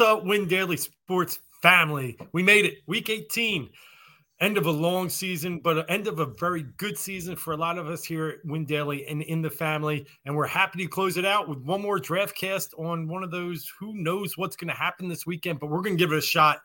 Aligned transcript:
What's 0.00 0.12
up, 0.12 0.24
Win 0.24 0.48
Daily 0.48 0.78
Sports 0.78 1.40
family? 1.60 2.16
We 2.32 2.42
made 2.42 2.64
it, 2.64 2.78
week 2.86 3.10
18. 3.10 3.68
End 4.40 4.56
of 4.56 4.64
a 4.64 4.70
long 4.70 5.10
season, 5.10 5.58
but 5.58 5.90
end 5.90 6.06
of 6.06 6.20
a 6.20 6.24
very 6.24 6.62
good 6.78 6.96
season 6.96 7.36
for 7.36 7.52
a 7.52 7.56
lot 7.58 7.76
of 7.76 7.86
us 7.86 8.02
here 8.02 8.28
at 8.28 8.36
Win 8.46 8.64
Daily 8.64 9.06
and 9.08 9.20
in 9.20 9.42
the 9.42 9.50
family. 9.50 10.06
And 10.24 10.34
we're 10.34 10.46
happy 10.46 10.78
to 10.78 10.88
close 10.88 11.18
it 11.18 11.26
out 11.26 11.50
with 11.50 11.58
one 11.58 11.82
more 11.82 11.98
draft 11.98 12.34
cast 12.34 12.72
on 12.78 13.08
one 13.08 13.22
of 13.22 13.30
those 13.30 13.70
who 13.78 13.92
knows 13.92 14.38
what's 14.38 14.56
going 14.56 14.68
to 14.68 14.74
happen 14.74 15.06
this 15.06 15.26
weekend, 15.26 15.60
but 15.60 15.66
we're 15.66 15.82
going 15.82 15.98
to 15.98 16.02
give 16.02 16.12
it 16.12 16.18
a 16.18 16.22
shot. 16.22 16.62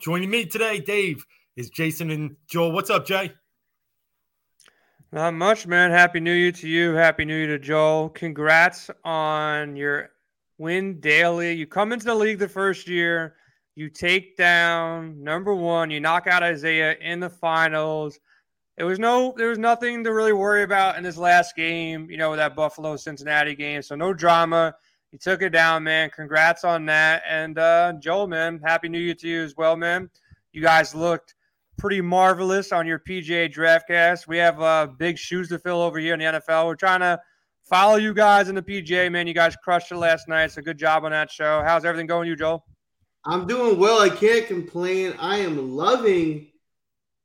Joining 0.00 0.30
me 0.30 0.46
today, 0.46 0.80
Dave, 0.80 1.22
is 1.56 1.68
Jason 1.68 2.10
and 2.10 2.34
Joel. 2.46 2.72
What's 2.72 2.88
up, 2.88 3.04
Jay? 3.04 3.30
Not 5.12 5.34
much, 5.34 5.66
man. 5.66 5.90
Happy 5.90 6.18
New 6.18 6.32
Year 6.32 6.52
to 6.52 6.66
you. 6.66 6.94
Happy 6.94 7.26
New 7.26 7.36
Year 7.36 7.48
to 7.48 7.58
Joel. 7.58 8.08
Congrats 8.08 8.88
on 9.04 9.76
your 9.76 10.12
win 10.58 11.00
daily. 11.00 11.52
You 11.52 11.66
come 11.66 11.92
into 11.92 12.04
the 12.04 12.14
league 12.14 12.38
the 12.38 12.48
first 12.48 12.88
year, 12.88 13.36
you 13.76 13.88
take 13.88 14.36
down 14.36 15.22
number 15.22 15.54
one, 15.54 15.90
you 15.90 16.00
knock 16.00 16.26
out 16.26 16.42
Isaiah 16.42 16.96
in 17.00 17.20
the 17.20 17.30
finals. 17.30 18.18
It 18.76 18.84
was 18.84 18.98
no, 18.98 19.34
there 19.36 19.48
was 19.48 19.58
nothing 19.58 20.04
to 20.04 20.12
really 20.12 20.32
worry 20.32 20.62
about 20.62 20.96
in 20.96 21.02
this 21.02 21.16
last 21.16 21.56
game, 21.56 22.10
you 22.10 22.16
know, 22.16 22.36
that 22.36 22.54
Buffalo 22.54 22.96
Cincinnati 22.96 23.54
game. 23.54 23.82
So 23.82 23.94
no 23.94 24.12
drama. 24.12 24.74
You 25.12 25.18
took 25.18 25.42
it 25.42 25.50
down, 25.50 25.84
man. 25.84 26.10
Congrats 26.10 26.64
on 26.64 26.84
that. 26.86 27.22
And 27.26 27.58
uh, 27.58 27.94
Joel, 27.98 28.26
man, 28.26 28.60
happy 28.62 28.88
New 28.88 28.98
Year 28.98 29.14
to 29.14 29.28
you 29.28 29.42
as 29.42 29.56
well, 29.56 29.74
man. 29.74 30.10
You 30.52 30.60
guys 30.60 30.94
looked 30.94 31.34
pretty 31.78 32.00
marvelous 32.00 32.72
on 32.72 32.86
your 32.86 32.98
PGA 32.98 33.52
DraftCast. 33.52 34.26
We 34.26 34.36
have 34.38 34.60
uh, 34.60 34.88
big 34.98 35.16
shoes 35.16 35.48
to 35.48 35.58
fill 35.58 35.80
over 35.80 35.98
here 35.98 36.14
in 36.14 36.20
the 36.20 36.26
NFL. 36.26 36.66
We're 36.66 36.74
trying 36.74 37.00
to 37.00 37.18
follow 37.68 37.96
you 37.96 38.14
guys 38.14 38.48
in 38.48 38.54
the 38.54 38.62
PGA, 38.62 39.10
man. 39.10 39.26
You 39.26 39.34
guys 39.34 39.56
crushed 39.56 39.92
it 39.92 39.96
last 39.96 40.28
night. 40.28 40.52
So 40.52 40.62
good 40.62 40.78
job 40.78 41.04
on 41.04 41.10
that 41.10 41.30
show. 41.30 41.62
How's 41.64 41.84
everything 41.84 42.06
going, 42.06 42.28
you, 42.28 42.36
Joel? 42.36 42.64
I'm 43.24 43.46
doing 43.46 43.78
well. 43.78 44.00
I 44.00 44.08
can't 44.08 44.46
complain. 44.46 45.14
I 45.18 45.38
am 45.38 45.76
loving 45.76 46.48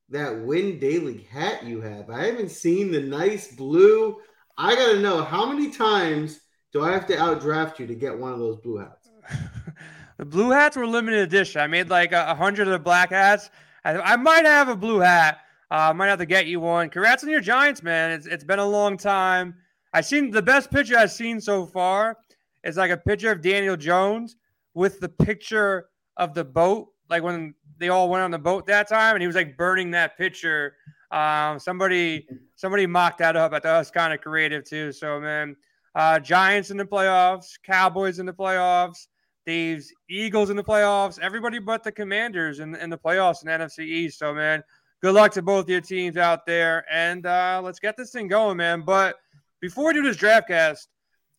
that 0.10 0.40
Win 0.40 0.80
Daily 0.80 1.28
hat 1.32 1.64
you 1.64 1.82
have. 1.82 2.10
I 2.10 2.26
haven't 2.26 2.52
seen 2.52 2.92
the 2.92 3.00
nice 3.00 3.54
blue. 3.56 4.18
I 4.58 4.76
got 4.76 4.94
to 4.94 5.00
know 5.00 5.24
how 5.24 5.52
many 5.52 5.72
times 5.72 6.40
do 6.72 6.84
I 6.84 6.92
have 6.92 7.08
to 7.08 7.16
outdraft 7.16 7.80
you 7.80 7.88
to 7.88 7.96
get 7.96 8.18
one 8.18 8.34
of 8.34 8.40
those 8.40 8.58
blue 8.58 8.78
hats? 8.78 9.10
the 10.18 10.26
blue 10.26 10.52
hats 10.52 10.76
were 10.76 10.88
limited 10.88 11.20
edition. 11.20 11.62
I 11.62 11.68
made 11.68 11.90
like 11.90 12.12
a 12.12 12.36
hundred 12.36 12.68
of 12.68 12.74
the 12.74 12.80
black 12.80 13.12
hats. 13.12 13.50
I, 13.86 13.98
I, 14.00 14.16
might 14.18 14.46
have 14.46 14.70
a 14.70 14.76
blue 14.76 15.00
hat. 15.00 15.40
Uh, 15.72 15.90
I 15.90 15.94
might 15.94 16.08
have 16.08 16.20
to 16.20 16.26
get 16.26 16.48
you 16.48 16.60
one. 16.60 16.90
Congrats 16.90 17.24
on 17.24 17.30
your 17.30 17.42
Giants, 17.42 17.82
man. 17.82 18.12
It's, 18.12 18.26
it's 18.26 18.44
been 18.44 18.60
a 18.60 18.66
long 18.66 18.98
time. 18.98 19.56
I've 19.94 20.06
seen 20.06 20.32
the 20.32 20.42
best 20.42 20.72
picture 20.72 20.98
I've 20.98 21.12
seen 21.12 21.40
so 21.40 21.66
far 21.66 22.18
is 22.64 22.78
like 22.78 22.92
a 22.92 22.98
picture 22.98 23.32
of 23.32 23.42
Daniel 23.42 23.78
Jones 23.78 24.36
with 24.74 25.00
the 25.00 25.10
picture 25.10 25.90
of 26.18 26.34
the 26.34 26.44
boat, 26.44 26.90
like 27.10 27.22
when 27.22 27.54
they 27.78 27.90
all 27.90 28.10
went 28.10 28.24
on 28.24 28.32
the 28.32 28.40
boat 28.40 28.66
that 28.68 28.88
time, 28.90 29.16
and 29.16 29.22
he 29.22 29.28
was 29.28 29.36
like 29.36 29.56
burning 29.56 29.92
that 29.92 30.18
picture. 30.18 30.76
Um, 31.12 31.60
somebody 31.60 32.28
somebody 32.56 32.88
mocked 32.88 33.20
that 33.20 33.36
up. 33.36 33.54
I 33.54 33.60
thought 33.60 33.76
it 33.76 33.80
was 33.80 33.92
kind 33.92 34.14
of 34.14 34.22
creative 34.22 34.64
too. 34.64 34.92
So 34.92 35.20
man, 35.20 35.56
uh, 35.94 36.20
Giants 36.20 36.72
in 36.72 36.78
the 36.78 36.86
playoffs, 36.86 37.52
Cowboys 37.64 38.18
in 38.18 38.26
the 38.26 38.34
playoffs, 38.34 39.08
Dave's 39.46 39.94
Eagles 40.10 40.50
in 40.50 40.56
the 40.56 40.64
playoffs, 40.64 41.20
everybody 41.20 41.60
but 41.60 41.84
the 41.84 41.92
Commanders 41.92 42.60
in, 42.60 42.76
in 42.76 42.90
the 42.90 42.98
playoffs 42.98 43.44
in 43.44 43.50
NFC 43.50 43.86
East. 43.86 44.18
So 44.18 44.34
man, 44.34 44.64
good 45.02 45.14
luck 45.14 45.32
to 45.34 45.44
both 45.44 45.70
your 45.70 45.82
teams 45.82 46.18
out 46.18 46.48
there, 46.48 46.84
and 46.90 47.28
uh, 47.28 47.62
let's 47.64 47.80
get 47.80 47.96
this 47.96 48.12
thing 48.12 48.28
going, 48.28 48.58
man. 48.58 48.82
But 48.82 49.18
before 49.64 49.86
we 49.86 49.94
do 49.94 50.04
this 50.04 50.18
draft 50.18 50.50
cast, 50.50 50.90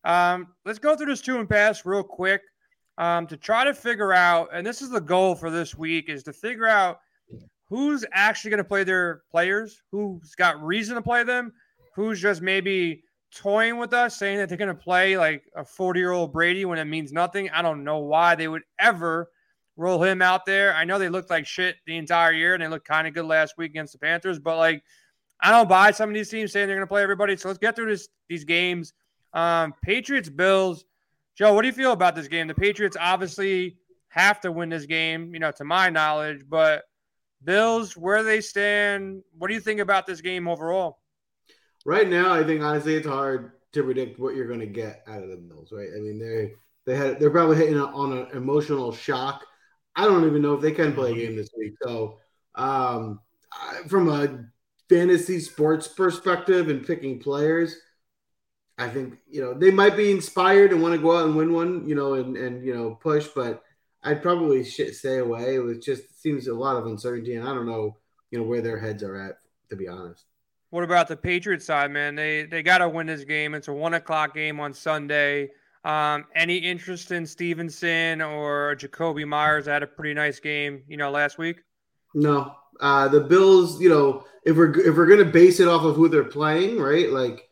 um, 0.05 0.47
let's 0.65 0.79
go 0.79 0.97
through 0.97 1.05
this 1.05 1.21
two 1.21 1.39
and 1.39 1.47
pass 1.47 1.85
real 1.85 2.03
quick 2.03 2.41
um, 2.97 3.27
to 3.27 3.37
try 3.37 3.65
to 3.65 3.75
figure 3.75 4.15
out, 4.15 4.49
and 4.51 4.67
this 4.67 4.81
is 4.81 4.89
the 4.89 5.01
goal 5.01 5.35
for 5.35 5.51
this 5.51 5.75
week, 5.75 6.09
is 6.09 6.23
to 6.23 6.33
figure 6.33 6.67
out 6.67 7.01
who's 7.69 8.03
actually 8.15 8.51
going 8.51 8.62
to 8.62 8.65
play 8.65 8.83
their 8.83 9.25
players, 9.31 9.83
who's 9.93 10.35
got 10.37 10.62
reason 10.65 10.95
to 10.95 11.03
play 11.03 11.23
them, 11.23 11.53
who's 11.95 12.19
just 12.19 12.41
maybe 12.41 13.03
toying 13.31 13.77
with 13.77 13.93
us, 13.93 14.19
saying 14.19 14.39
that 14.39 14.49
they're 14.49 14.56
going 14.56 14.69
to 14.69 14.75
play 14.75 15.19
like 15.19 15.45
a 15.55 15.62
40 15.62 16.01
year 16.01 16.12
old 16.12 16.33
Brady 16.33 16.65
when 16.65 16.79
it 16.79 16.87
means 16.87 17.12
nothing. 17.12 17.51
I 17.51 17.61
don't 17.61 17.85
know 17.85 17.99
why 17.99 18.37
they 18.37 18.49
would 18.49 18.62
ever 18.79 19.29
roll 19.77 20.03
him 20.03 20.23
out 20.23 20.47
there. 20.47 20.73
I 20.75 20.85
know 20.85 20.99
they 20.99 21.11
looked 21.11 21.29
like 21.29 21.45
shit 21.45 21.77
the 21.87 21.99
entire 21.99 22.33
year 22.33 22.55
and 22.55 22.62
they 22.62 22.69
looked 22.69 22.89
kind 22.89 23.06
of 23.06 23.12
good 23.12 23.27
last 23.27 23.59
week 23.59 23.73
against 23.73 23.93
the 23.93 23.99
Panthers, 23.99 24.39
but 24.39 24.56
like 24.56 24.83
I 25.44 25.50
don't 25.50 25.69
buy 25.69 25.91
some 25.91 26.09
of 26.09 26.15
these 26.15 26.31
teams 26.31 26.53
saying 26.53 26.69
they're 26.69 26.77
going 26.77 26.87
to 26.87 26.91
play 26.91 27.03
everybody. 27.03 27.37
So 27.37 27.49
let's 27.49 27.59
get 27.59 27.77
through 27.77 27.91
this 27.91 28.09
these 28.31 28.44
games. 28.44 28.94
Um, 29.34 29.75
Patriots, 29.82 30.31
Bills. 30.31 30.87
Joe, 31.37 31.53
what 31.53 31.62
do 31.62 31.69
you 31.69 31.75
feel 31.75 31.93
about 31.93 32.15
this 32.15 32.28
game? 32.28 32.47
The 32.47 32.55
Patriots 32.55 32.97
obviously 32.99 33.77
have 34.09 34.41
to 34.41 34.50
win 34.53 34.71
this 34.71 34.87
game, 34.87 35.34
you 35.34 35.41
know, 35.41 35.50
to 35.50 35.65
my 35.65 35.91
knowledge, 35.91 36.44
but 36.49 36.84
Bills, 37.43 37.94
where 37.94 38.22
they 38.22 38.41
stand, 38.41 39.22
what 39.37 39.49
do 39.49 39.55
you 39.55 39.60
think 39.60 39.81
about 39.81 40.06
this 40.06 40.22
game 40.22 40.49
overall? 40.49 41.00
Right 41.84 42.09
now, 42.09 42.32
I 42.32 42.43
think 42.44 42.62
honestly 42.62 42.94
it's 42.94 43.06
hard 43.06 43.53
to 43.72 43.82
predict 43.82 44.19
what 44.19 44.34
you're 44.34 44.47
going 44.47 44.61
to 44.61 44.66
get 44.66 45.03
out 45.06 45.22
of 45.22 45.28
the 45.28 45.37
Bills, 45.37 45.72
right? 45.72 45.88
I 45.94 46.00
mean, 46.00 46.19
they 46.19 46.53
they 46.87 46.97
had 46.97 47.21
they're 47.21 47.31
probably 47.31 47.56
hitting 47.56 47.78
on 47.78 48.16
an 48.16 48.28
emotional 48.32 48.93
shock. 48.93 49.44
I 49.94 50.05
don't 50.05 50.26
even 50.26 50.41
know 50.41 50.55
if 50.55 50.62
they 50.62 50.72
can 50.72 50.94
play 50.94 51.12
a 51.12 51.15
game 51.15 51.37
this 51.37 51.50
week. 51.59 51.75
So, 51.82 52.19
um, 52.55 53.21
from 53.88 54.09
a 54.09 54.44
fantasy 54.89 55.41
sports 55.41 55.89
perspective 55.89 56.69
and 56.69 56.87
picking 56.87 57.19
players, 57.19 57.77
I 58.77 58.89
think 58.89 59.19
you 59.28 59.41
know 59.41 59.55
they 59.55 59.71
might 59.71 59.97
be 59.97 60.11
inspired 60.11 60.72
and 60.72 60.83
want 60.83 60.95
to 60.95 61.00
go 61.00 61.17
out 61.17 61.27
and 61.27 61.37
win 61.37 61.53
one, 61.53 61.89
you 61.89 61.95
know, 61.95 62.15
and 62.15 62.37
and 62.37 62.65
you 62.65 62.75
know 62.75 62.94
push, 62.94 63.28
but 63.34 63.62
I'd 64.03 64.23
probably 64.23 64.65
stay 64.65 65.19
away. 65.19 65.56
It 65.56 65.83
just 65.83 66.21
seems 66.21 66.47
a 66.49 66.55
lot 66.55 66.77
of 66.77 66.87
uncertainty, 66.87 67.37
and 67.37 67.49
I 67.49 67.55
don't 67.55 67.67
know, 67.67 67.97
you 68.31 68.39
know, 68.39 68.44
where 68.44 68.61
their 68.61 68.78
heads 68.78 69.03
are 69.03 69.17
at, 69.17 69.39
to 69.71 69.77
be 69.77 69.89
honest. 69.89 70.25
What 70.71 70.84
about 70.84 71.09
the 71.09 71.17
Patriots 71.17 71.65
side, 71.65 71.91
man? 71.91 72.15
They 72.15 72.44
they 72.44 72.62
got 72.62 72.78
to 72.78 72.89
win 72.89 73.06
this 73.06 73.25
game. 73.25 73.55
It's 73.55 73.69
a 73.69 73.73
one 73.73 73.94
o'clock 73.94 74.34
game 74.34 74.59
on 74.59 74.75
Sunday. 74.75 75.50
Um, 75.84 76.25
any 76.34 76.56
interest 76.56 77.12
in 77.12 77.27
Stevenson 77.27 78.21
or 78.21 78.75
Jakobi 78.75 79.27
Meyers? 79.27 79.67
Had 79.67 79.83
a 79.83 79.87
pretty 79.87 80.15
nice 80.15 80.41
game, 80.41 80.83
you 80.89 80.97
know, 80.97 81.11
last 81.11 81.39
week. 81.39 81.59
No, 82.15 82.56
uh, 82.81 83.09
the 83.09 83.21
Bills, 83.21 83.81
you 83.81 83.89
know, 83.89 84.25
if 84.45 84.57
we're 84.57 84.79
if 84.81 84.97
we're 84.97 85.07
gonna 85.07 85.25
base 85.25 85.61
it 85.61 85.69
off 85.69 85.85
of 85.85 85.97
who 85.97 86.09
they're 86.09 86.25
playing, 86.25 86.79
right? 86.79 87.11
Like, 87.11 87.49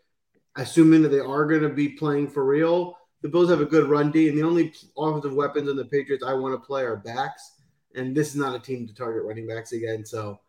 assuming 0.57 1.03
that 1.03 1.09
they 1.09 1.21
are 1.21 1.47
gonna 1.47 1.69
be 1.69 1.91
playing 1.91 2.29
for 2.29 2.45
real, 2.45 2.97
the 3.23 3.29
Bills 3.29 3.51
have 3.51 3.61
a 3.61 3.67
good 3.67 3.89
run 3.89 4.11
D, 4.11 4.29
and 4.29 4.37
the 4.37 4.43
only 4.43 4.73
offensive 4.97 5.35
weapons 5.35 5.69
in 5.69 5.77
the 5.77 5.85
Patriots 5.85 6.25
I 6.27 6.35
want 6.35 6.55
to 6.55 6.67
play 6.67 6.83
are 6.83 6.97
backs, 6.97 7.57
and 7.95 8.15
this 8.15 8.29
is 8.29 8.37
not 8.37 8.55
a 8.55 8.59
team 8.59 8.87
to 8.87 8.95
target 8.95 9.25
running 9.25 9.47
backs 9.47 9.73
again. 9.73 10.05
So, 10.05 10.41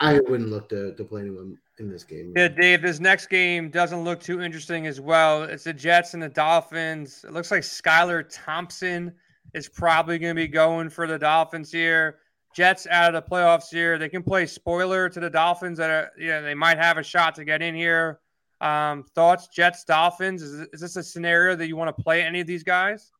I 0.00 0.20
wouldn't 0.20 0.50
look 0.50 0.68
to 0.70 0.94
to 0.94 1.04
play 1.04 1.22
anyone 1.22 1.58
in 1.78 1.90
this 1.90 2.04
game. 2.04 2.32
Yeah, 2.36 2.48
Dave, 2.48 2.82
this 2.82 3.00
next 3.00 3.26
game 3.26 3.70
doesn't 3.70 4.04
look 4.04 4.20
too 4.20 4.40
interesting 4.40 4.86
as 4.86 5.00
well. 5.00 5.44
It's 5.44 5.64
the 5.64 5.72
Jets 5.72 6.14
and 6.14 6.22
the 6.22 6.28
Dolphins. 6.28 7.24
It 7.26 7.32
looks 7.32 7.50
like 7.50 7.62
Skylar 7.62 8.24
Thompson 8.30 9.12
is 9.54 9.68
probably 9.68 10.18
going 10.18 10.34
to 10.34 10.40
be 10.40 10.48
going 10.48 10.88
for 10.88 11.06
the 11.06 11.18
Dolphins 11.18 11.70
here. 11.70 12.18
Jets 12.54 12.86
out 12.86 13.14
of 13.14 13.24
the 13.24 13.28
playoffs 13.28 13.68
here. 13.70 13.98
They 13.98 14.08
can 14.08 14.22
play 14.22 14.46
spoiler 14.46 15.08
to 15.08 15.20
the 15.20 15.30
Dolphins 15.30 15.78
that 15.78 15.90
are, 15.90 16.10
you 16.18 16.28
know, 16.28 16.42
they 16.42 16.54
might 16.54 16.78
have 16.78 16.98
a 16.98 17.02
shot 17.02 17.34
to 17.36 17.44
get 17.44 17.62
in 17.62 17.74
here. 17.74 18.20
Um, 18.60 19.04
thoughts, 19.14 19.48
Jets, 19.48 19.84
Dolphins? 19.84 20.42
Is, 20.42 20.68
is 20.72 20.80
this 20.80 20.96
a 20.96 21.02
scenario 21.02 21.56
that 21.56 21.66
you 21.66 21.76
want 21.76 21.94
to 21.96 22.02
play 22.02 22.22
any 22.22 22.40
of 22.40 22.46
these 22.46 22.62
guys? 22.62 23.10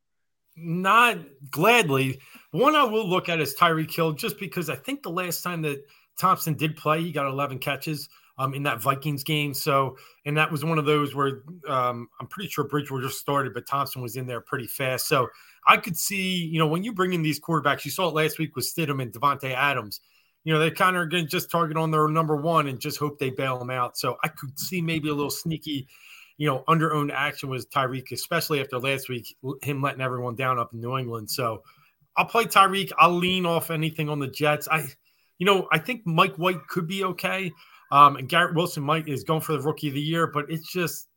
Not 0.57 1.19
gladly. 1.51 2.21
One 2.51 2.77
I 2.77 2.85
will 2.85 3.09
look 3.09 3.29
at 3.29 3.41
is 3.41 3.55
Tyreek 3.57 3.93
Hill 3.95 4.13
just 4.13 4.39
because 4.39 4.69
I 4.69 4.77
think 4.77 5.03
the 5.03 5.11
last 5.11 5.43
time 5.43 5.63
that 5.63 5.85
Thompson 6.19 6.55
did 6.55 6.77
play, 6.77 7.03
he 7.03 7.11
got 7.11 7.27
11 7.27 7.59
catches 7.59 8.09
um, 8.43 8.55
in 8.55 8.65
that 8.65 8.83
Vikings 8.83 9.23
game. 9.23 9.55
So, 9.55 9.97
and 10.27 10.37
that 10.37 10.51
was 10.51 10.65
one 10.65 10.79
of 10.79 10.85
those 10.85 11.15
where 11.15 11.43
um, 11.69 12.09
I'm 12.21 12.27
pretty 12.27 12.51
sure 12.51 12.65
Bridgewater 12.65 13.07
just 13.07 13.21
started, 13.21 13.55
but 13.55 13.69
Thompson 13.69 14.03
was 14.03 14.17
in 14.17 14.27
there 14.27 14.41
pretty 14.41 14.67
fast. 14.67 15.07
So 15.07 15.29
I 15.67 15.77
could 15.77 15.97
see, 15.97 16.45
you 16.45 16.59
know, 16.59 16.67
when 16.67 16.83
you 16.83 16.93
bring 16.93 17.13
in 17.13 17.23
these 17.23 17.39
quarterbacks, 17.39 17.85
you 17.85 17.93
saw 17.93 18.09
it 18.09 18.15
last 18.15 18.41
week 18.41 18.57
with 18.57 18.65
Stidham 18.65 19.01
and 19.01 19.13
Davante 19.13 19.55
Adams. 19.55 20.01
You 20.43 20.53
know, 20.53 20.59
they 20.59 20.73
kind 20.73 20.97
of 20.97 21.03
are 21.03 21.07
going 21.07 21.25
to 21.25 21.31
just 21.31 21.53
target 21.53 21.77
on 21.77 21.93
their 21.93 22.09
number 22.09 22.35
one 22.35 22.67
and 22.67 22.81
just 22.81 22.99
hope 22.99 23.21
they 23.21 23.31
bail 23.31 23.61
them 23.61 23.71
out. 23.71 23.97
So 23.97 24.17
I 24.25 24.29
could 24.29 24.59
see 24.59 24.83
maybe 24.83 25.09
a 25.09 25.15
little 25.15 25.31
sneaky, 25.31 25.87
you 26.37 26.49
know, 26.49 26.65
under 26.67 26.93
owned 26.93 27.13
action 27.13 27.49
with 27.49 27.71
Tyreek, 27.71 28.11
especially 28.11 28.61
after 28.61 28.81
last 28.81 29.09
week, 29.09 29.37
him 29.63 29.81
letting 29.81 30.01
everyone 30.01 30.35
down 30.35 30.59
up 30.59 30.73
in 30.73 30.81
New 30.81 30.99
England. 30.99 31.31
So 31.31 31.63
I'll 32.17 32.27
play 32.27 32.47
Tyreek. 32.47 32.91
I'll 32.99 33.17
lean 33.17 33.47
off 33.47 33.71
anything 33.71 34.09
on 34.09 34.19
the 34.19 34.27
Jets. 34.27 34.67
I, 34.67 34.89
you 35.39 35.47
know, 35.47 35.69
I 35.71 35.79
think 35.79 36.05
Mike 36.07 36.35
White 36.37 36.67
could 36.67 36.89
be 36.89 37.05
okay. 37.05 37.53
Um, 37.93 38.17
and 38.17 38.27
Garrett 38.27 38.55
Wilson 38.55 38.83
might 38.83 39.07
is 39.07 39.23
going 39.23 39.43
for 39.43 39.53
the 39.53 39.61
rookie 39.61 39.89
of 39.89 39.95
the 39.95 40.01
year, 40.01 40.27
but 40.27 40.47
it's 40.49 40.73
just 40.73 41.09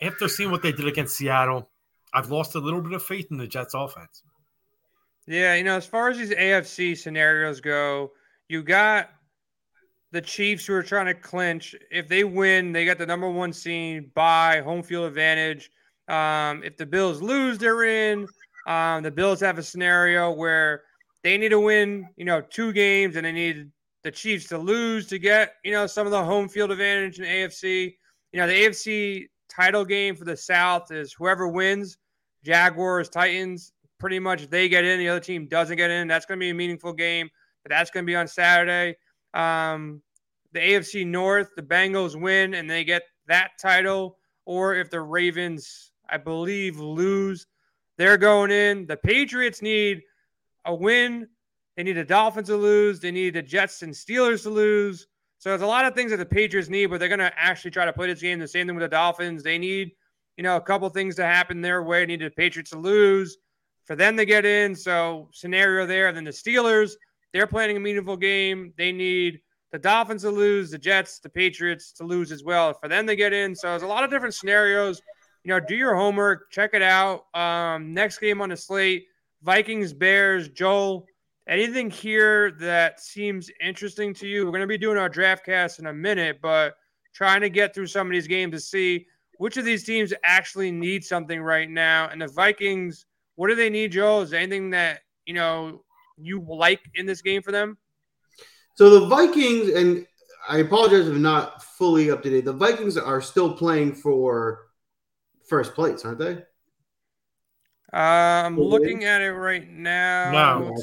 after 0.00 0.28
seeing 0.28 0.50
what 0.50 0.62
they 0.62 0.72
did 0.72 0.88
against 0.88 1.16
Seattle, 1.16 1.68
I've 2.14 2.30
lost 2.30 2.54
a 2.54 2.58
little 2.58 2.80
bit 2.80 2.94
of 2.94 3.02
faith 3.02 3.26
in 3.30 3.36
the 3.36 3.46
Jets 3.46 3.74
offense. 3.74 4.22
Yeah, 5.26 5.54
you 5.54 5.62
know, 5.62 5.76
as 5.76 5.84
far 5.84 6.08
as 6.08 6.16
these 6.16 6.30
AFC 6.30 6.96
scenarios 6.96 7.60
go, 7.60 8.12
you 8.48 8.62
got 8.62 9.10
the 10.10 10.22
Chiefs 10.22 10.64
who 10.64 10.72
are 10.72 10.82
trying 10.82 11.06
to 11.06 11.14
clinch. 11.14 11.76
If 11.90 12.08
they 12.08 12.24
win, 12.24 12.72
they 12.72 12.86
got 12.86 12.96
the 12.96 13.06
number 13.06 13.30
one 13.30 13.52
seed 13.52 14.14
by 14.14 14.62
home 14.62 14.82
field 14.82 15.06
advantage. 15.06 15.70
Um, 16.08 16.62
if 16.64 16.78
the 16.78 16.86
Bills 16.86 17.20
lose, 17.20 17.58
they're 17.58 17.84
in. 17.84 18.26
Um, 18.66 19.02
the 19.02 19.10
Bills 19.10 19.40
have 19.40 19.58
a 19.58 19.62
scenario 19.62 20.30
where 20.30 20.84
they 21.22 21.36
need 21.36 21.50
to 21.50 21.60
win, 21.60 22.08
you 22.16 22.24
know, 22.24 22.40
two 22.40 22.72
games, 22.72 23.16
and 23.16 23.26
they 23.26 23.32
need 23.32 23.70
the 24.02 24.10
Chiefs 24.10 24.48
to 24.48 24.58
lose 24.58 25.06
to 25.08 25.18
get, 25.18 25.54
you 25.64 25.72
know, 25.72 25.86
some 25.86 26.06
of 26.06 26.10
the 26.10 26.24
home 26.24 26.48
field 26.48 26.70
advantage 26.70 27.18
in 27.18 27.24
AFC. 27.24 27.94
You 28.32 28.40
know, 28.40 28.46
the 28.46 28.54
AFC 28.54 29.28
title 29.48 29.84
game 29.84 30.16
for 30.16 30.24
the 30.24 30.36
South 30.36 30.90
is 30.90 31.12
whoever 31.12 31.48
wins, 31.48 31.98
Jaguars, 32.44 33.08
Titans, 33.08 33.72
pretty 33.98 34.18
much 34.18 34.48
they 34.48 34.68
get 34.68 34.84
in, 34.84 34.98
the 34.98 35.08
other 35.08 35.20
team 35.20 35.46
doesn't 35.46 35.76
get 35.76 35.90
in. 35.90 36.08
That's 36.08 36.26
going 36.26 36.38
to 36.38 36.44
be 36.44 36.50
a 36.50 36.54
meaningful 36.54 36.92
game, 36.92 37.30
but 37.62 37.70
that's 37.70 37.90
going 37.90 38.04
to 38.04 38.10
be 38.10 38.16
on 38.16 38.26
Saturday. 38.26 38.96
Um, 39.34 40.02
the 40.52 40.60
AFC 40.60 41.06
North, 41.06 41.50
the 41.56 41.62
Bengals 41.62 42.20
win 42.20 42.54
and 42.54 42.68
they 42.68 42.84
get 42.84 43.02
that 43.26 43.52
title, 43.60 44.18
or 44.44 44.74
if 44.74 44.90
the 44.90 45.00
Ravens, 45.00 45.92
I 46.08 46.16
believe, 46.16 46.78
lose, 46.78 47.46
they're 47.96 48.16
going 48.16 48.50
in. 48.50 48.86
The 48.86 48.96
Patriots 48.96 49.62
need 49.62 50.02
a 50.64 50.74
win. 50.74 51.28
They 51.76 51.82
need 51.82 51.94
the 51.94 52.04
Dolphins 52.04 52.48
to 52.48 52.56
lose. 52.56 53.00
They 53.00 53.10
need 53.10 53.34
the 53.34 53.42
Jets 53.42 53.82
and 53.82 53.92
Steelers 53.92 54.42
to 54.42 54.50
lose. 54.50 55.06
So 55.38 55.48
there's 55.48 55.62
a 55.62 55.66
lot 55.66 55.84
of 55.84 55.94
things 55.94 56.10
that 56.10 56.18
the 56.18 56.26
Patriots 56.26 56.68
need, 56.68 56.86
but 56.86 57.00
they're 57.00 57.08
going 57.08 57.18
to 57.18 57.32
actually 57.36 57.72
try 57.72 57.84
to 57.84 57.92
play 57.92 58.06
this 58.06 58.20
game. 58.20 58.38
The 58.38 58.46
same 58.46 58.66
thing 58.66 58.76
with 58.76 58.84
the 58.84 58.88
Dolphins. 58.88 59.42
They 59.42 59.58
need, 59.58 59.92
you 60.36 60.44
know, 60.44 60.56
a 60.56 60.60
couple 60.60 60.88
things 60.90 61.16
to 61.16 61.24
happen 61.24 61.60
their 61.60 61.82
way. 61.82 62.00
They 62.00 62.06
need 62.06 62.20
the 62.20 62.30
Patriots 62.30 62.70
to 62.70 62.78
lose 62.78 63.38
for 63.84 63.96
them 63.96 64.16
to 64.16 64.24
get 64.24 64.44
in. 64.44 64.76
So 64.76 65.28
scenario 65.32 65.86
there. 65.86 66.12
Then 66.12 66.24
the 66.24 66.30
Steelers, 66.30 66.92
they're 67.32 67.46
playing 67.46 67.76
a 67.76 67.80
meaningful 67.80 68.16
game. 68.16 68.72
They 68.76 68.92
need 68.92 69.40
the 69.72 69.78
Dolphins 69.78 70.22
to 70.22 70.30
lose, 70.30 70.70
the 70.70 70.78
Jets, 70.78 71.18
the 71.18 71.30
Patriots 71.30 71.92
to 71.94 72.04
lose 72.04 72.30
as 72.30 72.44
well 72.44 72.74
for 72.74 72.88
them 72.88 73.06
to 73.06 73.16
get 73.16 73.32
in. 73.32 73.56
So 73.56 73.68
there's 73.70 73.82
a 73.82 73.86
lot 73.86 74.04
of 74.04 74.10
different 74.10 74.34
scenarios. 74.34 75.00
You 75.42 75.48
know, 75.48 75.58
do 75.58 75.74
your 75.74 75.96
homework, 75.96 76.50
check 76.52 76.70
it 76.74 76.82
out. 76.82 77.24
Um, 77.34 77.92
next 77.92 78.18
game 78.18 78.40
on 78.40 78.50
the 78.50 78.56
slate, 78.56 79.06
Vikings, 79.42 79.92
Bears, 79.92 80.48
Joel. 80.48 81.06
Anything 81.48 81.90
here 81.90 82.52
that 82.60 83.00
seems 83.00 83.50
interesting 83.60 84.14
to 84.14 84.28
you? 84.28 84.44
We're 84.44 84.52
going 84.52 84.60
to 84.60 84.66
be 84.68 84.78
doing 84.78 84.96
our 84.96 85.08
draft 85.08 85.44
cast 85.44 85.80
in 85.80 85.86
a 85.86 85.92
minute, 85.92 86.38
but 86.40 86.74
trying 87.12 87.40
to 87.40 87.50
get 87.50 87.74
through 87.74 87.88
some 87.88 88.06
of 88.06 88.12
these 88.12 88.28
games 88.28 88.52
to 88.52 88.60
see 88.60 89.06
which 89.38 89.56
of 89.56 89.64
these 89.64 89.84
teams 89.84 90.12
actually 90.24 90.70
need 90.70 91.04
something 91.04 91.40
right 91.42 91.68
now. 91.68 92.08
And 92.08 92.22
the 92.22 92.28
Vikings, 92.28 93.06
what 93.34 93.48
do 93.48 93.56
they 93.56 93.70
need, 93.70 93.92
Joel? 93.92 94.22
Is 94.22 94.30
there 94.30 94.40
anything 94.40 94.70
that 94.70 95.00
you 95.26 95.34
know 95.34 95.82
you 96.16 96.44
like 96.48 96.80
in 96.94 97.06
this 97.06 97.22
game 97.22 97.42
for 97.42 97.50
them? 97.50 97.76
So 98.76 99.00
the 99.00 99.06
Vikings, 99.06 99.70
and 99.70 100.06
I 100.48 100.58
apologize 100.58 101.08
if 101.08 101.14
I'm 101.14 101.22
not 101.22 101.62
fully 101.62 102.10
up 102.10 102.22
to 102.22 102.30
date. 102.30 102.44
The 102.44 102.52
Vikings 102.52 102.96
are 102.96 103.20
still 103.20 103.52
playing 103.54 103.94
for 103.94 104.68
first 105.48 105.74
place, 105.74 106.04
aren't 106.04 106.20
they? 106.20 106.44
Uh, 107.92 107.96
I'm 108.46 108.58
looking 108.58 109.04
at 109.04 109.20
it 109.20 109.32
right 109.32 109.68
now. 109.68 110.32
No, 110.32 110.74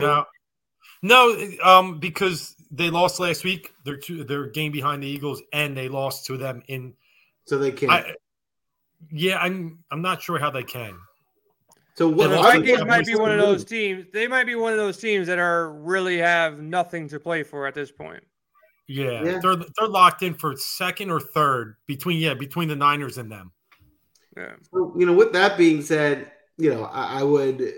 no, 0.00 0.24
no, 1.02 1.50
um, 1.62 2.00
because 2.00 2.56
they 2.70 2.90
lost 2.90 3.20
last 3.20 3.44
week. 3.44 3.72
They're 3.84 3.96
two, 3.96 4.24
they're 4.24 4.46
game 4.48 4.72
behind 4.72 5.02
the 5.02 5.06
Eagles, 5.06 5.40
and 5.52 5.76
they 5.76 5.88
lost 5.88 6.26
to 6.26 6.36
them 6.36 6.62
in. 6.66 6.94
So 7.46 7.58
they 7.58 7.70
can't. 7.70 7.92
I, 7.92 8.14
yeah, 9.12 9.38
I'm. 9.38 9.84
I'm 9.90 10.02
not 10.02 10.20
sure 10.20 10.38
how 10.38 10.50
they 10.50 10.64
can. 10.64 10.98
So 11.94 12.08
what, 12.08 12.30
the 12.30 12.36
Vikings 12.36 12.84
might 12.84 13.06
be 13.06 13.16
one 13.16 13.32
of 13.32 13.38
those 13.38 13.64
teams. 13.64 14.06
They 14.12 14.26
might 14.28 14.44
be 14.44 14.54
one 14.54 14.72
of 14.72 14.78
those 14.78 14.98
teams 14.98 15.26
that 15.28 15.38
are 15.38 15.72
really 15.72 16.18
have 16.18 16.60
nothing 16.60 17.08
to 17.08 17.20
play 17.20 17.42
for 17.42 17.66
at 17.66 17.74
this 17.74 17.90
point. 17.92 18.22
Yeah, 18.88 19.22
yeah. 19.22 19.38
they're 19.40 19.56
they're 19.56 19.88
locked 19.88 20.22
in 20.22 20.34
for 20.34 20.56
second 20.56 21.10
or 21.10 21.20
third 21.20 21.76
between 21.86 22.18
yeah 22.18 22.34
between 22.34 22.68
the 22.68 22.76
Niners 22.76 23.18
and 23.18 23.30
them. 23.30 23.52
Yeah. 24.36 24.54
So, 24.72 24.94
you 24.96 25.06
know, 25.06 25.12
with 25.12 25.32
that 25.32 25.58
being 25.58 25.82
said, 25.82 26.30
you 26.58 26.74
know, 26.74 26.84
I, 26.84 27.20
I 27.20 27.22
would 27.22 27.72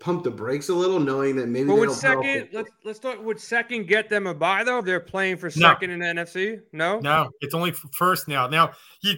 pump 0.00 0.24
the 0.24 0.30
brakes 0.30 0.70
a 0.70 0.74
little, 0.74 0.98
knowing 0.98 1.36
that 1.36 1.48
maybe. 1.48 1.66
But 1.66 1.78
would 1.78 1.92
second 1.92 2.48
let's 2.52 2.70
let's 2.84 2.98
start. 2.98 3.22
Would 3.22 3.40
second 3.40 3.86
get 3.86 4.08
them 4.08 4.26
a 4.26 4.34
buy 4.34 4.64
though? 4.64 4.78
If 4.78 4.86
they're 4.86 5.00
playing 5.00 5.36
for 5.36 5.50
second 5.50 5.90
no. 5.90 5.94
in 5.94 6.16
the 6.16 6.22
NFC, 6.22 6.60
no, 6.72 7.00
no, 7.00 7.30
it's 7.40 7.54
only 7.54 7.72
first 7.72 8.28
now. 8.28 8.46
Now 8.46 8.72
you 9.02 9.14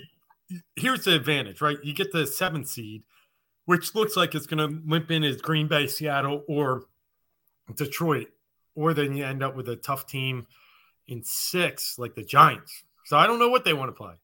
here's 0.77 1.05
the 1.05 1.15
advantage, 1.15 1.61
right? 1.61 1.77
You 1.83 1.95
get 1.95 2.13
the 2.13 2.27
seventh 2.27 2.69
seed 2.69 3.03
which 3.67 3.95
looks 3.95 4.17
like 4.17 4.35
it's 4.35 4.47
going 4.47 4.59
to 4.59 4.81
limp 4.87 5.11
in 5.11 5.23
as 5.23 5.41
Green 5.41 5.69
Bay, 5.69 5.87
Seattle, 5.87 6.45
or 6.49 6.85
Detroit, 7.75 8.29
or 8.75 8.95
then 8.95 9.15
you 9.17 9.25
end 9.25 9.43
up 9.43 9.55
with 9.55 9.69
a 9.69 9.77
tough 9.77 10.07
team 10.07 10.47
in 11.09 11.23
six, 11.25 11.99
like 11.99 12.15
the 12.15 12.25
Giants. 12.25 12.85
So 13.05 13.17
I 13.17 13.27
don't 13.27 13.39
know 13.39 13.51
what 13.51 13.65
they 13.65 13.75
want 13.75 13.89
to 13.89 13.93
play. 13.93 14.15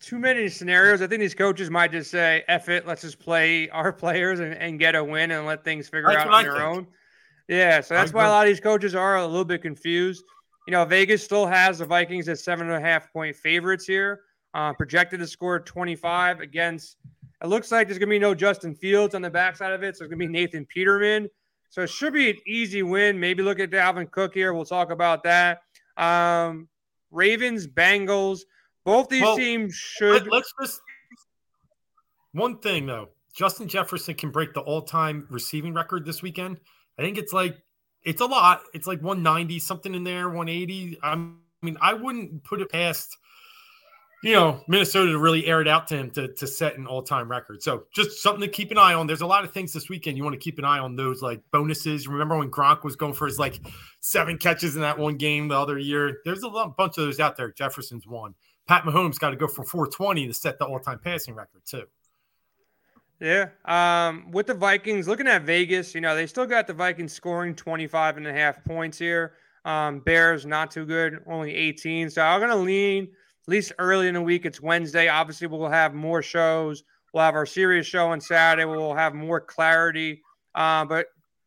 Too 0.00 0.18
many 0.18 0.48
scenarios. 0.48 1.02
I 1.02 1.06
think 1.06 1.20
these 1.20 1.34
coaches 1.34 1.70
might 1.70 1.92
just 1.92 2.10
say, 2.10 2.42
"F 2.48 2.68
it, 2.68 2.86
let's 2.86 3.02
just 3.02 3.18
play 3.18 3.68
our 3.70 3.92
players 4.04 4.40
and, 4.40 4.54
and 4.54 4.78
get 4.78 4.94
a 4.94 5.04
win 5.04 5.30
and 5.30 5.46
let 5.46 5.64
things 5.64 5.88
figure 5.88 6.08
that's 6.08 6.26
out 6.26 6.28
on 6.28 6.44
their 6.44 6.52
think. 6.54 6.64
own." 6.64 6.86
Yeah, 7.48 7.80
so 7.80 7.94
that's 7.94 8.12
why 8.12 8.24
a 8.26 8.28
lot 8.28 8.46
of 8.46 8.48
these 8.48 8.60
coaches 8.60 8.94
are 8.94 9.16
a 9.16 9.26
little 9.26 9.44
bit 9.44 9.60
confused. 9.60 10.24
You 10.66 10.72
know, 10.72 10.84
Vegas 10.84 11.24
still 11.24 11.46
has 11.46 11.78
the 11.78 11.84
Vikings 11.84 12.28
as 12.28 12.44
seven 12.44 12.70
and 12.70 12.76
a 12.76 12.80
half 12.80 13.12
point 13.12 13.34
favorites 13.34 13.86
here, 13.86 14.20
uh, 14.54 14.72
projected 14.72 15.18
to 15.18 15.26
score 15.26 15.58
25 15.58 16.40
against 16.40 16.96
it 17.42 17.46
looks 17.46 17.72
like 17.72 17.86
there's 17.86 17.98
going 17.98 18.08
to 18.08 18.14
be 18.14 18.18
no 18.18 18.34
Justin 18.34 18.74
Fields 18.74 19.14
on 19.14 19.22
the 19.22 19.30
backside 19.30 19.72
of 19.72 19.82
it. 19.82 19.96
So 19.96 20.04
it's 20.04 20.10
going 20.10 20.20
to 20.20 20.26
be 20.26 20.32
Nathan 20.32 20.66
Peterman. 20.66 21.28
So 21.70 21.82
it 21.82 21.90
should 21.90 22.12
be 22.12 22.30
an 22.30 22.36
easy 22.46 22.82
win. 22.82 23.18
Maybe 23.18 23.42
look 23.42 23.60
at 23.60 23.70
Dalvin 23.70 24.10
Cook 24.10 24.34
here. 24.34 24.52
We'll 24.52 24.64
talk 24.64 24.90
about 24.90 25.22
that. 25.22 25.62
Um, 25.96 26.68
Ravens, 27.10 27.66
Bengals. 27.66 28.40
Both 28.84 29.08
these 29.08 29.22
well, 29.22 29.36
teams 29.36 29.74
should. 29.74 30.26
Let, 30.26 30.42
us 30.42 30.52
just. 30.60 30.80
One 32.32 32.58
thing, 32.58 32.86
though. 32.86 33.08
Justin 33.34 33.68
Jefferson 33.68 34.14
can 34.14 34.30
break 34.30 34.54
the 34.54 34.60
all 34.60 34.82
time 34.82 35.26
receiving 35.30 35.74
record 35.74 36.04
this 36.04 36.22
weekend. 36.22 36.60
I 36.98 37.02
think 37.02 37.18
it's 37.18 37.32
like, 37.32 37.56
it's 38.02 38.20
a 38.20 38.26
lot. 38.26 38.62
It's 38.74 38.86
like 38.86 39.02
190, 39.02 39.58
something 39.58 39.94
in 39.94 40.04
there, 40.04 40.28
180. 40.28 40.98
I'm, 41.02 41.38
I 41.62 41.66
mean, 41.66 41.76
I 41.80 41.94
wouldn't 41.94 42.42
put 42.44 42.60
it 42.60 42.70
past 42.70 43.16
you 44.22 44.34
know, 44.34 44.62
Minnesota 44.68 45.12
to 45.12 45.18
really 45.18 45.46
air 45.46 45.62
it 45.62 45.68
out 45.68 45.88
to 45.88 45.96
him 45.96 46.10
to, 46.10 46.28
to 46.34 46.46
set 46.46 46.76
an 46.76 46.86
all 46.86 47.02
time 47.02 47.30
record. 47.30 47.62
So 47.62 47.84
just 47.94 48.22
something 48.22 48.42
to 48.42 48.48
keep 48.48 48.70
an 48.70 48.76
eye 48.76 48.92
on. 48.92 49.06
There's 49.06 49.22
a 49.22 49.26
lot 49.26 49.44
of 49.44 49.52
things 49.52 49.72
this 49.72 49.88
weekend 49.88 50.18
you 50.18 50.24
want 50.24 50.34
to 50.34 50.40
keep 50.40 50.58
an 50.58 50.64
eye 50.64 50.78
on 50.78 50.94
those 50.94 51.22
like 51.22 51.40
bonuses. 51.52 52.06
Remember 52.06 52.36
when 52.36 52.50
Gronk 52.50 52.84
was 52.84 52.96
going 52.96 53.14
for 53.14 53.26
his 53.26 53.38
like 53.38 53.60
seven 54.00 54.36
catches 54.36 54.76
in 54.76 54.82
that 54.82 54.98
one 54.98 55.16
game 55.16 55.48
the 55.48 55.58
other 55.58 55.78
year? 55.78 56.18
There's 56.24 56.44
a 56.44 56.48
bunch 56.50 56.98
of 56.98 57.06
those 57.06 57.18
out 57.18 57.36
there. 57.36 57.50
Jefferson's 57.50 58.06
one. 58.06 58.34
Pat 58.70 58.84
Mahomes 58.84 59.18
got 59.18 59.30
to 59.30 59.36
go 59.36 59.48
for 59.48 59.64
420 59.64 60.28
to 60.28 60.32
set 60.32 60.60
the 60.60 60.64
all 60.64 60.78
time 60.78 61.00
passing 61.02 61.34
record, 61.34 61.62
too. 61.66 61.86
Yeah. 63.18 63.48
Um, 63.64 64.30
with 64.30 64.46
the 64.46 64.54
Vikings, 64.54 65.08
looking 65.08 65.26
at 65.26 65.42
Vegas, 65.42 65.92
you 65.92 66.00
know, 66.00 66.14
they 66.14 66.28
still 66.28 66.46
got 66.46 66.68
the 66.68 66.72
Vikings 66.72 67.12
scoring 67.12 67.56
25 67.56 68.18
and 68.18 68.28
a 68.28 68.32
half 68.32 68.62
points 68.64 68.96
here. 68.96 69.32
Um, 69.64 69.98
Bears, 69.98 70.46
not 70.46 70.70
too 70.70 70.86
good, 70.86 71.18
only 71.26 71.52
18. 71.52 72.10
So 72.10 72.22
I'm 72.22 72.38
going 72.38 72.52
to 72.52 72.56
lean 72.56 73.04
at 73.06 73.48
least 73.48 73.72
early 73.80 74.06
in 74.06 74.14
the 74.14 74.22
week. 74.22 74.46
It's 74.46 74.60
Wednesday. 74.60 75.08
Obviously, 75.08 75.48
we'll 75.48 75.68
have 75.68 75.92
more 75.92 76.22
shows. 76.22 76.84
We'll 77.12 77.24
have 77.24 77.34
our 77.34 77.46
Sirius 77.46 77.88
show 77.88 78.06
on 78.06 78.20
Saturday. 78.20 78.66
We'll 78.66 78.94
have 78.94 79.14
more 79.14 79.40
clarity. 79.40 80.22
Uh, 80.54 80.84
but 80.84 81.06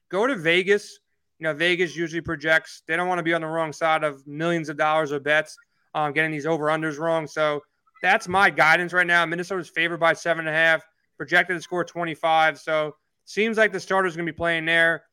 go 0.10 0.28
to 0.28 0.36
Vegas. 0.36 1.00
You 1.40 1.46
know, 1.46 1.54
Vegas 1.54 1.96
usually 1.96 2.20
projects. 2.20 2.84
They 2.86 2.98
don't 2.98 3.08
want 3.08 3.20
to 3.20 3.24
be 3.24 3.34
on 3.34 3.40
the 3.40 3.48
wrong 3.48 3.72
side 3.72 4.04
of 4.04 4.28
millions 4.28 4.68
of 4.68 4.76
dollars 4.76 5.14
of 5.14 5.24
bets, 5.24 5.58
um, 5.94 6.14
getting 6.14 6.32
these 6.32 6.46
over 6.46 6.66
unders 6.66 6.98
wrong. 6.98 7.28
So 7.28 7.62
that's 8.02 8.28
my 8.28 8.50
guidance 8.50 8.94
right 8.94 9.08
now. 9.08 9.26
Minnesota's 9.26 9.70
favored 9.70 10.00
by 10.00 10.14
seven 10.14 10.48
and 10.48 10.56
a 10.56 10.58
half, 10.58 10.84
projected 11.18 11.56
to 11.56 11.62
score 11.62 11.84
25. 11.84 12.60
So 12.60 12.96
seems 13.26 13.58
like 13.58 13.72
the 13.72 13.80
starter's 13.80 14.16
going 14.16 14.26
to 14.26 14.32
be 14.32 14.36
playing 14.36 14.66
there. 14.66 15.04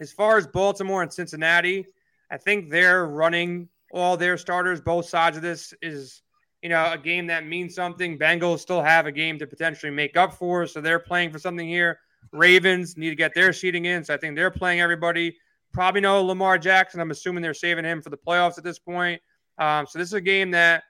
As 0.00 0.12
far 0.12 0.36
as 0.36 0.46
Baltimore 0.46 1.02
and 1.02 1.12
Cincinnati, 1.12 1.86
I 2.30 2.36
think 2.36 2.70
they're 2.70 3.06
running 3.06 3.68
all 3.92 4.16
their 4.16 4.36
starters, 4.36 4.80
both 4.80 5.08
sides 5.08 5.36
of 5.36 5.42
this 5.42 5.72
is, 5.80 6.22
you 6.62 6.68
know, 6.68 6.92
a 6.92 6.98
game 6.98 7.28
that 7.28 7.46
means 7.46 7.74
something. 7.74 8.18
Bengals 8.18 8.58
still 8.58 8.82
have 8.82 9.06
a 9.06 9.12
game 9.12 9.38
to 9.38 9.46
potentially 9.46 9.92
make 9.92 10.16
up 10.16 10.34
for, 10.34 10.66
so 10.66 10.80
they're 10.80 10.98
playing 10.98 11.30
for 11.30 11.38
something 11.38 11.68
here. 11.68 12.00
Ravens 12.32 12.96
need 12.96 13.10
to 13.10 13.14
get 13.14 13.34
their 13.34 13.52
seating 13.52 13.84
in, 13.84 14.02
so 14.02 14.12
I 14.12 14.16
think 14.16 14.34
they're 14.34 14.50
playing 14.50 14.80
everybody. 14.80 15.36
Probably 15.72 16.00
no 16.00 16.22
Lamar 16.22 16.58
Jackson. 16.58 17.00
I'm 17.00 17.12
assuming 17.12 17.42
they're 17.42 17.54
saving 17.54 17.84
him 17.84 18.02
for 18.02 18.10
the 18.10 18.16
playoffs 18.16 18.58
at 18.58 18.64
this 18.64 18.78
point. 18.78 19.20
Um, 19.58 19.86
so 19.86 19.98
this 19.98 20.08
is 20.08 20.14
a 20.14 20.20
game 20.20 20.50
that, 20.52 20.84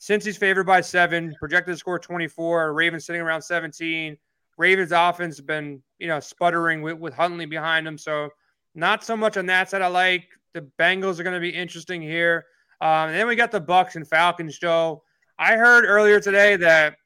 Cincy's 0.00 0.38
favored 0.38 0.64
by 0.64 0.80
seven, 0.80 1.36
projected 1.38 1.74
to 1.74 1.78
score 1.78 1.98
24, 1.98 2.72
Ravens 2.72 3.04
sitting 3.04 3.20
around 3.20 3.42
17. 3.42 4.16
Ravens 4.56 4.92
offense 4.92 5.36
has 5.36 5.44
been, 5.44 5.82
you 5.98 6.08
know, 6.08 6.20
sputtering 6.20 6.80
with, 6.80 6.98
with 6.98 7.12
Huntley 7.12 7.44
behind 7.44 7.86
him. 7.86 7.98
So 7.98 8.30
not 8.74 9.04
so 9.04 9.14
much 9.14 9.36
on 9.36 9.44
that 9.46 9.68
side. 9.68 9.82
I 9.82 9.88
like 9.88 10.26
the 10.54 10.66
Bengals 10.78 11.18
are 11.18 11.22
going 11.22 11.34
to 11.34 11.40
be 11.40 11.50
interesting 11.50 12.00
here. 12.00 12.46
Um, 12.80 13.08
and 13.08 13.14
then 13.14 13.26
we 13.26 13.36
got 13.36 13.50
the 13.50 13.60
Bucs 13.60 13.96
and 13.96 14.08
Falcons, 14.08 14.58
Joe. 14.58 15.02
I 15.38 15.56
heard 15.56 15.84
earlier 15.84 16.18
today 16.18 16.56
that 16.56 16.96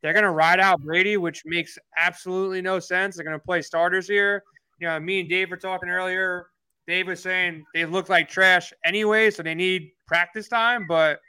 they're 0.00 0.12
going 0.12 0.24
to 0.24 0.30
ride 0.30 0.60
out 0.60 0.80
Brady, 0.80 1.16
which 1.16 1.42
makes 1.44 1.76
absolutely 1.96 2.62
no 2.62 2.78
sense. 2.78 3.16
They're 3.16 3.24
going 3.24 3.38
to 3.38 3.44
play 3.44 3.62
starters 3.62 4.06
here. 4.06 4.44
You 4.80 4.86
know, 4.86 5.00
me 5.00 5.20
and 5.20 5.28
Dave 5.28 5.50
were 5.50 5.56
talking 5.56 5.88
earlier. 5.88 6.46
Dave 6.88 7.06
was 7.06 7.22
saying 7.22 7.66
they 7.74 7.84
look 7.84 8.08
like 8.08 8.30
trash 8.30 8.72
anyway, 8.82 9.30
so 9.30 9.42
they 9.42 9.54
need 9.54 9.90
practice 10.06 10.48
time. 10.48 10.86
But 10.88 11.20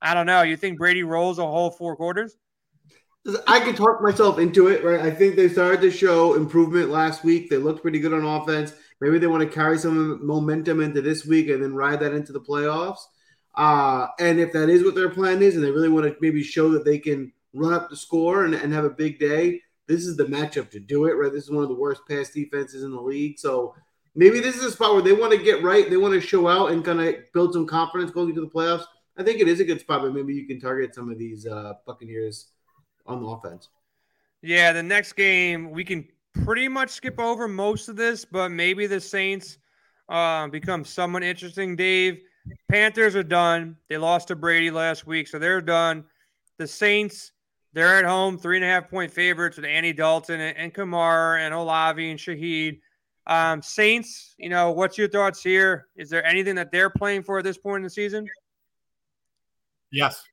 I 0.00 0.14
don't 0.14 0.24
know. 0.24 0.42
You 0.42 0.56
think 0.56 0.78
Brady 0.78 1.02
rolls 1.02 1.40
a 1.40 1.44
whole 1.44 1.70
four 1.70 1.96
quarters? 1.96 2.36
I 3.48 3.60
could 3.60 3.76
talk 3.76 4.00
myself 4.00 4.38
into 4.38 4.68
it, 4.68 4.84
right? 4.84 5.00
I 5.00 5.10
think 5.10 5.34
they 5.34 5.48
started 5.48 5.80
to 5.82 5.90
show 5.90 6.34
improvement 6.34 6.90
last 6.90 7.24
week. 7.24 7.50
They 7.50 7.56
looked 7.56 7.82
pretty 7.82 7.98
good 7.98 8.14
on 8.14 8.24
offense. 8.24 8.72
Maybe 9.00 9.18
they 9.18 9.26
want 9.26 9.42
to 9.42 9.54
carry 9.54 9.78
some 9.78 10.24
momentum 10.24 10.80
into 10.80 11.02
this 11.02 11.26
week 11.26 11.48
and 11.48 11.62
then 11.62 11.74
ride 11.74 12.00
that 12.00 12.14
into 12.14 12.32
the 12.32 12.40
playoffs. 12.40 13.00
Uh, 13.56 14.06
and 14.20 14.38
if 14.38 14.52
that 14.52 14.68
is 14.68 14.84
what 14.84 14.94
their 14.94 15.10
plan 15.10 15.42
is, 15.42 15.56
and 15.56 15.64
they 15.64 15.72
really 15.72 15.88
want 15.88 16.06
to 16.06 16.16
maybe 16.20 16.42
show 16.42 16.70
that 16.70 16.84
they 16.84 16.98
can 16.98 17.32
run 17.52 17.74
up 17.74 17.90
the 17.90 17.96
score 17.96 18.44
and, 18.44 18.54
and 18.54 18.72
have 18.72 18.84
a 18.84 18.90
big 18.90 19.18
day, 19.18 19.60
this 19.88 20.06
is 20.06 20.16
the 20.16 20.24
matchup 20.24 20.70
to 20.70 20.78
do 20.78 21.06
it, 21.06 21.14
right? 21.14 21.32
This 21.32 21.44
is 21.44 21.50
one 21.50 21.64
of 21.64 21.68
the 21.68 21.74
worst 21.74 22.02
pass 22.08 22.30
defenses 22.30 22.84
in 22.84 22.92
the 22.92 23.00
league. 23.00 23.38
So 23.40 23.74
maybe 24.14 24.40
this 24.40 24.56
is 24.56 24.64
a 24.64 24.70
spot 24.70 24.94
where 24.94 25.02
they 25.02 25.12
want 25.12 25.32
to 25.32 25.38
get 25.38 25.62
right. 25.62 25.88
They 25.88 25.96
want 25.96 26.14
to 26.14 26.20
show 26.20 26.48
out 26.48 26.72
and 26.72 26.84
kind 26.84 27.00
of 27.00 27.14
build 27.32 27.52
some 27.52 27.66
confidence 27.66 28.10
going 28.10 28.30
into 28.30 28.40
the 28.40 28.48
playoffs. 28.48 28.84
I 29.16 29.22
think 29.22 29.40
it 29.40 29.48
is 29.48 29.60
a 29.60 29.64
good 29.64 29.80
spot, 29.80 30.02
but 30.02 30.14
maybe 30.14 30.34
you 30.34 30.46
can 30.46 30.60
target 30.60 30.94
some 30.94 31.10
of 31.10 31.18
these 31.18 31.46
uh, 31.46 31.74
Buccaneers 31.86 32.48
on 33.06 33.22
the 33.22 33.28
offense. 33.28 33.68
Yeah, 34.42 34.72
the 34.72 34.82
next 34.82 35.12
game 35.12 35.70
we 35.70 35.84
can 35.84 36.08
pretty 36.44 36.68
much 36.68 36.90
skip 36.90 37.18
over 37.18 37.48
most 37.48 37.88
of 37.88 37.96
this, 37.96 38.24
but 38.24 38.50
maybe 38.50 38.86
the 38.86 39.00
Saints 39.00 39.58
uh, 40.08 40.48
become 40.48 40.84
somewhat 40.84 41.22
interesting. 41.22 41.76
Dave, 41.76 42.20
Panthers 42.70 43.16
are 43.16 43.22
done. 43.22 43.76
They 43.88 43.98
lost 43.98 44.28
to 44.28 44.36
Brady 44.36 44.70
last 44.70 45.06
week, 45.06 45.28
so 45.28 45.38
they're 45.38 45.60
done. 45.60 46.04
The 46.58 46.66
Saints, 46.66 47.32
they're 47.72 47.98
at 47.98 48.04
home, 48.04 48.38
three 48.38 48.56
and 48.56 48.64
a 48.64 48.68
half 48.68 48.90
point 48.90 49.12
favorites 49.12 49.56
with 49.56 49.66
Andy 49.66 49.92
Dalton 49.92 50.40
and, 50.40 50.56
and 50.56 50.74
Kamara 50.74 51.40
and 51.40 51.54
Olave 51.54 52.10
and 52.10 52.18
Shaheed. 52.18 52.80
Um, 53.26 53.62
Saints, 53.62 54.34
you 54.38 54.48
know, 54.48 54.70
what's 54.72 54.98
your 54.98 55.08
thoughts 55.08 55.42
here? 55.42 55.86
Is 55.96 56.10
there 56.10 56.24
anything 56.24 56.54
that 56.56 56.72
they're 56.72 56.90
playing 56.90 57.22
for 57.22 57.38
at 57.38 57.44
this 57.44 57.58
point 57.58 57.78
in 57.78 57.84
the 57.84 57.90
season? 57.90 58.26
Yes. 59.92 60.24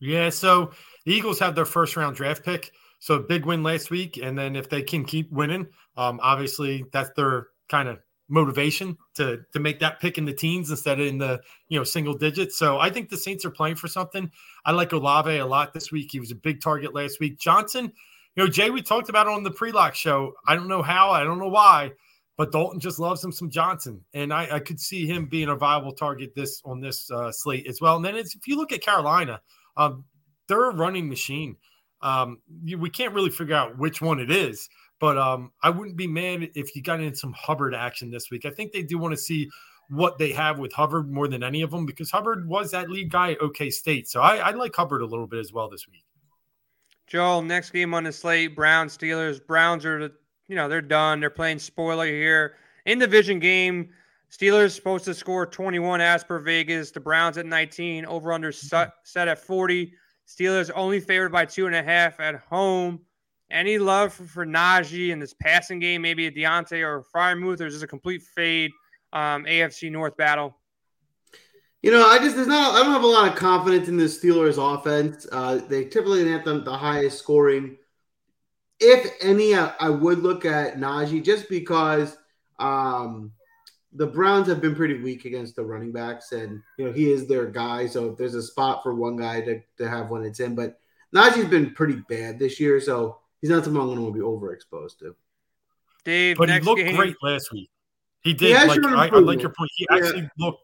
Yeah. 0.00 0.30
So 0.30 0.72
the 1.04 1.14
Eagles 1.14 1.38
have 1.38 1.54
their 1.54 1.64
first 1.64 1.96
round 1.96 2.16
draft 2.16 2.44
pick. 2.44 2.72
So 2.98 3.18
big 3.18 3.46
win 3.46 3.62
last 3.62 3.90
week. 3.90 4.16
And 4.16 4.38
then 4.38 4.54
if 4.54 4.70
they 4.70 4.82
can 4.82 5.04
keep 5.04 5.30
winning, 5.32 5.66
um, 5.96 6.20
obviously 6.22 6.84
that's 6.92 7.10
their 7.16 7.48
kind 7.68 7.88
of 7.88 7.98
motivation 8.28 8.96
to 9.14 9.40
to 9.52 9.60
make 9.60 9.78
that 9.80 10.00
pick 10.00 10.16
in 10.16 10.24
the 10.24 10.32
teens 10.32 10.70
instead 10.70 10.98
of 10.98 11.06
in 11.06 11.18
the 11.18 11.40
you 11.68 11.78
know 11.78 11.84
single 11.84 12.14
digits. 12.14 12.56
So 12.56 12.78
I 12.78 12.90
think 12.90 13.10
the 13.10 13.16
Saints 13.16 13.44
are 13.44 13.50
playing 13.50 13.76
for 13.76 13.88
something. 13.88 14.30
I 14.64 14.72
like 14.72 14.92
Olave 14.92 15.36
a 15.36 15.44
lot 15.44 15.74
this 15.74 15.92
week. 15.92 16.10
He 16.12 16.20
was 16.20 16.30
a 16.30 16.36
big 16.36 16.60
target 16.60 16.94
last 16.94 17.20
week. 17.20 17.38
Johnson, 17.38 17.92
you 18.34 18.44
know, 18.44 18.48
Jay, 18.48 18.70
we 18.70 18.82
talked 18.82 19.08
about 19.08 19.28
on 19.28 19.42
the 19.42 19.50
pre-lock 19.50 19.94
show. 19.94 20.34
I 20.46 20.54
don't 20.54 20.68
know 20.68 20.82
how, 20.82 21.10
I 21.10 21.24
don't 21.24 21.38
know 21.38 21.48
why, 21.48 21.92
but 22.42 22.50
Dalton 22.50 22.80
just 22.80 22.98
loves 22.98 23.22
him 23.22 23.30
some 23.30 23.50
Johnson, 23.50 24.04
and 24.14 24.34
I, 24.34 24.56
I 24.56 24.58
could 24.58 24.80
see 24.80 25.06
him 25.06 25.26
being 25.26 25.48
a 25.48 25.54
viable 25.54 25.92
target 25.92 26.34
this 26.34 26.60
on 26.64 26.80
this 26.80 27.08
uh, 27.08 27.30
slate 27.30 27.68
as 27.68 27.80
well. 27.80 27.94
And 27.94 28.04
then 28.04 28.16
if 28.16 28.48
you 28.48 28.56
look 28.56 28.72
at 28.72 28.80
Carolina, 28.80 29.40
um, 29.76 30.02
they're 30.48 30.70
a 30.70 30.74
running 30.74 31.08
machine. 31.08 31.56
Um, 32.00 32.42
you, 32.64 32.78
we 32.78 32.90
can't 32.90 33.14
really 33.14 33.30
figure 33.30 33.54
out 33.54 33.78
which 33.78 34.02
one 34.02 34.18
it 34.18 34.32
is, 34.32 34.68
but 34.98 35.16
um, 35.16 35.52
I 35.62 35.70
wouldn't 35.70 35.96
be 35.96 36.08
mad 36.08 36.50
if 36.56 36.74
you 36.74 36.82
got 36.82 36.98
in 36.98 37.14
some 37.14 37.32
Hubbard 37.32 37.76
action 37.76 38.10
this 38.10 38.28
week. 38.28 38.44
I 38.44 38.50
think 38.50 38.72
they 38.72 38.82
do 38.82 38.98
want 38.98 39.12
to 39.12 39.18
see 39.18 39.48
what 39.88 40.18
they 40.18 40.32
have 40.32 40.58
with 40.58 40.72
Hubbard 40.72 41.12
more 41.12 41.28
than 41.28 41.44
any 41.44 41.62
of 41.62 41.70
them 41.70 41.86
because 41.86 42.10
Hubbard 42.10 42.48
was 42.48 42.72
that 42.72 42.90
lead 42.90 43.08
guy 43.08 43.34
at 43.34 43.40
OK 43.40 43.70
State. 43.70 44.08
So 44.08 44.20
I, 44.20 44.38
I 44.38 44.50
like 44.50 44.74
Hubbard 44.74 45.02
a 45.02 45.06
little 45.06 45.28
bit 45.28 45.38
as 45.38 45.52
well 45.52 45.70
this 45.70 45.86
week. 45.86 46.02
Joel, 47.06 47.42
next 47.42 47.70
game 47.70 47.94
on 47.94 48.02
the 48.02 48.10
slate, 48.10 48.56
Browns 48.56 48.98
Steelers. 48.98 49.38
Browns 49.46 49.84
are, 49.84 50.10
you 50.48 50.56
know, 50.56 50.68
they're 50.68 50.80
done. 50.80 51.20
They're 51.20 51.30
playing 51.30 51.58
spoiler 51.58 52.06
here. 52.06 52.56
In 52.86 52.98
the 52.98 53.06
division 53.06 53.38
game, 53.38 53.90
Steelers 54.30 54.72
supposed 54.72 55.04
to 55.04 55.14
score 55.14 55.46
21 55.46 56.00
as 56.00 56.24
per 56.24 56.38
Vegas. 56.38 56.90
The 56.90 57.00
Browns 57.00 57.38
at 57.38 57.46
19. 57.46 58.06
Over 58.06 58.32
under 58.32 58.52
set 58.52 58.92
at 59.16 59.38
40. 59.38 59.92
Steelers 60.26 60.70
only 60.74 61.00
favored 61.00 61.32
by 61.32 61.44
two 61.44 61.66
and 61.66 61.74
a 61.74 61.82
half 61.82 62.18
at 62.20 62.36
home. 62.36 63.00
Any 63.50 63.78
love 63.78 64.14
for, 64.14 64.24
for 64.24 64.46
Najee 64.46 65.10
in 65.10 65.18
this 65.18 65.34
passing 65.34 65.78
game? 65.78 66.00
Maybe 66.00 66.26
a 66.26 66.30
Diontae 66.30 66.82
or 66.82 66.98
a 66.98 67.04
Freiermuth, 67.04 67.60
or 67.60 67.66
is 67.66 67.74
this 67.74 67.82
a 67.82 67.86
complete 67.86 68.22
fade 68.22 68.70
um, 69.12 69.44
AFC 69.44 69.92
North 69.92 70.16
battle? 70.16 70.56
You 71.82 71.90
know, 71.90 72.06
I 72.06 72.18
just 72.18 72.36
there's 72.36 72.48
not 72.48 72.74
I 72.74 72.78
don't 72.78 72.92
have 72.92 73.02
a 73.02 73.06
lot 73.06 73.28
of 73.28 73.36
confidence 73.36 73.88
in 73.88 73.96
the 73.96 74.04
Steelers 74.04 74.56
offense. 74.56 75.26
Uh, 75.30 75.56
they 75.68 75.84
typically 75.84 76.26
have 76.30 76.44
the, 76.44 76.60
the 76.60 76.76
highest 76.76 77.18
scoring. 77.18 77.76
If 78.82 79.12
any, 79.20 79.54
I, 79.54 79.72
I, 79.78 79.88
would 79.88 80.18
look 80.18 80.44
at 80.44 80.76
Najee 80.76 81.24
just 81.24 81.48
because 81.48 82.16
um, 82.58 83.32
the 83.92 84.06
Browns 84.06 84.48
have 84.48 84.60
been 84.60 84.74
pretty 84.74 85.00
weak 85.00 85.24
against 85.24 85.56
the 85.56 85.64
running 85.64 85.92
backs, 85.92 86.32
and 86.32 86.60
you 86.78 86.86
know 86.86 86.92
he 86.92 87.10
is 87.10 87.26
their 87.26 87.46
guy. 87.46 87.86
So 87.86 88.10
if 88.10 88.18
there's 88.18 88.34
a 88.34 88.42
spot 88.42 88.82
for 88.82 88.94
one 88.94 89.16
guy 89.16 89.40
to, 89.42 89.60
to 89.78 89.88
have 89.88 90.10
when 90.10 90.24
it's 90.24 90.40
in, 90.40 90.54
but 90.54 90.78
Najee's 91.14 91.48
been 91.48 91.72
pretty 91.74 92.02
bad 92.08 92.38
this 92.38 92.58
year, 92.58 92.80
so 92.80 93.18
he's 93.40 93.50
not 93.50 93.64
someone 93.64 93.88
I'm 93.88 93.94
going 93.96 94.12
to 94.12 94.18
be 94.18 94.24
overexposed 94.24 94.98
to. 95.00 95.14
Dave, 96.04 96.36
but 96.36 96.48
he 96.48 96.60
looked 96.60 96.80
game. 96.80 96.96
great 96.96 97.16
last 97.22 97.52
week. 97.52 97.70
He 98.22 98.34
did. 98.34 98.56
He 98.56 98.66
like, 98.66 98.84
I, 98.84 99.08
I, 99.08 99.18
like 99.18 99.40
your 99.40 99.50
point. 99.50 99.70
He 99.76 99.86
yeah. 99.90 99.96
actually 99.96 100.30
looked 100.38 100.62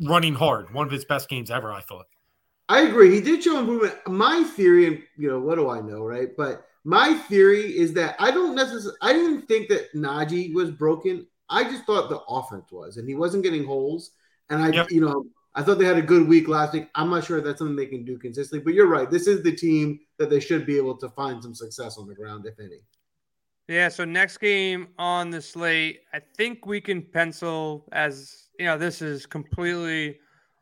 running 0.00 0.34
hard. 0.34 0.72
One 0.72 0.86
of 0.86 0.92
his 0.92 1.04
best 1.04 1.28
games 1.28 1.50
ever, 1.50 1.72
I 1.72 1.80
thought. 1.80 2.06
I 2.68 2.82
agree. 2.82 3.12
He 3.12 3.20
did 3.20 3.42
show 3.42 3.58
improvement. 3.58 3.94
My 4.06 4.44
theory, 4.44 4.86
and 4.86 5.02
you 5.16 5.28
know, 5.28 5.40
what 5.40 5.56
do 5.56 5.68
I 5.68 5.80
know, 5.80 6.04
right? 6.04 6.28
But 6.36 6.66
my 6.84 7.14
theory 7.14 7.76
is 7.76 7.92
that 7.94 8.16
I 8.18 8.30
don't 8.30 8.54
necessarily. 8.54 8.96
I 9.02 9.12
didn't 9.12 9.46
think 9.46 9.68
that 9.68 9.92
Najee 9.94 10.54
was 10.54 10.70
broken. 10.70 11.26
I 11.48 11.64
just 11.64 11.84
thought 11.84 12.08
the 12.08 12.20
offense 12.20 12.70
was, 12.70 12.96
and 12.96 13.08
he 13.08 13.14
wasn't 13.14 13.42
getting 13.42 13.64
holes. 13.64 14.12
And 14.48 14.62
I, 14.62 14.68
yep. 14.70 14.90
you 14.90 15.00
know, 15.00 15.26
I 15.54 15.62
thought 15.62 15.78
they 15.78 15.84
had 15.84 15.98
a 15.98 16.02
good 16.02 16.26
week 16.26 16.48
last 16.48 16.72
week. 16.72 16.88
I'm 16.94 17.10
not 17.10 17.24
sure 17.24 17.38
if 17.38 17.44
that's 17.44 17.58
something 17.58 17.76
they 17.76 17.86
can 17.86 18.04
do 18.04 18.18
consistently, 18.18 18.64
but 18.64 18.74
you're 18.74 18.86
right. 18.86 19.10
This 19.10 19.26
is 19.26 19.42
the 19.42 19.52
team 19.52 20.00
that 20.18 20.30
they 20.30 20.40
should 20.40 20.64
be 20.64 20.76
able 20.76 20.96
to 20.98 21.08
find 21.10 21.42
some 21.42 21.54
success 21.54 21.98
on 21.98 22.06
the 22.06 22.14
ground, 22.14 22.46
if 22.46 22.58
any. 22.58 22.80
Yeah. 23.68 23.88
So 23.88 24.04
next 24.04 24.38
game 24.38 24.88
on 24.98 25.30
the 25.30 25.42
slate, 25.42 26.00
I 26.12 26.20
think 26.36 26.66
we 26.66 26.80
can 26.80 27.02
pencil 27.02 27.86
as 27.92 28.48
you 28.58 28.66
know 28.66 28.78
this 28.78 29.02
is 29.02 29.26
completely 29.26 30.18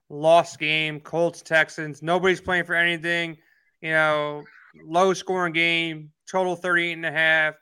lost 0.09 0.59
game. 0.59 1.01
Colts 1.01 1.43
Texans. 1.43 2.03
Nobody's 2.03 2.41
playing 2.41 2.65
for 2.65 2.75
anything. 2.75 3.37
You 3.81 3.93
know, 3.93 4.43
low 4.85 5.15
scoring 5.15 5.53
game. 5.53 6.11
Total 6.31 6.57
38 6.57 6.93
and 6.93 7.07
a 7.07 7.13
half. 7.13 7.55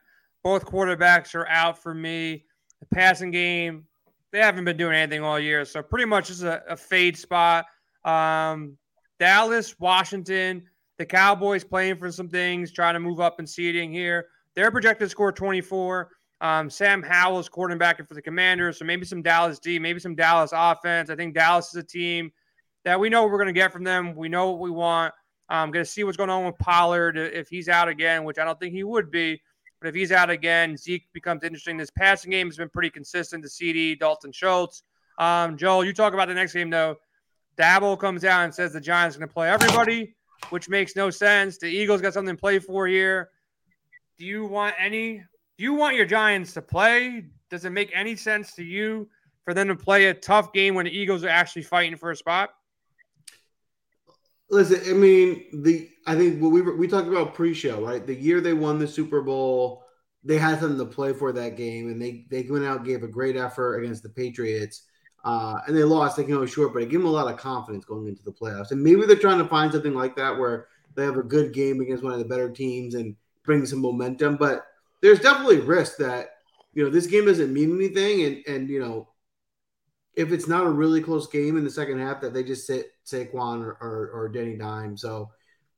Both 0.43 0.65
quarterbacks 0.67 1.35
are 1.35 1.47
out 1.49 1.83
for 1.83 1.95
me. 1.95 2.45
The 2.81 2.87
passing 2.95 3.31
game, 3.31 3.85
they 4.33 4.39
haven't 4.39 4.65
been 4.65 4.77
doing 4.77 4.95
anything 4.95 5.23
all 5.23 5.39
year. 5.41 5.65
So 5.65 5.83
pretty 5.83 6.05
much 6.05 6.29
just 6.29 6.43
a, 6.43 6.63
a 6.73 6.77
fade 6.77 7.17
spot. 7.17 7.67
Um, 8.05 8.77
Dallas, 9.19 9.79
Washington, 9.79 10.65
the 10.99 11.07
Cowboys 11.07 11.65
playing 11.65 11.97
for 11.97 12.11
some 12.13 12.29
things, 12.29 12.73
trying 12.73 12.95
to 12.95 13.01
move 13.01 13.21
up 13.21 13.41
in 13.41 13.47
seeding 13.47 13.93
here. 13.93 14.27
They're 14.55 14.71
projected 14.71 15.07
to 15.07 15.11
score 15.11 15.33
24. 15.33 16.11
Um, 16.41 16.69
Sam 16.69 17.03
Howell 17.03 17.39
is 17.39 17.49
quarterbacking 17.49 18.07
for 18.07 18.15
the 18.15 18.23
Commanders, 18.23 18.79
so 18.79 18.85
maybe 18.85 19.07
some 19.07 19.23
Dallas 19.23 19.59
D, 19.59 19.79
maybe 19.79 20.01
some 20.01 20.15
Dallas 20.15 20.51
offense. 20.55 21.09
I 21.09 21.17
think 21.17 21.35
Dallas 21.35 21.69
is 21.69 21.77
a 21.77 21.83
team 21.83 22.31
that 22.85 23.01
we 23.01 23.09
know 23.09 23.25
we're 23.25 23.39
going 23.39 23.47
to 23.47 23.53
get 23.53 23.73
from 23.73 23.85
them. 23.85 24.15
We 24.15 24.29
know 24.29 24.51
what 24.51 24.61
we 24.61 24.71
want. 24.71 25.15
I'm 25.49 25.71
going 25.71 25.85
to 25.85 25.91
see 25.91 26.05
what's 26.05 26.17
going 26.17 26.31
on 26.31 26.45
with 26.45 26.59
Pollard 26.59 27.17
if 27.17 27.49
he's 27.49 27.69
out 27.69 27.89
again, 27.89 28.25
which 28.25 28.39
I 28.39 28.45
don't 28.45 28.59
think 28.59 28.75
he 28.75 28.85
would 28.85 29.11
be. 29.11 29.41
But 29.81 29.89
if 29.89 29.95
he's 29.95 30.11
out 30.11 30.31
again, 30.31 30.77
Zeke 30.77 31.07
becomes 31.13 31.45
interesting. 31.45 31.77
This 31.77 31.91
passing 31.91 32.31
game 32.31 32.49
has 32.49 32.57
been 32.57 32.69
pretty 32.69 32.91
consistent 32.91 33.45
to 33.45 33.49
CeeDee, 33.49 33.99
Dalton 33.99 34.33
Schultz. 34.33 34.83
Um, 35.19 35.57
Joel, 35.57 35.85
you 35.85 35.93
talk 35.93 36.15
about 36.15 36.29
the 36.29 36.35
next 36.35 36.55
game, 36.55 36.71
though. 36.71 36.97
Daboll 37.57 37.99
comes 37.99 38.25
out 38.25 38.45
and 38.45 38.55
says 38.55 38.73
the 38.73 38.81
Giants 38.81 39.17
are 39.17 39.21
going 39.21 39.29
to 39.29 39.35
play 39.35 39.51
everybody, 39.51 40.15
which 40.51 40.69
makes 40.69 40.97
no 40.97 41.11
sense. 41.11 41.59
The 41.59 41.69
Eagles 41.69 42.01
got 42.01 42.13
something 42.13 42.37
to 42.37 42.41
play 42.41 42.59
for 42.59 42.87
here. 42.87 43.31
Do 44.19 44.25
you 44.25 44.47
want 44.47 44.75
any? 44.79 45.23
Do 45.59 45.65
you 45.65 45.75
want 45.75 45.97
your 45.97 46.07
Giants 46.07 46.53
to 46.55 46.63
play? 46.63 47.25
Does 47.51 47.65
it 47.65 47.71
make 47.71 47.91
any 47.95 48.17
sense 48.17 48.53
to 48.55 48.65
you 48.65 49.09
for 49.45 49.55
them 49.55 49.69
to 49.69 49.77
play 49.77 50.07
a 50.07 50.15
tough 50.15 50.53
game 50.53 50.75
when 50.75 50.85
the 50.85 50.91
Eagles 50.91 51.25
are 51.25 51.29
actually 51.29 51.63
fighting 51.63 51.97
for 51.97 52.11
a 52.11 52.17
spot? 52.17 52.51
Listen, 54.49 54.81
I 54.89 54.93
mean, 54.93 55.45
the 55.63 55.91
I 56.07 56.15
think 56.15 56.41
what 56.41 56.53
we 56.53 56.63
we 56.63 56.87
talked 56.87 57.09
about 57.09 57.35
pre-show, 57.35 57.85
right? 57.85 58.07
The 58.07 58.15
year 58.15 58.41
they 58.41 58.53
won 58.53 58.79
the 58.79 58.87
Super 58.87 59.21
Bowl, 59.21 59.85
they 60.23 60.39
had 60.39 60.61
something 60.61 60.79
to 60.79 60.85
play 60.85 61.13
for 61.13 61.33
that 61.33 61.57
game, 61.57 61.89
and 61.89 62.01
they 62.01 62.27
they 62.31 62.43
went 62.43 62.65
out 62.65 62.85
gave 62.85 63.03
a 63.03 63.09
great 63.09 63.37
effort 63.37 63.79
against 63.79 64.03
the 64.03 64.09
Patriots, 64.09 64.83
uh, 65.25 65.57
and 65.67 65.77
they 65.77 65.83
lost. 65.83 66.17
They 66.17 66.25
came 66.25 66.39
out 66.41 66.49
short, 66.49 66.73
but 66.73 66.83
it 66.83 66.91
gave 66.91 67.01
them 67.01 67.09
a 67.09 67.13
lot 67.13 67.33
of 67.33 67.39
confidence 67.39 67.85
going 67.85 68.07
into 68.07 68.23
the 68.23 68.33
playoffs. 68.33 68.71
And 68.71 68.83
maybe 68.83 69.05
they're 69.05 69.17
trying 69.17 69.39
to 69.39 69.49
find 69.49 69.73
something 69.73 69.95
like 69.95 70.15
that 70.17 70.39
where 70.39 70.69
they 70.95 71.05
have 71.05 71.17
a 71.17 71.23
good 71.23 71.53
game 71.53 71.81
against 71.81 72.05
one 72.05 72.13
of 72.13 72.19
the 72.19 72.25
better 72.25 72.51
teams 72.51 72.95
and 72.95 73.17
bring 73.45 73.67
some 73.67 73.81
momentum. 73.81 74.37
But 74.37 74.65
there's 75.01 75.21
definitely 75.21 75.61
risk 75.61 75.97
that 75.99 76.31
you 76.73 76.85
know 76.85 76.91
this 76.91 77.07
game 77.07 77.27
doesn't 77.27 77.53
mean 77.53 77.75
anything, 77.75 78.23
and 78.23 78.47
and 78.47 78.69
you 78.69 78.81
know 78.81 79.09
if 80.15 80.33
it's 80.33 80.49
not 80.49 80.67
a 80.67 80.71
really 80.71 81.03
close 81.03 81.27
game 81.27 81.57
in 81.57 81.65
the 81.65 81.71
second 81.71 81.99
half, 81.99 82.21
that 82.23 82.33
they 82.33 82.43
just 82.43 82.67
sit 82.67 82.87
Saquon 83.07 83.63
or, 83.63 83.79
or, 83.81 84.11
or 84.13 84.29
Danny 84.29 84.57
Dime. 84.57 84.97
So 84.97 85.31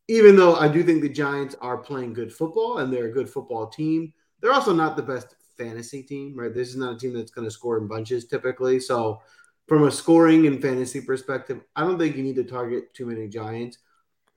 even 0.09 0.37
though 0.37 0.57
I 0.57 0.69
do 0.69 0.83
think 0.83 1.03
the 1.03 1.09
Giants 1.09 1.55
are 1.61 1.77
playing 1.77 2.15
good 2.15 2.33
football 2.33 2.79
and 2.79 2.93
they're 2.93 3.07
a 3.07 3.13
good 3.13 3.29
football 3.29 3.67
team, 3.67 4.13
they're 4.41 4.53
also 4.53 4.73
not 4.73 4.97
the 4.97 5.03
best 5.03 5.35
fantasy 5.57 6.03
team, 6.03 6.35
right? 6.37 6.55
This 6.55 6.69
is 6.69 6.77
not 6.77 6.95
a 6.95 6.99
team 6.99 7.13
that's 7.13 7.31
going 7.31 7.47
to 7.47 7.51
score 7.51 7.79
in 7.79 7.87
bunches 7.87 8.27
typically. 8.27 8.81
So 8.81 9.21
from 9.67 9.87
a 9.87 9.91
scoring 9.91 10.47
and 10.47 10.63
fantasy 10.63 11.01
perspective, 11.01 11.61
I 11.77 11.83
don't 11.83 11.99
think 11.99 12.17
you 12.17 12.23
need 12.23 12.37
to 12.37 12.45
target 12.45 12.95
too 12.95 13.07
many 13.07 13.29
Giants. 13.29 13.79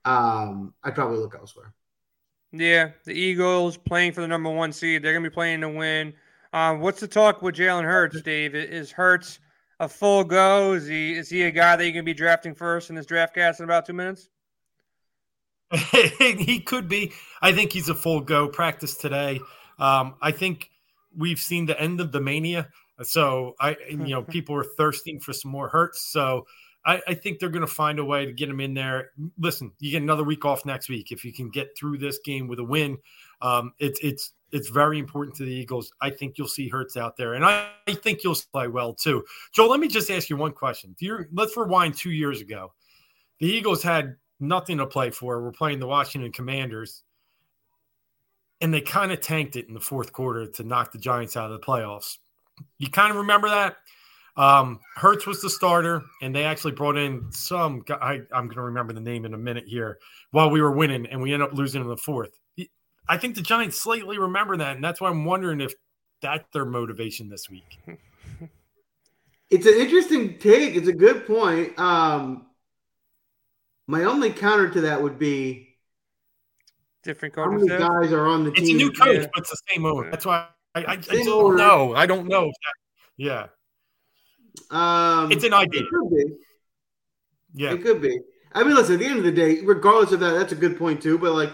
Um, 0.04 0.74
I'd 0.84 0.96
probably 0.96 1.20
look 1.20 1.36
elsewhere. 1.36 1.74
Yeah, 2.52 2.90
the 3.06 3.14
Eagles 3.14 3.78
playing 3.78 4.12
for 4.12 4.20
the 4.20 4.28
number 4.28 4.50
one 4.50 4.74
seed. 4.74 5.02
They're 5.02 5.14
going 5.14 5.24
to 5.24 5.30
be 5.30 5.34
playing 5.34 5.62
to 5.62 5.70
win. 5.70 6.14
Um, 6.52 6.82
what's 6.82 7.00
the 7.00 7.08
talk 7.08 7.42
with 7.42 7.56
Jalen 7.56 7.86
Hurts, 7.86 8.22
Dave? 8.24 8.56
Is 8.56 8.92
Hurts 8.92 9.40
a 9.82 9.90
full 9.90 10.24
go? 10.24 10.74
Is 10.74 10.88
he 10.88 11.14
is 11.14 11.30
he 11.30 11.42
a 11.42 11.52
guy 11.52 11.76
that 11.76 11.86
you 11.86 11.92
can 11.92 12.06
be 12.06 12.14
drafting 12.14 12.54
first 12.54 12.90
in 12.90 12.96
this 12.96 13.06
draft 13.06 13.34
cast 13.34 13.60
in 13.60 13.66
about 13.66 13.86
two 13.86 13.94
minutes? 13.94 14.30
he 15.92 16.60
could 16.60 16.88
be. 16.88 17.12
I 17.42 17.52
think 17.52 17.74
he's 17.74 17.90
a 17.90 17.96
full 17.96 18.22
go. 18.22 18.48
Practice 18.48 18.96
today. 18.96 19.40
Um, 19.80 20.16
I 20.22 20.32
think 20.32 20.70
we've 21.18 21.40
seen 21.40 21.66
the 21.66 21.80
end 21.82 22.00
of 22.00 22.12
the 22.12 22.22
mania. 22.22 22.70
So 23.02 23.56
I, 23.60 23.76
you 23.90 23.98
know, 23.98 24.22
people 24.38 24.56
are 24.56 24.66
thirsting 24.78 25.20
for 25.20 25.34
some 25.34 25.50
more 25.50 25.68
Hurts. 25.68 26.12
So 26.12 26.46
I, 26.86 27.02
I 27.08 27.14
think 27.16 27.40
they're 27.40 27.50
going 27.50 27.66
to 27.66 27.74
find 27.74 27.98
a 28.00 28.06
way 28.06 28.26
to 28.26 28.34
get 28.34 28.50
him 28.50 28.60
in 28.60 28.74
there. 28.74 29.12
Listen, 29.40 29.72
you 29.80 29.92
get 29.92 30.04
another 30.04 30.24
week 30.24 30.46
off 30.46 30.66
next 30.66 30.90
week 30.90 31.12
if 31.12 31.26
you 31.26 31.34
can 31.34 31.50
get 31.50 31.76
through 31.76 31.98
this 31.98 32.20
game 32.24 32.48
with 32.48 32.60
a 32.60 32.64
win. 32.64 32.98
Um, 33.42 33.74
it's 33.80 34.00
it's 34.04 34.34
it's 34.52 34.70
very 34.70 35.00
important 35.00 35.36
to 35.38 35.44
the 35.44 35.52
Eagles. 35.52 35.92
I 36.02 36.10
think 36.10 36.38
you'll 36.38 36.48
see 36.48 36.68
Hurts 36.68 36.98
out 36.98 37.18
there, 37.18 37.34
and 37.34 37.46
I, 37.46 37.70
I 37.88 37.94
think 37.94 38.24
you'll 38.24 38.36
play 38.52 38.68
well 38.68 38.94
too. 38.94 39.24
Joe, 39.54 39.68
let 39.68 39.80
me 39.80 39.88
just 39.88 40.10
ask 40.12 40.30
you 40.30 40.38
one 40.38 40.52
question. 40.52 40.96
You, 41.00 41.26
let's 41.34 41.56
rewind 41.56 41.96
two 41.96 42.12
years 42.12 42.42
ago. 42.42 42.74
The 43.40 43.48
Eagles 43.48 43.82
had 43.82 44.16
nothing 44.40 44.78
to 44.78 44.88
play 44.88 45.10
for. 45.10 45.42
We're 45.42 45.52
playing 45.52 45.80
the 45.80 45.88
Washington 45.88 46.32
Commanders, 46.32 47.04
and 48.60 48.74
they 48.74 48.82
kind 48.82 49.12
of 49.12 49.22
tanked 49.22 49.56
it 49.56 49.68
in 49.68 49.74
the 49.74 49.80
fourth 49.80 50.12
quarter 50.12 50.48
to 50.48 50.64
knock 50.64 50.92
the 50.92 51.00
Giants 51.00 51.38
out 51.38 51.52
of 51.52 51.60
the 51.60 51.66
playoffs. 51.66 52.18
You 52.78 52.90
kind 52.90 53.12
of 53.12 53.18
remember 53.18 53.50
that. 53.50 53.78
Um, 54.38 54.80
Hurts 54.96 55.28
was 55.28 55.42
the 55.42 55.50
starter, 55.50 56.04
and 56.22 56.36
they 56.36 56.44
actually 56.44 56.72
brought 56.72 56.98
in 56.98 57.32
some 57.32 57.82
guy. 57.82 57.98
I, 58.02 58.14
am 58.38 58.46
going 58.46 58.56
to 58.56 58.64
remember 58.64 58.94
the 58.94 59.02
name 59.02 59.26
in 59.26 59.34
a 59.34 59.38
minute 59.38 59.66
here. 59.68 60.00
While 60.32 60.50
we 60.50 60.62
were 60.62 60.72
winning, 60.72 61.06
and 61.08 61.22
we 61.22 61.34
ended 61.34 61.50
up 61.50 61.56
losing 61.56 61.82
in 61.82 61.88
the 61.88 61.98
fourth. 61.98 62.41
I 63.12 63.18
think 63.18 63.36
the 63.36 63.42
Giants 63.42 63.80
slightly 63.80 64.18
remember 64.18 64.56
that, 64.56 64.78
and 64.78 64.84
that's 64.84 65.02
why 65.02 65.10
I'm 65.10 65.26
wondering 65.26 65.60
if 65.60 65.74
that's 66.22 66.46
their 66.54 66.64
motivation 66.64 67.30
this 67.30 67.50
week. 67.50 67.78
It's 69.50 69.66
an 69.66 69.74
interesting 69.74 70.38
take. 70.40 70.78
It's 70.78 70.88
a 70.88 70.94
good 70.94 71.28
point. 71.28 71.78
Um, 71.78 72.46
my 73.86 74.06
only 74.06 74.32
counter 74.32 74.70
to 74.70 74.80
that 74.80 75.04
would 75.04 75.20
be 75.20 75.76
different 77.04 77.36
How 77.36 77.52
many 77.52 77.68
guys 77.68 78.14
are 78.14 78.28
on 78.28 78.46
the 78.46 78.52
it's 78.52 78.62
team? 78.62 78.64
It's 78.64 78.74
a 78.76 78.78
new 78.78 78.92
coach, 78.94 79.24
yeah. 79.24 79.28
but 79.34 79.42
it's 79.42 79.50
the 79.50 79.58
same 79.68 79.86
owner. 79.86 80.10
That's 80.10 80.26
why 80.26 80.48
I, 80.74 80.84
I, 80.84 80.92
I 80.94 81.24
don't 81.26 81.58
know. 81.58 81.94
I 81.94 82.06
don't 82.06 82.30
know. 82.30 82.50
yeah. 83.18 83.48
Um, 84.70 85.34
it's 85.34 85.44
an 85.44 85.54
idea. 85.54 85.82
It 85.82 85.88
could 85.90 86.10
be. 86.10 86.26
Yeah. 87.54 87.74
It 87.74 87.82
could 87.82 88.02
be. 88.02 88.22
I 88.54 88.64
mean, 88.64 88.74
listen, 88.74 88.94
at 88.94 89.00
the 89.02 89.06
end 89.06 89.20
of 89.20 89.26
the 89.26 89.34
day, 89.34 89.60
regardless 89.66 90.14
of 90.14 90.22
that, 90.22 90.32
that's 90.32 90.54
a 90.54 90.56
good 90.56 90.78
point 90.78 91.02
too. 91.02 91.18
But 91.18 91.34
like 91.34 91.52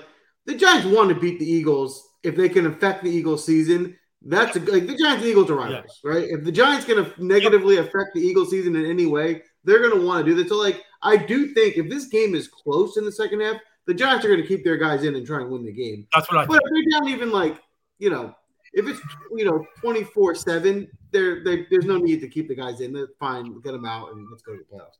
the 0.47 0.55
Giants 0.55 0.87
want 0.87 1.09
to 1.09 1.15
beat 1.15 1.39
the 1.39 1.49
Eagles 1.49 2.07
if 2.23 2.35
they 2.35 2.49
can 2.49 2.65
affect 2.65 3.03
the 3.03 3.11
Eagles 3.11 3.45
season. 3.45 3.95
That's 4.23 4.55
a, 4.55 4.59
like 4.59 4.87
the 4.87 4.97
Giants 4.97 5.21
and 5.21 5.25
Eagles 5.25 5.51
are 5.51 5.55
rivals, 5.55 5.99
yeah. 6.03 6.11
right? 6.11 6.23
If 6.27 6.43
the 6.43 6.51
Giants 6.51 6.85
can 6.85 7.13
negatively 7.19 7.75
yep. 7.75 7.85
affect 7.85 8.15
the 8.15 8.21
Eagles 8.21 8.49
season 8.49 8.75
in 8.75 8.85
any 8.85 9.05
way, 9.05 9.43
they're 9.63 9.79
going 9.79 9.99
to 9.99 10.05
want 10.05 10.25
to 10.25 10.31
do 10.31 10.35
that. 10.41 10.49
So, 10.49 10.57
like, 10.57 10.83
I 11.03 11.17
do 11.17 11.53
think 11.53 11.77
if 11.77 11.89
this 11.89 12.07
game 12.07 12.33
is 12.33 12.47
close 12.47 12.97
in 12.97 13.05
the 13.05 13.11
second 13.11 13.41
half, 13.41 13.57
the 13.85 13.93
Giants 13.93 14.25
are 14.25 14.29
going 14.29 14.41
to 14.41 14.47
keep 14.47 14.63
their 14.63 14.77
guys 14.77 15.03
in 15.03 15.15
and 15.15 15.25
try 15.25 15.41
and 15.41 15.51
win 15.51 15.63
the 15.63 15.71
game. 15.71 16.07
That's 16.15 16.31
what 16.31 16.39
I. 16.39 16.45
But 16.45 16.53
think. 16.53 16.63
if 16.65 16.91
they're 16.91 16.99
down 16.99 17.09
even 17.09 17.31
like 17.31 17.61
you 17.99 18.09
know, 18.09 18.35
if 18.73 18.87
it's 18.87 18.99
you 19.35 19.45
know 19.45 19.65
twenty 19.81 20.03
four 20.03 20.35
seven, 20.35 20.87
there 21.11 21.43
there's 21.43 21.85
no 21.85 21.97
need 21.97 22.21
to 22.21 22.27
keep 22.27 22.47
the 22.47 22.55
guys 22.55 22.81
in. 22.81 22.93
They're 22.93 23.07
fine, 23.19 23.59
get 23.61 23.71
them 23.71 23.85
out, 23.85 24.11
and 24.11 24.27
let's 24.29 24.43
go 24.43 24.53
to 24.53 24.59
the 24.59 24.75
playoffs. 24.75 24.97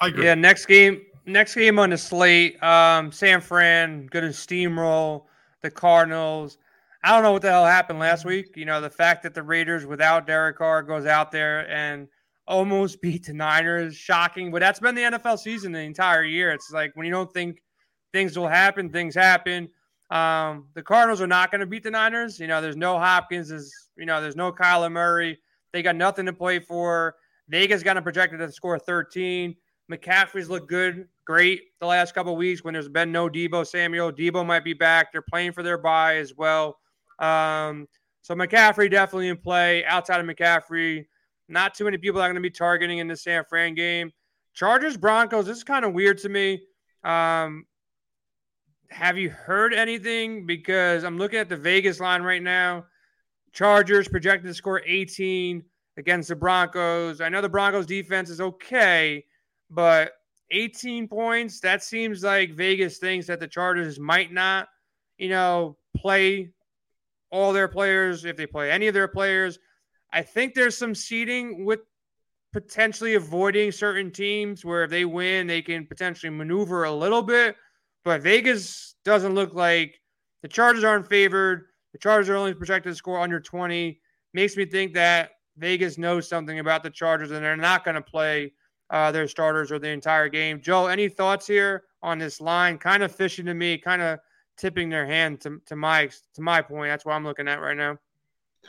I 0.00 0.08
agree. 0.08 0.24
Yeah, 0.24 0.34
next 0.34 0.66
game, 0.66 1.02
next 1.26 1.54
game 1.54 1.78
on 1.78 1.90
the 1.90 1.98
slate, 1.98 2.62
um, 2.62 3.12
San 3.12 3.40
Fran 3.40 4.06
going 4.06 4.24
to 4.24 4.30
steamroll 4.30 5.24
the 5.62 5.70
Cardinals. 5.70 6.58
I 7.04 7.10
don't 7.10 7.22
know 7.22 7.32
what 7.32 7.42
the 7.42 7.50
hell 7.50 7.66
happened 7.66 7.98
last 7.98 8.24
week. 8.24 8.56
You 8.56 8.64
know, 8.64 8.80
the 8.80 8.90
fact 8.90 9.22
that 9.24 9.34
the 9.34 9.42
Raiders 9.42 9.86
without 9.86 10.26
Derek 10.26 10.58
Carr 10.58 10.82
goes 10.82 11.06
out 11.06 11.32
there 11.32 11.68
and 11.70 12.08
almost 12.46 13.00
beat 13.02 13.26
the 13.26 13.32
Niners, 13.32 13.96
shocking. 13.96 14.50
But 14.50 14.60
that's 14.60 14.80
been 14.80 14.94
the 14.94 15.02
NFL 15.02 15.38
season 15.38 15.72
the 15.72 15.80
entire 15.80 16.24
year. 16.24 16.50
It's 16.52 16.70
like 16.70 16.92
when 16.94 17.06
you 17.06 17.12
don't 17.12 17.32
think 17.32 17.62
things 18.12 18.38
will 18.38 18.48
happen, 18.48 18.90
things 18.90 19.14
happen. 19.14 19.68
Um, 20.10 20.68
the 20.74 20.82
Cardinals 20.82 21.22
are 21.22 21.26
not 21.26 21.50
going 21.50 21.60
to 21.60 21.66
beat 21.66 21.82
the 21.82 21.90
Niners. 21.90 22.38
You 22.38 22.46
know, 22.46 22.60
there's 22.60 22.76
no 22.76 22.98
Hopkins. 22.98 23.48
There's 23.48 23.72
you 23.96 24.06
know, 24.06 24.20
there's 24.20 24.36
no 24.36 24.52
Kyler 24.52 24.92
Murray. 24.92 25.38
They 25.72 25.82
got 25.82 25.96
nothing 25.96 26.26
to 26.26 26.32
play 26.32 26.58
for. 26.58 27.14
Vegas 27.48 27.82
got 27.82 27.96
a 27.96 28.02
projected 28.02 28.38
to 28.38 28.52
score 28.52 28.78
13. 28.78 29.56
McCaffrey's 29.90 30.48
looked 30.48 30.68
good, 30.68 31.08
great 31.24 31.60
the 31.80 31.86
last 31.86 32.14
couple 32.14 32.34
weeks 32.36 32.64
when 32.64 32.74
there's 32.74 32.88
been 32.88 33.12
no 33.12 33.28
Deebo 33.28 33.66
Samuel. 33.66 34.12
Deebo 34.12 34.44
might 34.46 34.64
be 34.64 34.74
back. 34.74 35.12
They're 35.12 35.22
playing 35.22 35.52
for 35.52 35.62
their 35.62 35.78
bye 35.78 36.16
as 36.16 36.34
well. 36.36 36.78
Um, 37.18 37.86
so 38.22 38.34
McCaffrey 38.34 38.90
definitely 38.90 39.28
in 39.28 39.36
play. 39.36 39.84
Outside 39.84 40.20
of 40.20 40.26
McCaffrey, 40.26 41.06
not 41.48 41.74
too 41.74 41.84
many 41.84 41.98
people 41.98 42.20
are 42.20 42.26
going 42.26 42.36
to 42.36 42.40
be 42.40 42.50
targeting 42.50 42.98
in 42.98 43.08
the 43.08 43.16
San 43.16 43.44
Fran 43.48 43.74
game. 43.74 44.12
Chargers 44.54 44.96
Broncos. 44.96 45.46
This 45.46 45.58
is 45.58 45.64
kind 45.64 45.84
of 45.84 45.92
weird 45.92 46.18
to 46.18 46.28
me. 46.28 46.62
Um, 47.04 47.66
have 48.90 49.18
you 49.18 49.30
heard 49.30 49.72
anything? 49.72 50.46
Because 50.46 51.04
I'm 51.04 51.18
looking 51.18 51.38
at 51.38 51.48
the 51.48 51.56
Vegas 51.56 52.00
line 52.00 52.22
right 52.22 52.42
now. 52.42 52.86
Chargers 53.52 54.08
projected 54.08 54.48
to 54.48 54.54
score 54.54 54.82
18 54.86 55.62
against 55.96 56.28
the 56.28 56.36
Broncos. 56.36 57.20
I 57.20 57.28
know 57.28 57.40
the 57.40 57.48
Broncos 57.48 57.86
defense 57.86 58.30
is 58.30 58.40
okay, 58.40 59.24
but 59.72 60.12
18 60.50 61.08
points, 61.08 61.60
that 61.60 61.82
seems 61.82 62.22
like 62.22 62.54
Vegas 62.54 62.98
thinks 62.98 63.26
that 63.26 63.40
the 63.40 63.48
Chargers 63.48 63.98
might 63.98 64.32
not, 64.32 64.68
you 65.16 65.30
know, 65.30 65.76
play 65.96 66.50
all 67.30 67.52
their 67.52 67.68
players 67.68 68.24
if 68.24 68.36
they 68.36 68.46
play 68.46 68.70
any 68.70 68.86
of 68.86 68.94
their 68.94 69.08
players. 69.08 69.58
I 70.12 70.22
think 70.22 70.54
there's 70.54 70.76
some 70.76 70.94
seeding 70.94 71.64
with 71.64 71.80
potentially 72.52 73.14
avoiding 73.14 73.72
certain 73.72 74.10
teams 74.10 74.62
where 74.62 74.84
if 74.84 74.90
they 74.90 75.06
win, 75.06 75.46
they 75.46 75.62
can 75.62 75.86
potentially 75.86 76.28
maneuver 76.28 76.84
a 76.84 76.92
little 76.92 77.22
bit. 77.22 77.56
But 78.04 78.20
Vegas 78.20 78.94
doesn't 79.06 79.34
look 79.34 79.54
like 79.54 79.98
the 80.42 80.48
Chargers 80.48 80.84
aren't 80.84 81.08
favored. 81.08 81.66
The 81.92 81.98
Chargers 81.98 82.28
are 82.28 82.36
only 82.36 82.52
projected 82.52 82.92
to 82.92 82.96
score 82.96 83.20
under 83.20 83.40
20. 83.40 83.98
Makes 84.34 84.56
me 84.56 84.66
think 84.66 84.92
that 84.94 85.30
Vegas 85.56 85.96
knows 85.96 86.28
something 86.28 86.58
about 86.58 86.82
the 86.82 86.90
Chargers 86.90 87.30
and 87.30 87.42
they're 87.42 87.56
not 87.56 87.84
going 87.84 87.94
to 87.94 88.02
play 88.02 88.52
uh, 88.92 89.10
their 89.10 89.26
starters 89.26 89.72
or 89.72 89.78
the 89.78 89.88
entire 89.88 90.28
game. 90.28 90.60
Joe, 90.60 90.86
any 90.86 91.08
thoughts 91.08 91.46
here 91.46 91.84
on 92.02 92.18
this 92.18 92.40
line? 92.40 92.78
Kind 92.78 93.02
of 93.02 93.10
fishing 93.10 93.46
to 93.46 93.54
me, 93.54 93.78
kind 93.78 94.02
of 94.02 94.20
tipping 94.56 94.90
their 94.90 95.06
hand 95.06 95.40
to, 95.40 95.60
to 95.66 95.74
my 95.74 96.10
to 96.34 96.42
my 96.42 96.62
point. 96.62 96.90
That's 96.90 97.04
what 97.04 97.14
I'm 97.14 97.24
looking 97.24 97.48
at 97.48 97.60
right 97.60 97.76
now. 97.76 97.98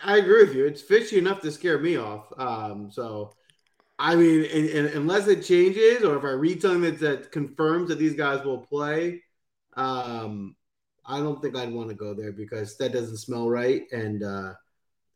I 0.04 0.18
agree 0.18 0.46
with 0.46 0.56
you. 0.56 0.66
It's 0.66 0.82
fishy 0.82 1.20
enough 1.20 1.42
to 1.42 1.52
scare 1.52 1.78
me 1.78 1.98
off. 1.98 2.26
Um, 2.38 2.90
so, 2.90 3.34
I 4.00 4.16
mean, 4.16 4.46
unless 4.96 5.28
it 5.28 5.44
changes 5.44 6.04
or 6.04 6.18
if 6.18 6.24
I 6.24 6.32
read 6.32 6.64
something 6.64 6.82
that, 6.82 7.00
that 7.02 7.32
confirms 7.32 7.90
that 7.90 8.00
these 8.00 8.16
guys 8.16 8.44
will 8.44 8.58
play, 8.58 9.22
um, 9.76 10.56
I 11.06 11.20
don't 11.20 11.42
think 11.42 11.56
I'd 11.56 11.72
want 11.72 11.90
to 11.90 11.96
go 11.96 12.16
there 12.16 12.32
because 12.32 12.76
that 12.78 12.94
doesn't 12.94 13.18
smell 13.18 13.50
right. 13.50 13.84
And 13.92 14.24
uh, 14.24 14.54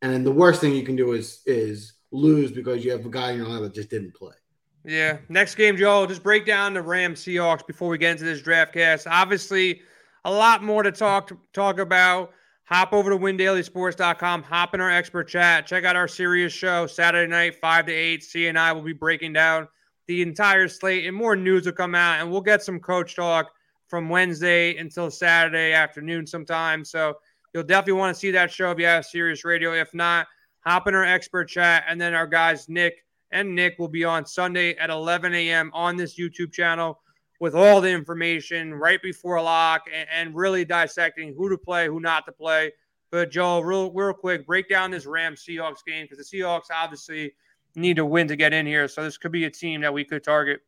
and 0.01 0.25
the 0.25 0.31
worst 0.31 0.61
thing 0.61 0.75
you 0.75 0.83
can 0.83 0.97
do 0.97 1.13
is 1.13 1.41
is 1.45 1.93
lose 2.11 2.51
because 2.51 2.83
you 2.83 2.91
have 2.91 3.05
a 3.05 3.09
guy 3.09 3.31
in 3.31 3.37
your 3.37 3.47
line 3.47 3.63
that 3.63 3.73
just 3.73 3.89
didn't 3.89 4.13
play. 4.13 4.35
Yeah. 4.83 5.17
Next 5.29 5.55
game, 5.55 5.77
Joe. 5.77 6.05
Just 6.05 6.23
break 6.23 6.45
down 6.45 6.73
the 6.73 6.81
Rams 6.81 7.21
Seahawks 7.23 7.65
before 7.65 7.89
we 7.89 7.97
get 7.97 8.11
into 8.11 8.23
this 8.23 8.41
draft 8.41 8.73
cast. 8.73 9.07
Obviously, 9.07 9.81
a 10.25 10.31
lot 10.31 10.63
more 10.63 10.83
to 10.83 10.91
talk 10.91 11.31
talk 11.53 11.79
about. 11.79 12.31
Hop 12.65 12.91
over 12.91 13.09
to 13.09 13.17
windailysports.com, 13.17 14.43
hop 14.43 14.73
in 14.73 14.81
our 14.81 14.91
expert 14.91 15.29
chat, 15.29 15.65
check 15.65 15.85
out 15.85 15.95
our 15.95 16.07
Sirius 16.07 16.51
show 16.51 16.85
Saturday 16.85 17.31
night, 17.31 17.55
5 17.55 17.85
to 17.85 17.93
8. 17.93 18.21
C 18.21 18.47
and 18.47 18.59
I 18.59 18.73
will 18.73 18.81
be 18.81 18.91
breaking 18.91 19.31
down 19.31 19.69
the 20.07 20.21
entire 20.21 20.67
slate, 20.67 21.05
and 21.05 21.15
more 21.15 21.37
news 21.37 21.65
will 21.65 21.71
come 21.71 21.95
out, 21.95 22.19
and 22.19 22.29
we'll 22.29 22.41
get 22.41 22.61
some 22.61 22.81
coach 22.81 23.15
talk 23.15 23.53
from 23.87 24.09
Wednesday 24.09 24.75
until 24.75 25.09
Saturday 25.09 25.71
afternoon 25.71 26.27
sometime. 26.27 26.83
So 26.83 27.13
you'll 27.53 27.63
definitely 27.63 27.99
want 27.99 28.13
to 28.13 28.19
see 28.19 28.31
that 28.31 28.51
show 28.51 28.71
if 28.71 28.79
you 28.79 28.85
have 28.85 29.05
Sirius 29.05 29.45
Radio. 29.45 29.73
If 29.73 29.93
not, 29.93 30.27
hop 30.59 30.89
in 30.89 30.95
our 30.95 31.05
expert 31.05 31.45
chat, 31.45 31.85
and 31.87 32.01
then 32.01 32.13
our 32.13 32.27
guys 32.27 32.67
Nick 32.67 33.05
and 33.31 33.55
Nick 33.55 33.77
will 33.79 33.87
be 33.87 34.03
on 34.03 34.25
Sunday 34.25 34.75
at 34.75 34.89
11 34.89 35.33
a.m. 35.33 35.71
on 35.73 35.97
this 35.97 36.17
YouTube 36.19 36.51
channel 36.51 36.99
with 37.39 37.55
all 37.55 37.81
the 37.81 37.89
information 37.89 38.73
right 38.73 39.01
before 39.01 39.41
lock 39.41 39.83
and, 39.93 40.07
and 40.11 40.35
really 40.35 40.65
dissecting 40.65 41.35
who 41.37 41.49
to 41.49 41.57
play, 41.57 41.87
who 41.87 41.99
not 41.99 42.25
to 42.25 42.31
play. 42.31 42.71
But 43.11 43.31
Joel, 43.31 43.63
real 43.63 43.91
real 43.91 44.13
quick, 44.13 44.45
break 44.45 44.67
down 44.67 44.91
this 44.91 45.05
Rams 45.05 45.43
Seahawks 45.47 45.85
game 45.85 46.07
because 46.09 46.17
the 46.17 46.37
Seahawks 46.37 46.65
obviously 46.73 47.33
need 47.75 47.95
to 47.97 48.05
win 48.05 48.27
to 48.27 48.35
get 48.35 48.53
in 48.53 48.65
here. 48.65 48.87
So 48.87 49.03
this 49.03 49.17
could 49.17 49.31
be 49.31 49.45
a 49.45 49.51
team 49.51 49.81
that 49.81 49.93
we 49.93 50.03
could 50.03 50.23
target. 50.23 50.61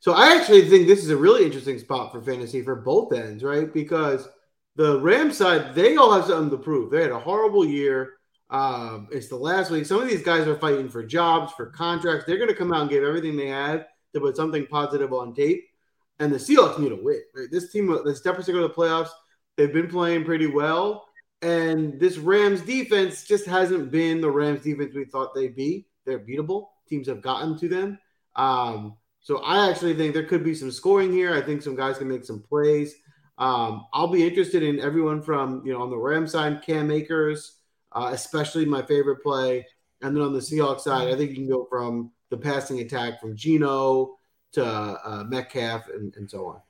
So 0.00 0.12
I 0.12 0.36
actually 0.36 0.68
think 0.68 0.86
this 0.86 1.02
is 1.02 1.10
a 1.10 1.16
really 1.16 1.44
interesting 1.44 1.78
spot 1.78 2.12
for 2.12 2.20
fantasy 2.20 2.62
for 2.62 2.76
both 2.76 3.12
ends, 3.12 3.42
right? 3.42 3.72
Because 3.72 4.28
the 4.76 5.00
Rams 5.00 5.36
side, 5.36 5.74
they 5.74 5.96
all 5.96 6.12
have 6.12 6.26
something 6.26 6.50
to 6.50 6.62
prove. 6.62 6.90
They 6.90 7.02
had 7.02 7.10
a 7.10 7.18
horrible 7.18 7.64
year. 7.64 8.14
Um, 8.52 9.08
it's 9.10 9.28
the 9.28 9.36
last 9.36 9.70
week. 9.70 9.86
Some 9.86 10.00
of 10.00 10.08
these 10.08 10.22
guys 10.22 10.46
are 10.46 10.58
fighting 10.58 10.88
for 10.88 11.02
jobs, 11.02 11.52
for 11.54 11.66
contracts. 11.66 12.24
They're 12.26 12.36
going 12.36 12.48
to 12.48 12.54
come 12.54 12.72
out 12.72 12.82
and 12.82 12.90
give 12.90 13.02
everything 13.02 13.36
they 13.36 13.48
have 13.48 13.86
to 14.14 14.20
put 14.20 14.36
something 14.36 14.66
positive 14.66 15.12
on 15.12 15.34
tape 15.34 15.64
and 16.22 16.32
the 16.32 16.38
Seahawks 16.38 16.78
need 16.78 16.90
to 16.90 16.96
win. 17.02 17.20
Right? 17.34 17.48
This 17.50 17.70
team, 17.72 17.96
this 18.04 18.20
Jefferson 18.20 18.54
go 18.54 18.62
to 18.62 18.68
the 18.68 18.74
playoffs. 18.74 19.10
They've 19.56 19.72
been 19.72 19.88
playing 19.88 20.24
pretty 20.24 20.46
well. 20.46 21.06
And 21.42 21.98
this 21.98 22.18
Rams 22.18 22.60
defense 22.60 23.24
just 23.24 23.46
hasn't 23.46 23.90
been 23.90 24.20
the 24.20 24.30
Rams 24.30 24.62
defense 24.62 24.94
we 24.94 25.04
thought 25.04 25.34
they'd 25.34 25.56
be. 25.56 25.86
They're 26.06 26.20
beatable. 26.20 26.68
Teams 26.88 27.08
have 27.08 27.22
gotten 27.22 27.58
to 27.58 27.68
them. 27.68 27.98
Um, 28.36 28.96
so 29.20 29.38
I 29.38 29.68
actually 29.68 29.94
think 29.94 30.14
there 30.14 30.24
could 30.24 30.44
be 30.44 30.54
some 30.54 30.70
scoring 30.70 31.12
here. 31.12 31.34
I 31.34 31.42
think 31.42 31.62
some 31.62 31.76
guys 31.76 31.98
can 31.98 32.08
make 32.08 32.24
some 32.24 32.40
plays. 32.40 32.94
Um, 33.38 33.86
I'll 33.92 34.08
be 34.08 34.26
interested 34.26 34.62
in 34.62 34.78
everyone 34.78 35.22
from, 35.22 35.62
you 35.64 35.72
know, 35.72 35.82
on 35.82 35.90
the 35.90 35.98
Rams 35.98 36.32
side, 36.32 36.62
Cam 36.62 36.90
Akers, 36.90 37.58
uh, 37.94 38.10
especially 38.12 38.64
my 38.64 38.82
favorite 38.82 39.22
play. 39.22 39.66
And 40.02 40.16
then 40.16 40.22
on 40.22 40.32
the 40.32 40.40
Seahawks 40.40 40.80
side, 40.80 41.08
I 41.08 41.16
think 41.16 41.30
you 41.30 41.36
can 41.36 41.48
go 41.48 41.64
from 41.64 42.10
the 42.30 42.36
passing 42.36 42.80
attack 42.80 43.20
from 43.20 43.36
Geno 43.36 44.16
to 44.52 44.64
uh, 44.64 45.24
Metcalf 45.28 45.88
and, 45.88 46.14
and 46.16 46.28
so 46.28 46.46
on. 46.46 46.60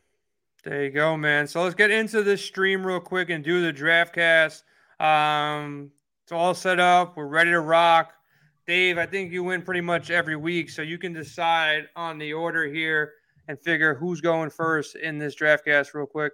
There 0.65 0.85
you 0.85 0.91
go, 0.91 1.17
man. 1.17 1.47
So 1.47 1.63
let's 1.63 1.75
get 1.75 1.91
into 1.91 2.23
this 2.23 2.45
stream 2.45 2.87
real 2.87 3.01
quick 3.01 3.31
and 3.31 3.43
do 3.43 3.63
the 3.63 3.73
draft 3.73 4.15
cast. 4.15 4.65
Um, 5.01 5.91
it's 6.23 6.31
all 6.31 6.55
set 6.55 6.79
up. 6.79 7.17
We're 7.17 7.27
ready 7.27 7.51
to 7.51 7.61
rock. 7.61 8.13
Dave, 8.67 8.97
I 8.97 9.07
think 9.07 9.33
you 9.33 9.43
win 9.43 9.63
pretty 9.63 9.81
much 9.81 10.11
every 10.11 10.37
week, 10.37 10.71
so 10.71 10.83
you 10.83 10.99
can 10.99 11.13
decide 11.13 11.89
on 11.97 12.19
the 12.19 12.33
order 12.33 12.67
here 12.67 13.15
and 13.49 13.59
figure 13.59 13.95
who's 13.95 14.21
going 14.21 14.51
first 14.51 14.95
in 14.95 15.19
this 15.19 15.35
draft 15.35 15.65
cast 15.65 15.95
real 15.95 16.07
quick. 16.07 16.33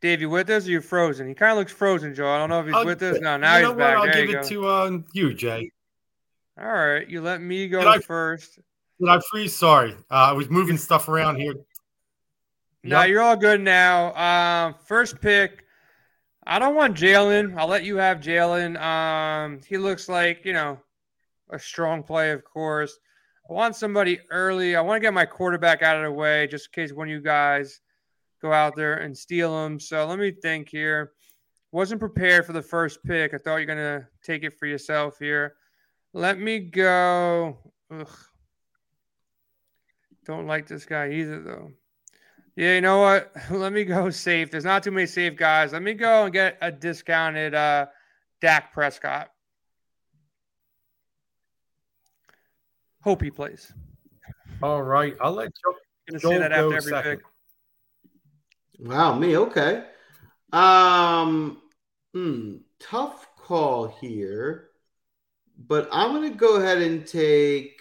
Dave, 0.00 0.20
you 0.20 0.30
with 0.30 0.48
us 0.50 0.66
or 0.66 0.70
you 0.70 0.80
frozen? 0.80 1.26
He 1.28 1.34
kind 1.34 1.52
of 1.52 1.58
looks 1.58 1.72
frozen, 1.72 2.14
Joe. 2.14 2.28
I 2.30 2.38
don't 2.38 2.48
know 2.50 2.60
if 2.60 2.66
he's 2.66 2.74
I'll, 2.74 2.84
with 2.86 3.02
us. 3.02 3.18
No, 3.20 3.36
now 3.36 3.58
he's 3.58 3.76
back. 3.76 3.96
I'll 3.96 4.04
there 4.04 4.26
give 4.26 4.30
it 4.30 4.42
go. 4.42 4.48
to 4.48 4.66
uh, 4.68 4.98
you, 5.12 5.34
Jay. 5.34 5.70
All 6.60 6.66
right, 6.66 7.08
you 7.08 7.20
let 7.20 7.40
me 7.40 7.68
go 7.68 7.80
I- 7.80 7.98
first. 7.98 8.58
Did 9.00 9.08
I 9.08 9.20
freeze? 9.30 9.54
Sorry. 9.54 9.92
Uh, 10.10 10.14
I 10.14 10.32
was 10.32 10.50
moving 10.50 10.76
stuff 10.76 11.08
around 11.08 11.36
here. 11.36 11.54
No, 12.82 13.00
Yep. 13.00 13.08
you're 13.10 13.22
all 13.22 13.36
good 13.36 13.60
now. 13.60 14.12
Um, 14.66 14.74
first 14.86 15.20
pick. 15.20 15.64
I 16.44 16.58
don't 16.58 16.74
want 16.74 16.96
Jalen. 16.96 17.56
I'll 17.56 17.68
let 17.68 17.84
you 17.84 17.96
have 17.96 18.18
Jalen. 18.18 18.80
Um, 18.80 19.60
he 19.68 19.78
looks 19.78 20.08
like 20.08 20.44
you 20.44 20.52
know 20.52 20.80
a 21.50 21.58
strong 21.58 22.02
play, 22.02 22.32
of 22.32 22.42
course. 22.42 22.98
I 23.48 23.52
want 23.52 23.76
somebody 23.76 24.18
early. 24.30 24.74
I 24.74 24.80
want 24.80 24.96
to 24.96 25.00
get 25.00 25.14
my 25.14 25.26
quarterback 25.26 25.82
out 25.82 25.96
of 25.96 26.02
the 26.02 26.10
way, 26.12 26.46
just 26.48 26.66
in 26.66 26.82
case 26.82 26.92
one 26.92 27.06
of 27.08 27.12
you 27.12 27.20
guys 27.20 27.80
go 28.40 28.52
out 28.52 28.76
there 28.76 28.94
and 28.94 29.16
steal 29.16 29.64
him. 29.64 29.80
So 29.80 30.06
let 30.06 30.18
me 30.18 30.30
think 30.30 30.68
here. 30.68 31.12
Wasn't 31.70 32.00
prepared 32.00 32.46
for 32.46 32.52
the 32.52 32.62
first 32.62 33.02
pick. 33.04 33.34
I 33.34 33.38
thought 33.38 33.56
you're 33.56 33.66
gonna 33.66 34.08
take 34.24 34.42
it 34.42 34.58
for 34.58 34.66
yourself 34.66 35.18
here. 35.18 35.54
Let 36.14 36.38
me 36.38 36.60
go. 36.60 37.58
Ugh. 37.90 38.08
Don't 40.24 40.46
like 40.46 40.66
this 40.66 40.84
guy 40.84 41.10
either, 41.12 41.42
though. 41.42 41.72
Yeah, 42.56 42.74
you 42.74 42.80
know 42.80 42.98
what? 43.00 43.32
Let 43.50 43.72
me 43.72 43.84
go 43.84 44.10
safe. 44.10 44.50
There's 44.50 44.64
not 44.64 44.82
too 44.82 44.90
many 44.90 45.06
safe 45.06 45.36
guys. 45.36 45.72
Let 45.72 45.82
me 45.82 45.94
go 45.94 46.24
and 46.24 46.32
get 46.32 46.58
a 46.60 46.72
discounted 46.72 47.54
uh, 47.54 47.86
Dak 48.40 48.72
Prescott. 48.72 49.30
Hope 53.02 53.22
he 53.22 53.30
plays. 53.30 53.72
All 54.62 54.82
right. 54.82 55.16
I'll 55.20 55.32
let 55.32 55.52
Joe, 55.54 56.18
Joel 56.18 56.32
say 56.32 56.38
that 56.40 56.52
after 56.52 56.76
every 56.76 56.90
second. 56.90 57.16
pick. 57.18 57.20
Wow, 58.78 59.18
me 59.18 59.36
okay. 59.36 59.84
Um, 60.52 61.60
hmm, 62.12 62.56
tough 62.78 63.26
call 63.36 63.88
here, 63.88 64.70
but 65.58 65.88
I'm 65.90 66.12
gonna 66.12 66.30
go 66.30 66.56
ahead 66.56 66.80
and 66.80 67.06
take. 67.06 67.80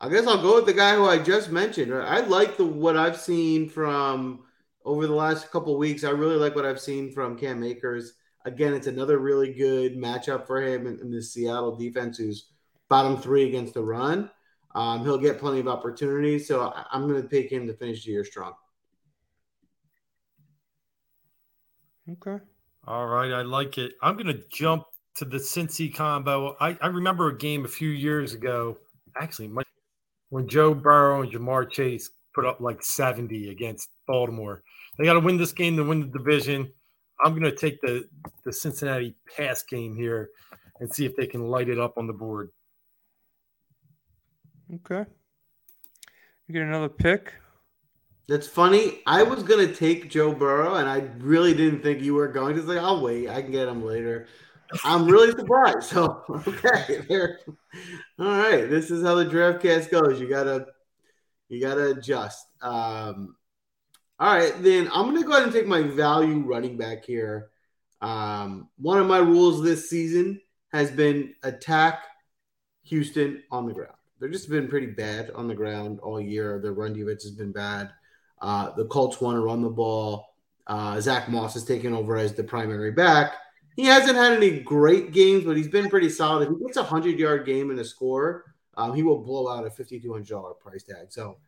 I 0.00 0.08
guess 0.08 0.26
I'll 0.26 0.40
go 0.40 0.54
with 0.56 0.66
the 0.66 0.72
guy 0.72 0.94
who 0.94 1.06
I 1.06 1.18
just 1.18 1.50
mentioned. 1.50 1.92
I 1.92 2.20
like 2.20 2.56
the 2.56 2.64
what 2.64 2.96
I've 2.96 3.20
seen 3.20 3.68
from 3.68 4.44
over 4.84 5.06
the 5.06 5.14
last 5.14 5.50
couple 5.50 5.76
weeks. 5.76 6.04
I 6.04 6.10
really 6.10 6.36
like 6.36 6.54
what 6.54 6.64
I've 6.64 6.80
seen 6.80 7.12
from 7.12 7.36
Cam 7.36 7.62
Akers. 7.64 8.14
Again, 8.44 8.72
it's 8.72 8.86
another 8.86 9.18
really 9.18 9.52
good 9.52 9.96
matchup 9.96 10.46
for 10.46 10.62
him 10.62 10.86
in, 10.86 10.98
in 11.00 11.10
the 11.10 11.20
Seattle 11.20 11.76
defense, 11.76 12.16
who's 12.16 12.46
bottom 12.88 13.18
three 13.18 13.48
against 13.48 13.74
the 13.74 13.82
run. 13.82 14.30
Um, 14.74 15.04
he'll 15.04 15.18
get 15.18 15.38
plenty 15.40 15.60
of 15.60 15.68
opportunities, 15.68 16.46
so 16.46 16.68
I, 16.68 16.84
I'm 16.92 17.08
going 17.08 17.20
to 17.20 17.28
pick 17.28 17.50
him 17.50 17.66
to 17.66 17.74
finish 17.74 18.04
the 18.04 18.12
year 18.12 18.24
strong. 18.24 18.54
Okay. 22.10 22.42
All 22.86 23.06
right, 23.06 23.32
I 23.32 23.42
like 23.42 23.76
it. 23.76 23.92
I'm 24.02 24.14
going 24.14 24.28
to 24.28 24.42
jump 24.50 24.84
to 25.16 25.24
the 25.24 25.36
Cincy 25.36 25.94
combo. 25.94 26.56
I, 26.60 26.76
I 26.80 26.86
remember 26.86 27.28
a 27.28 27.36
game 27.36 27.64
a 27.64 27.68
few 27.68 27.90
years 27.90 28.32
ago, 28.32 28.78
actually, 29.20 29.48
much, 29.48 29.66
when 30.30 30.48
Joe 30.48 30.72
Burrow 30.72 31.22
and 31.22 31.32
Ja'Marr 31.32 31.70
Chase 31.70 32.10
put 32.34 32.46
up 32.46 32.60
like 32.60 32.82
70 32.82 33.50
against 33.50 33.90
Baltimore. 34.06 34.62
They 34.96 35.04
got 35.04 35.14
to 35.14 35.20
win 35.20 35.36
this 35.36 35.52
game 35.52 35.76
to 35.76 35.84
win 35.84 36.00
the 36.00 36.18
division. 36.18 36.72
I'm 37.22 37.32
going 37.32 37.50
to 37.50 37.56
take 37.56 37.80
the, 37.80 38.08
the 38.44 38.52
Cincinnati 38.52 39.14
pass 39.36 39.62
game 39.62 39.96
here 39.96 40.30
and 40.80 40.92
see 40.92 41.04
if 41.04 41.16
they 41.16 41.26
can 41.26 41.48
light 41.48 41.68
it 41.68 41.78
up 41.78 41.98
on 41.98 42.06
the 42.06 42.12
board. 42.12 42.50
Okay. 44.74 45.04
You 46.46 46.52
get 46.52 46.62
another 46.62 46.88
pick. 46.88 47.32
That's 48.28 48.46
funny. 48.46 49.00
I 49.06 49.22
was 49.22 49.42
gonna 49.42 49.72
take 49.72 50.10
Joe 50.10 50.32
Burrow, 50.32 50.74
and 50.74 50.88
I 50.88 51.08
really 51.18 51.54
didn't 51.54 51.82
think 51.82 52.02
you 52.02 52.14
were 52.14 52.28
going 52.28 52.56
to. 52.56 52.66
Say, 52.66 52.78
I'll 52.78 53.02
wait. 53.02 53.28
I 53.28 53.40
can 53.40 53.50
get 53.50 53.68
him 53.68 53.82
later. 53.82 54.26
I'm 54.84 55.06
really 55.06 55.30
surprised. 55.30 55.84
So 55.84 56.22
okay, 56.46 57.00
there. 57.08 57.40
All 58.18 58.26
right. 58.26 58.68
This 58.68 58.90
is 58.90 59.02
how 59.02 59.14
the 59.14 59.24
draft 59.24 59.62
cast 59.62 59.90
goes. 59.90 60.20
You 60.20 60.28
gotta, 60.28 60.66
you 61.48 61.60
gotta 61.60 61.92
adjust. 61.92 62.46
Um, 62.60 63.34
all 64.20 64.34
right, 64.34 64.52
then 64.62 64.90
I'm 64.92 65.06
gonna 65.06 65.22
go 65.22 65.32
ahead 65.32 65.44
and 65.44 65.52
take 65.52 65.66
my 65.66 65.82
value 65.82 66.40
running 66.40 66.76
back 66.76 67.04
here. 67.04 67.50
Um, 68.02 68.68
one 68.76 68.98
of 68.98 69.06
my 69.06 69.18
rules 69.18 69.62
this 69.62 69.88
season 69.88 70.40
has 70.72 70.90
been 70.90 71.34
attack 71.44 72.02
Houston 72.84 73.42
on 73.50 73.66
the 73.66 73.72
ground. 73.72 73.94
They've 74.20 74.30
just 74.30 74.50
been 74.50 74.68
pretty 74.68 74.88
bad 74.88 75.30
on 75.30 75.46
the 75.46 75.54
ground 75.54 76.00
all 76.00 76.20
year. 76.20 76.58
Their 76.60 76.72
run 76.72 76.92
defense 76.92 77.22
has 77.22 77.32
been 77.32 77.52
bad. 77.52 77.90
Uh, 78.40 78.70
the 78.74 78.84
Colts 78.86 79.20
want 79.20 79.36
to 79.36 79.40
run 79.40 79.62
the 79.62 79.70
ball. 79.70 80.34
Uh, 80.66 81.00
Zack 81.00 81.28
Moss 81.28 81.54
has 81.54 81.64
taken 81.64 81.94
over 81.94 82.16
as 82.16 82.34
the 82.34 82.44
primary 82.44 82.92
back. 82.92 83.34
He 83.76 83.84
hasn't 83.84 84.16
had 84.16 84.32
any 84.32 84.60
great 84.60 85.12
games, 85.12 85.44
but 85.44 85.56
he's 85.56 85.68
been 85.68 85.88
pretty 85.88 86.10
solid. 86.10 86.48
If 86.48 86.58
he 86.58 86.64
gets 86.64 86.76
a 86.76 86.82
hundred 86.82 87.18
yard 87.18 87.46
game 87.46 87.70
and 87.70 87.78
a 87.78 87.84
score, 87.84 88.44
um, 88.76 88.94
he 88.94 89.02
will 89.02 89.18
blow 89.18 89.48
out 89.48 89.66
a 89.66 89.70
fifty 89.70 89.98
two 90.00 90.12
hundred 90.12 90.28
dollar 90.28 90.54
price 90.54 90.82
tag. 90.82 91.06
So 91.10 91.38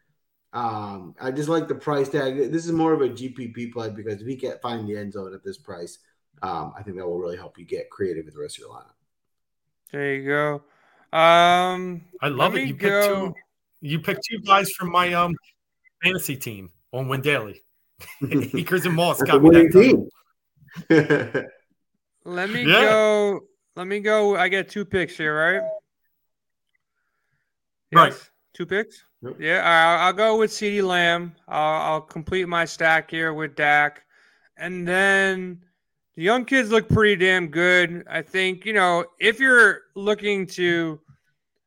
um, 0.52 1.14
I 1.20 1.32
just 1.32 1.48
like 1.48 1.68
the 1.68 1.74
price 1.74 2.08
tag. 2.08 2.36
This 2.36 2.64
is 2.66 2.72
more 2.72 2.92
of 2.92 3.02
a 3.02 3.08
GPP 3.08 3.72
play 3.72 3.90
because 3.90 4.20
if 4.20 4.26
he 4.26 4.36
can't 4.36 4.60
find 4.62 4.88
the 4.88 4.96
end 4.96 5.12
zone 5.12 5.34
at 5.34 5.44
this 5.44 5.58
price, 5.58 5.98
um, 6.42 6.72
I 6.76 6.82
think 6.82 6.96
that 6.96 7.06
will 7.06 7.18
really 7.18 7.36
help 7.36 7.58
you 7.58 7.64
get 7.64 7.90
creative 7.90 8.24
with 8.24 8.34
the 8.34 8.40
rest 8.40 8.56
of 8.58 8.60
your 8.60 8.70
lineup. 8.70 8.94
There 9.92 10.14
you 10.14 10.26
go. 10.26 10.54
Um, 11.16 12.04
I 12.22 12.28
love 12.28 12.54
it. 12.54 12.62
You 12.62 12.74
picked 12.74 12.82
go- 12.82 13.26
two. 13.28 13.34
You 13.80 13.98
picked 13.98 14.20
two 14.30 14.38
guys 14.40 14.70
from 14.72 14.90
my 14.90 15.12
um 15.14 15.34
fantasy 16.02 16.36
team 16.36 16.70
on 16.92 17.08
Win 17.08 17.20
Daily. 17.20 17.62
Akers 18.22 18.86
and 18.86 18.94
Moss 18.94 19.18
That's 19.18 19.30
a 19.30 19.32
got 19.34 19.42
me 19.42 19.50
that. 19.50 19.72
team. 19.72 21.50
Let 22.24 22.50
me 22.50 22.62
Yeah. 22.64 22.80
go. 22.80 23.40
Let 23.76 23.86
me 23.86 24.00
go. 24.00 24.36
I 24.36 24.48
get 24.48 24.68
two 24.68 24.84
picks 24.84 25.16
here, 25.16 25.36
right? 25.36 25.62
Right. 27.92 28.14
Two 28.52 28.66
picks. 28.66 29.04
Yep. 29.22 29.36
Yeah, 29.38 29.62
I'll, 29.64 30.06
I'll 30.06 30.12
go 30.12 30.38
with 30.38 30.50
CeeDee 30.50 30.82
Lamb. 30.82 31.34
I'll, 31.48 31.92
I'll 31.92 32.00
complete 32.00 32.48
my 32.48 32.64
stack 32.64 33.10
here 33.10 33.34
with 33.34 33.54
Dak, 33.54 34.02
and 34.56 34.86
then 34.86 35.62
the 36.14 36.22
young 36.22 36.44
kids 36.44 36.70
look 36.70 36.88
pretty 36.88 37.16
damn 37.16 37.48
good. 37.48 38.04
I 38.08 38.22
think 38.22 38.64
you 38.64 38.72
know 38.72 39.04
if 39.18 39.38
you're 39.38 39.82
looking 39.94 40.46
to, 40.48 41.00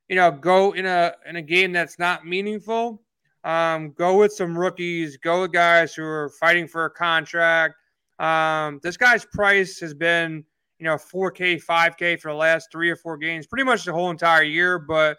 you 0.10 0.16
know, 0.16 0.32
go 0.32 0.72
in 0.74 0.86
a 0.86 1.14
in 1.28 1.36
a 1.36 1.42
game 1.42 1.72
that's 1.74 2.00
not 2.00 2.26
meaningful, 2.26 3.02
um, 3.44 3.92
go 3.92 4.18
with 4.18 4.34
some 4.34 4.58
rookies. 4.58 5.18
Go 5.18 5.42
with 5.42 5.52
guys 5.52 5.94
who 5.94 6.04
are 6.04 6.30
fighting 6.40 6.68
for 6.68 6.86
a 6.86 6.90
contract. 6.90 7.76
Um, 8.20 8.80
this 8.84 8.98
guy's 8.98 9.26
price 9.26 9.80
has 9.80 9.94
been, 9.94 10.46
you 10.80 10.86
know, 10.86 10.96
4K, 10.96 11.64
5K 11.64 12.20
for 12.20 12.32
the 12.32 12.38
last 12.38 12.70
three 12.72 12.90
or 12.90 12.96
four 12.96 13.18
games, 13.18 13.48
pretty 13.48 13.66
much 13.66 13.86
the 13.86 13.94
whole 13.94 14.10
entire 14.10 14.44
year. 14.44 14.80
But 14.80 15.18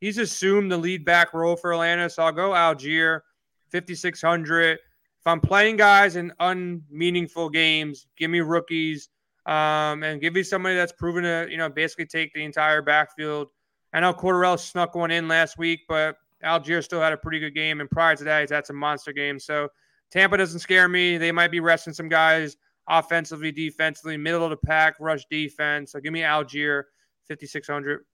he's 0.00 0.18
assumed 0.18 0.70
the 0.70 0.76
lead 0.76 1.04
back 1.04 1.32
role 1.32 1.56
for 1.56 1.72
Atlanta. 1.72 2.10
So 2.10 2.24
I'll 2.24 2.32
go 2.32 2.50
Allgeier, 2.50 3.20
5,600. 3.70 4.72
If 4.72 5.26
I'm 5.26 5.40
playing 5.40 5.76
guys 5.76 6.16
in 6.16 6.32
unmeaningful 6.40 7.48
games, 7.48 8.06
give 8.18 8.30
me 8.30 8.40
rookies 8.40 9.08
um, 9.46 10.02
and 10.02 10.20
give 10.20 10.34
me 10.34 10.42
somebody 10.42 10.74
that's 10.74 10.92
proven 10.92 11.22
to, 11.22 11.46
you 11.48 11.56
know, 11.56 11.68
basically 11.68 12.06
take 12.06 12.32
the 12.34 12.44
entire 12.44 12.82
backfield. 12.82 13.48
I 13.92 14.00
know 14.00 14.12
Cordarrelle 14.12 14.58
snuck 14.58 14.94
one 14.94 15.10
in 15.10 15.28
last 15.28 15.58
week, 15.58 15.80
but 15.88 16.16
Allgeier 16.44 16.82
still 16.82 17.00
had 17.00 17.12
a 17.12 17.16
pretty 17.16 17.38
good 17.38 17.54
game. 17.54 17.80
And 17.80 17.90
prior 17.90 18.16
to 18.16 18.24
that, 18.24 18.40
he's 18.40 18.50
had 18.50 18.66
some 18.66 18.76
monster 18.76 19.12
games. 19.12 19.44
So 19.44 19.68
Tampa 20.10 20.36
doesn't 20.36 20.60
scare 20.60 20.88
me. 20.88 21.18
They 21.18 21.32
might 21.32 21.50
be 21.50 21.60
resting 21.60 21.94
some 21.94 22.08
guys 22.08 22.56
offensively, 22.88 23.52
defensively, 23.52 24.16
middle 24.16 24.44
of 24.44 24.50
the 24.50 24.56
pack, 24.56 24.94
rush 25.00 25.24
defense. 25.30 25.92
So 25.92 26.00
give 26.00 26.12
me 26.12 26.20
Allgeier, 26.20 26.84
5,600. 27.28 28.04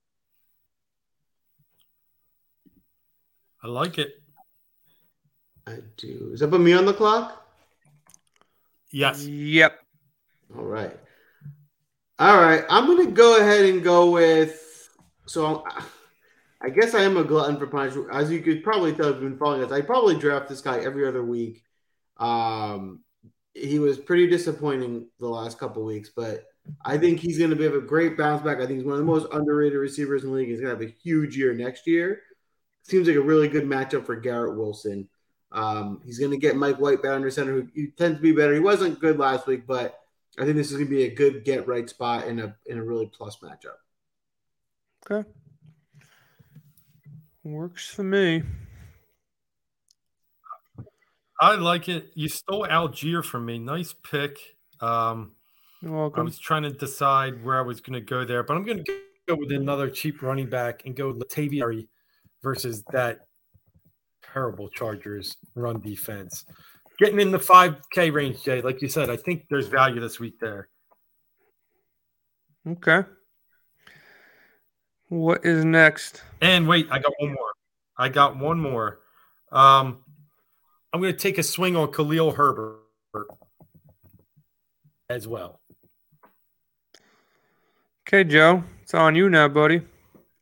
I 3.61 3.67
like 3.67 3.97
it. 3.97 4.11
I 5.67 5.79
do. 5.97 6.31
Is 6.33 6.39
that 6.39 6.49
put 6.49 6.61
me 6.61 6.73
on 6.73 6.85
the 6.85 6.93
clock? 6.93 7.45
Yes. 8.91 9.25
Yep. 9.25 9.79
All 10.57 10.63
right. 10.63 10.97
All 12.17 12.37
right. 12.37 12.63
I'm 12.69 12.85
going 12.85 13.05
to 13.05 13.11
go 13.11 13.39
ahead 13.39 13.65
and 13.65 13.83
go 13.83 14.11
with. 14.11 14.89
So 15.25 15.63
I 16.61 16.69
guess 16.69 16.93
I 16.93 17.03
am 17.03 17.17
a 17.17 17.23
glutton 17.23 17.57
for 17.57 17.67
punishment. 17.67 18.07
As 18.11 18.29
you 18.29 18.41
could 18.41 18.63
probably 18.63 18.93
tell, 18.93 19.09
I've 19.09 19.21
been 19.21 19.37
following 19.37 19.63
us. 19.63 19.71
I 19.71 19.81
probably 19.81 20.17
draft 20.17 20.49
this 20.49 20.61
guy 20.61 20.79
every 20.79 21.07
other 21.07 21.23
week. 21.23 21.63
Um, 22.17 23.01
he 23.53 23.79
was 23.79 23.97
pretty 23.97 24.27
disappointing 24.27 25.07
the 25.19 25.27
last 25.27 25.57
couple 25.57 25.85
weeks, 25.85 26.09
but 26.13 26.45
I 26.83 26.97
think 26.97 27.19
he's 27.19 27.37
going 27.37 27.49
to 27.49 27.55
be 27.55 27.65
a 27.65 27.79
great 27.79 28.17
bounce 28.17 28.41
back. 28.41 28.57
I 28.57 28.65
think 28.65 28.79
he's 28.79 28.83
one 28.83 28.93
of 28.93 28.99
the 28.99 29.05
most 29.05 29.27
underrated 29.31 29.79
receivers 29.79 30.23
in 30.23 30.29
the 30.29 30.35
league. 30.35 30.49
He's 30.49 30.59
going 30.59 30.75
to 30.75 30.83
have 30.83 30.93
a 30.93 30.95
huge 31.01 31.37
year 31.37 31.53
next 31.53 31.87
year. 31.87 32.21
Seems 32.83 33.07
like 33.07 33.15
a 33.15 33.21
really 33.21 33.47
good 33.47 33.65
matchup 33.65 34.05
for 34.05 34.15
Garrett 34.15 34.57
Wilson. 34.57 35.07
Um, 35.51 36.01
he's 36.05 36.19
going 36.19 36.31
to 36.31 36.37
get 36.37 36.55
Mike 36.55 36.77
White 36.77 37.01
back 37.01 37.11
under 37.11 37.31
center, 37.31 37.53
who, 37.53 37.67
who 37.73 37.87
tends 37.87 38.17
to 38.17 38.21
be 38.21 38.31
better. 38.31 38.53
He 38.53 38.59
wasn't 38.59 38.99
good 38.99 39.17
last 39.17 39.47
week, 39.47 39.65
but 39.65 39.99
I 40.37 40.43
think 40.43 40.57
this 40.57 40.71
is 40.71 40.77
going 40.77 40.87
to 40.87 40.95
be 40.95 41.03
a 41.03 41.15
good 41.15 41.43
get 41.43 41.67
right 41.67 41.89
spot 41.89 42.27
in 42.27 42.39
a 42.39 42.55
in 42.65 42.77
a 42.77 42.83
really 42.83 43.07
plus 43.07 43.37
matchup. 43.37 43.79
Okay, 45.09 45.27
works 47.51 47.87
for 47.87 48.03
me. 48.03 48.43
I 51.39 51.55
like 51.55 51.87
it. 51.87 52.11
You 52.15 52.27
stole 52.27 52.67
Allgeier 52.67 53.23
from 53.23 53.45
me. 53.45 53.59
Nice 53.59 53.93
pick. 53.93 54.37
Um, 54.81 55.33
You're 55.81 55.93
welcome. 55.93 56.21
I 56.21 56.23
was 56.23 56.37
trying 56.37 56.63
to 56.63 56.71
decide 56.71 57.43
where 57.43 57.57
I 57.57 57.61
was 57.61 57.79
going 57.79 57.93
to 57.93 58.01
go 58.01 58.25
there, 58.25 58.43
but 58.43 58.57
I'm 58.57 58.65
going 58.65 58.83
to 58.83 58.99
go 59.27 59.35
with 59.35 59.51
another 59.51 59.89
cheap 59.89 60.21
running 60.21 60.49
back 60.49 60.83
and 60.85 60.95
go 60.95 61.13
Latavius 61.13 61.87
versus 62.43 62.83
that 62.91 63.19
terrible 64.33 64.69
Chargers 64.69 65.37
run 65.55 65.79
defense. 65.79 66.45
Getting 66.97 67.21
in 67.21 67.31
the 67.31 67.39
5K 67.39 68.13
range, 68.13 68.43
Jay, 68.43 68.61
like 68.61 68.81
you 68.81 68.89
said, 68.89 69.09
I 69.09 69.15
think 69.15 69.45
there's 69.49 69.67
value 69.67 70.01
this 70.01 70.19
week 70.19 70.39
there. 70.41 70.67
Okay. 72.67 73.03
What 75.09 75.43
is 75.43 75.65
next? 75.65 76.21
And 76.39 76.67
wait, 76.67 76.87
I 76.91 76.99
got 76.99 77.13
one 77.17 77.33
more. 77.33 77.53
I 77.97 78.09
got 78.09 78.37
one 78.37 78.59
more. 78.59 78.99
Um, 79.51 80.03
I'm 80.93 81.01
going 81.01 81.11
to 81.11 81.19
take 81.19 81.39
a 81.39 81.43
swing 81.43 81.75
on 81.75 81.91
Khalil 81.91 82.31
Herbert 82.31 82.79
as 85.09 85.27
well. 85.27 85.59
Okay, 88.07 88.23
Joe, 88.23 88.63
it's 88.83 88.93
on 88.93 89.15
you 89.15 89.29
now, 89.29 89.47
buddy. 89.47 89.81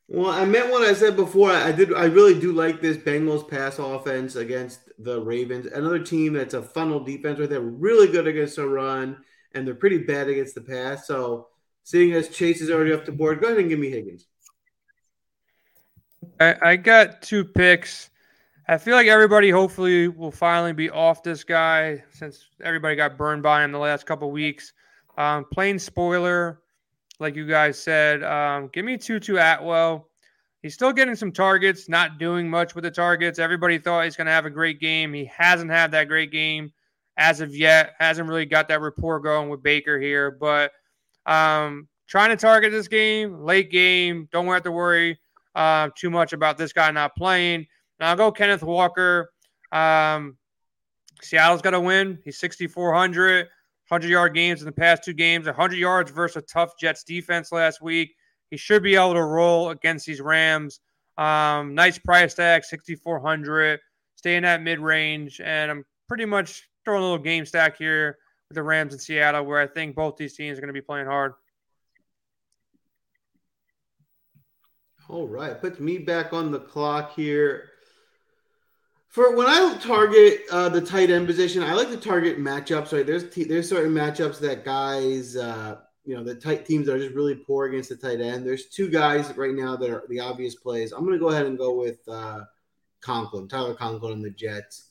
Well, 0.09 0.31
I 0.31 0.45
meant 0.45 0.69
what 0.69 0.83
I 0.83 0.93
said 0.93 1.15
before. 1.15 1.51
I 1.51 1.71
did. 1.71 1.93
I 1.93 2.05
really 2.05 2.37
do 2.37 2.53
like 2.53 2.81
this 2.81 2.97
Bengals 2.97 3.49
pass 3.49 3.79
offense 3.79 4.35
against 4.35 4.79
the 4.99 5.19
Ravens. 5.19 5.65
Another 5.65 5.99
team 5.99 6.33
that's 6.33 6.53
a 6.53 6.61
funnel 6.61 7.01
defense, 7.01 7.39
right? 7.39 7.49
They're 7.49 7.59
really 7.59 8.07
good 8.07 8.27
against 8.27 8.55
the 8.57 8.67
run, 8.67 9.17
and 9.53 9.67
they're 9.67 9.75
pretty 9.75 9.99
bad 9.99 10.29
against 10.29 10.55
the 10.55 10.61
pass. 10.61 11.07
So, 11.07 11.47
seeing 11.83 12.13
as 12.13 12.29
Chase 12.29 12.61
is 12.61 12.71
already 12.71 12.93
off 12.93 13.05
the 13.05 13.11
board, 13.11 13.41
go 13.41 13.47
ahead 13.47 13.59
and 13.59 13.69
give 13.69 13.79
me 13.79 13.89
Higgins. 13.89 14.27
I, 16.39 16.55
I 16.61 16.75
got 16.75 17.21
two 17.21 17.43
picks. 17.43 18.09
I 18.67 18.77
feel 18.77 18.95
like 18.95 19.07
everybody 19.07 19.49
hopefully 19.49 20.07
will 20.07 20.31
finally 20.31 20.73
be 20.73 20.89
off 20.89 21.23
this 21.23 21.43
guy 21.43 22.03
since 22.11 22.47
everybody 22.63 22.95
got 22.95 23.17
burned 23.17 23.41
by 23.41 23.63
him 23.63 23.71
the 23.71 23.79
last 23.79 24.05
couple 24.05 24.29
weeks. 24.29 24.73
Um, 25.17 25.45
plain 25.51 25.79
spoiler, 25.79 26.61
like 27.19 27.35
you 27.35 27.47
guys 27.47 27.79
said, 27.79 28.23
um, 28.23 28.69
give 28.73 28.85
me 28.85 28.97
Tutu 28.97 29.37
Atwell. 29.37 30.09
He's 30.61 30.73
still 30.73 30.91
getting 30.91 31.15
some 31.15 31.31
targets, 31.31 31.87
not 31.87 32.19
doing 32.19 32.49
much 32.49 32.75
with 32.75 32.83
the 32.83 32.91
targets. 32.91 33.39
Everybody 33.39 33.77
thought 33.77 34.03
he's 34.03 34.17
going 34.17 34.27
to 34.27 34.33
have 34.33 34.45
a 34.45 34.49
great 34.49 34.79
game. 34.79 35.13
He 35.13 35.25
hasn't 35.25 35.71
had 35.71 35.91
that 35.91 36.07
great 36.07 36.31
game 36.31 36.71
as 37.15 37.39
of 37.39 37.55
yet. 37.55 37.93
Hasn't 37.99 38.27
really 38.27 38.45
got 38.45 38.67
that 38.67 38.81
rapport 38.81 39.19
going 39.19 39.49
with 39.49 39.63
Baker 39.63 39.99
here, 39.99 40.31
but 40.31 40.71
um, 41.25 41.87
trying 42.07 42.29
to 42.29 42.35
target 42.35 42.71
this 42.71 42.87
game, 42.87 43.43
late 43.43 43.71
game. 43.71 44.27
Don't 44.31 44.47
have 44.47 44.63
to 44.63 44.71
worry 44.71 45.17
uh, 45.57 45.89
too 45.97 46.11
much 46.11 46.33
about 46.33 46.57
this 46.57 46.71
guy 46.71 46.91
not 46.91 47.15
playing. 47.15 47.65
Now 47.99 48.11
I'll 48.11 48.15
go 48.15 48.31
Kenneth 48.31 48.63
Walker. 48.63 49.31
Um, 49.71 50.37
Seattle's 51.21 51.63
got 51.63 51.71
to 51.71 51.79
win. 51.81 52.19
He's 52.23 52.37
6,400, 52.37 53.47
100 53.87 54.07
yard 54.07 54.35
games 54.35 54.61
in 54.61 54.67
the 54.67 54.71
past 54.71 55.03
two 55.03 55.13
games, 55.13 55.47
100 55.47 55.75
yards 55.75 56.11
versus 56.11 56.43
a 56.43 56.45
tough 56.45 56.77
Jets 56.79 57.03
defense 57.03 57.51
last 57.51 57.81
week. 57.81 58.13
He 58.51 58.57
should 58.57 58.83
be 58.83 58.95
able 58.95 59.15
to 59.15 59.23
roll 59.23 59.71
against 59.71 60.05
these 60.05 60.21
Rams. 60.21 60.79
Um, 61.17 61.73
nice 61.73 61.97
price 61.97 62.35
tag, 62.35 62.63
6,400. 62.63 63.79
Stay 64.15 64.35
in 64.35 64.43
that 64.43 64.61
mid 64.61 64.79
range. 64.79 65.41
And 65.43 65.71
I'm 65.71 65.83
pretty 66.07 66.25
much 66.25 66.69
throwing 66.85 67.01
a 67.01 67.03
little 67.03 67.17
game 67.17 67.47
stack 67.47 67.77
here 67.77 68.19
with 68.47 68.55
the 68.55 68.63
Rams 68.63 68.93
in 68.93 68.99
Seattle, 68.99 69.43
where 69.43 69.59
I 69.59 69.65
think 69.65 69.95
both 69.95 70.17
these 70.17 70.37
teams 70.37 70.59
are 70.59 70.61
going 70.61 70.67
to 70.67 70.73
be 70.73 70.81
playing 70.81 71.07
hard. 71.07 71.33
All 75.09 75.25
right, 75.25 75.59
puts 75.59 75.79
me 75.79 75.97
back 75.99 76.33
on 76.33 76.51
the 76.51 76.59
clock 76.59 77.15
here. 77.15 77.69
For 79.07 79.35
when 79.35 79.47
I 79.47 79.77
target 79.81 80.41
uh, 80.51 80.67
the 80.67 80.81
tight 80.81 81.09
end 81.09 81.27
position, 81.27 81.63
I 81.63 81.73
like 81.73 81.89
to 81.89 81.97
target 81.97 82.39
matchups. 82.39 82.91
Right, 82.91 83.07
there's 83.07 83.29
t- 83.29 83.45
there's 83.45 83.69
certain 83.69 83.93
matchups 83.93 84.39
that 84.39 84.65
guys, 84.65 85.37
uh, 85.37 85.77
you 86.03 86.13
know, 86.13 86.25
the 86.25 86.35
tight 86.35 86.65
teams 86.65 86.89
are 86.89 86.99
just 86.99 87.15
really 87.15 87.35
poor 87.35 87.67
against 87.67 87.87
the 87.87 87.95
tight 87.95 88.19
end. 88.19 88.45
There's 88.45 88.65
two 88.65 88.89
guys 88.89 89.35
right 89.37 89.53
now 89.53 89.77
that 89.77 89.89
are 89.89 90.03
the 90.09 90.19
obvious 90.19 90.55
plays. 90.55 90.91
I'm 90.91 91.05
going 91.05 91.13
to 91.13 91.19
go 91.19 91.29
ahead 91.29 91.45
and 91.45 91.57
go 91.57 91.73
with 91.73 91.99
uh, 92.09 92.41
Conklin, 92.99 93.47
Tyler 93.47 93.75
Conklin, 93.75 94.11
and 94.11 94.25
the 94.25 94.29
Jets. 94.29 94.89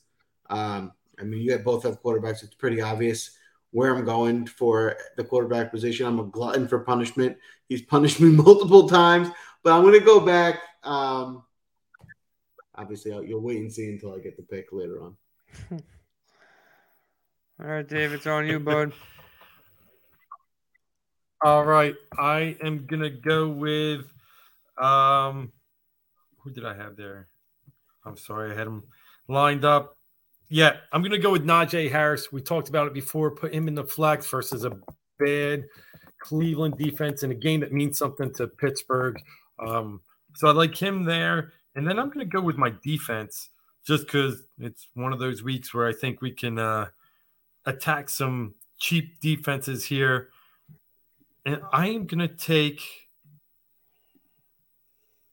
Um, 0.49 0.93
I 1.19 1.23
mean, 1.23 1.41
you 1.41 1.55
both 1.59 1.83
have 1.83 2.01
quarterbacks. 2.01 2.43
It's 2.43 2.55
pretty 2.55 2.81
obvious 2.81 3.37
where 3.71 3.95
I'm 3.95 4.05
going 4.05 4.47
for 4.47 4.97
the 5.15 5.23
quarterback 5.23 5.71
position. 5.71 6.07
I'm 6.07 6.19
a 6.19 6.23
glutton 6.23 6.67
for 6.67 6.79
punishment. 6.79 7.37
He's 7.69 7.81
punished 7.81 8.19
me 8.19 8.29
multiple 8.31 8.87
times, 8.87 9.29
but 9.63 9.73
I'm 9.73 9.81
going 9.81 9.99
to 9.99 10.05
go 10.05 10.19
back. 10.19 10.59
Um, 10.83 11.43
obviously, 12.75 13.11
I'll, 13.11 13.23
you'll 13.23 13.41
wait 13.41 13.57
and 13.57 13.71
see 13.71 13.89
until 13.89 14.13
I 14.13 14.19
get 14.19 14.37
the 14.37 14.43
pick 14.43 14.67
later 14.71 15.01
on. 15.01 15.17
All 17.59 17.65
right, 17.65 17.87
Dave, 17.87 18.13
it's 18.13 18.27
on 18.27 18.45
you, 18.45 18.59
bud. 18.59 18.93
All 21.43 21.63
right, 21.63 21.95
I 22.17 22.55
am 22.63 22.85
gonna 22.87 23.09
go 23.09 23.47
with 23.47 24.05
um, 24.77 25.51
who 26.39 26.51
did 26.51 26.65
I 26.65 26.75
have 26.75 26.95
there? 26.95 27.27
I'm 28.05 28.17
sorry, 28.17 28.51
I 28.51 28.55
had 28.55 28.67
him 28.67 28.83
lined 29.27 29.65
up. 29.65 29.97
Yeah, 30.49 30.77
I'm 30.91 31.01
gonna 31.03 31.17
go 31.17 31.31
with 31.31 31.45
Najee 31.45 31.91
Harris. 31.91 32.31
We 32.31 32.41
talked 32.41 32.69
about 32.69 32.87
it 32.87 32.93
before. 32.93 33.31
Put 33.31 33.53
him 33.53 33.67
in 33.67 33.75
the 33.75 33.83
flex 33.83 34.27
versus 34.29 34.65
a 34.65 34.79
bad 35.19 35.65
Cleveland 36.21 36.77
defense 36.77 37.23
in 37.23 37.31
a 37.31 37.35
game 37.35 37.59
that 37.59 37.71
means 37.71 37.97
something 37.97 38.33
to 38.35 38.47
Pittsburgh. 38.47 39.21
Um, 39.59 40.01
so 40.35 40.47
I 40.47 40.51
like 40.51 40.75
him 40.75 41.03
there. 41.05 41.53
And 41.75 41.87
then 41.87 41.99
I'm 41.99 42.07
going 42.07 42.19
to 42.19 42.25
go 42.25 42.41
with 42.41 42.57
my 42.57 42.73
defense 42.83 43.49
just 43.85 44.05
because 44.05 44.43
it's 44.59 44.87
one 44.95 45.13
of 45.13 45.19
those 45.19 45.43
weeks 45.43 45.73
where 45.73 45.87
I 45.87 45.93
think 45.93 46.21
we 46.21 46.31
can 46.31 46.59
uh, 46.59 46.87
attack 47.65 48.09
some 48.09 48.55
cheap 48.79 49.19
defenses 49.21 49.85
here. 49.85 50.29
And 51.45 51.61
I 51.71 51.87
am 51.87 52.05
going 52.05 52.27
to 52.27 52.27
take, 52.27 52.81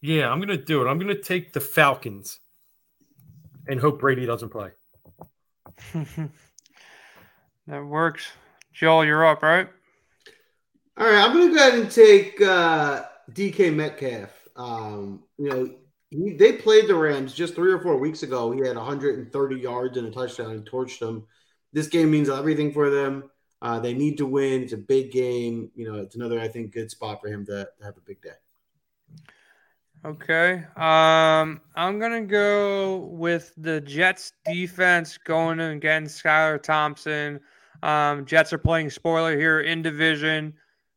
yeah, 0.01 0.31
I'm 0.31 0.39
going 0.39 0.57
to 0.57 0.65
do 0.65 0.83
it. 0.83 0.89
I'm 0.89 0.99
going 0.99 1.15
to 1.15 1.23
take 1.23 1.53
the 1.53 1.61
Falcons 1.61 2.39
and 3.67 3.81
hope 3.81 4.01
Brady 4.01 4.27
doesn't 4.27 4.51
play. 4.51 4.71
that 7.67 7.85
works. 7.85 8.27
Joel, 8.73 9.05
you're 9.05 9.27
up, 9.27 9.43
right? 9.43 9.69
All 10.97 11.07
right, 11.07 11.25
I'm 11.25 11.33
going 11.33 11.49
to 11.49 11.55
go 11.55 11.69
ahead 11.69 11.79
and 11.81 11.91
take 11.91 12.41
uh, 12.41 13.05
DK 13.33 13.75
Metcalf. 13.75 14.31
Um, 14.57 15.25
you 15.39 15.49
know, 15.49 15.71
he, 16.11 16.33
they 16.33 16.53
played 16.53 16.89
the 16.89 16.95
Rams 16.95 17.35
just 17.35 17.55
three 17.55 17.73
or 17.73 17.81
four 17.81 17.97
weeks 17.97 18.23
ago. 18.23 18.53
He 18.53 18.67
had 18.67 18.77
130 18.77 19.57
yards 19.57 19.97
and 19.97 20.07
a 20.07 20.11
touchdown 20.11 20.53
and 20.53 20.69
torched 20.69 21.01
them. 21.01 21.27
This 21.73 21.89
game 21.89 22.11
means 22.11 22.29
everything 22.29 22.73
for 22.73 22.91
them. 22.91 23.31
Uh, 23.61 23.81
they 23.81 23.95
need 23.95 24.19
to 24.19 24.27
win. 24.27 24.63
It's 24.63 24.75
a 24.75 24.79
big 24.79 25.11
game. 25.11 25.71
You 25.75 25.91
know, 25.91 25.99
it's 25.99 26.17
another, 26.17 26.39
I 26.39 26.49
think, 26.49 26.73
good 26.73 26.91
spot 26.91 27.21
for 27.21 27.29
him 27.29 27.45
to, 27.47 27.69
to 27.79 27.85
have 27.85 27.97
a 27.97 28.01
big 28.01 28.21
day. 28.21 28.31
Okay. 30.05 30.65
Um, 30.77 31.63
I'm 31.75 31.99
gonna 31.99 32.21
go 32.21 32.99
with 33.11 33.55
the 33.57 33.81
Jets 33.81 34.35
defense 34.45 35.17
going 35.17 35.61
against 35.61 36.23
Skylar 36.23 36.63
Thompson. 36.63 37.41
Um, 37.83 38.27
Jets 38.27 38.53
are 38.53 38.59
playing 38.59 38.91
spoiler 38.91 39.37
here 39.37 39.61
in 39.61 39.81
division. 39.81 40.53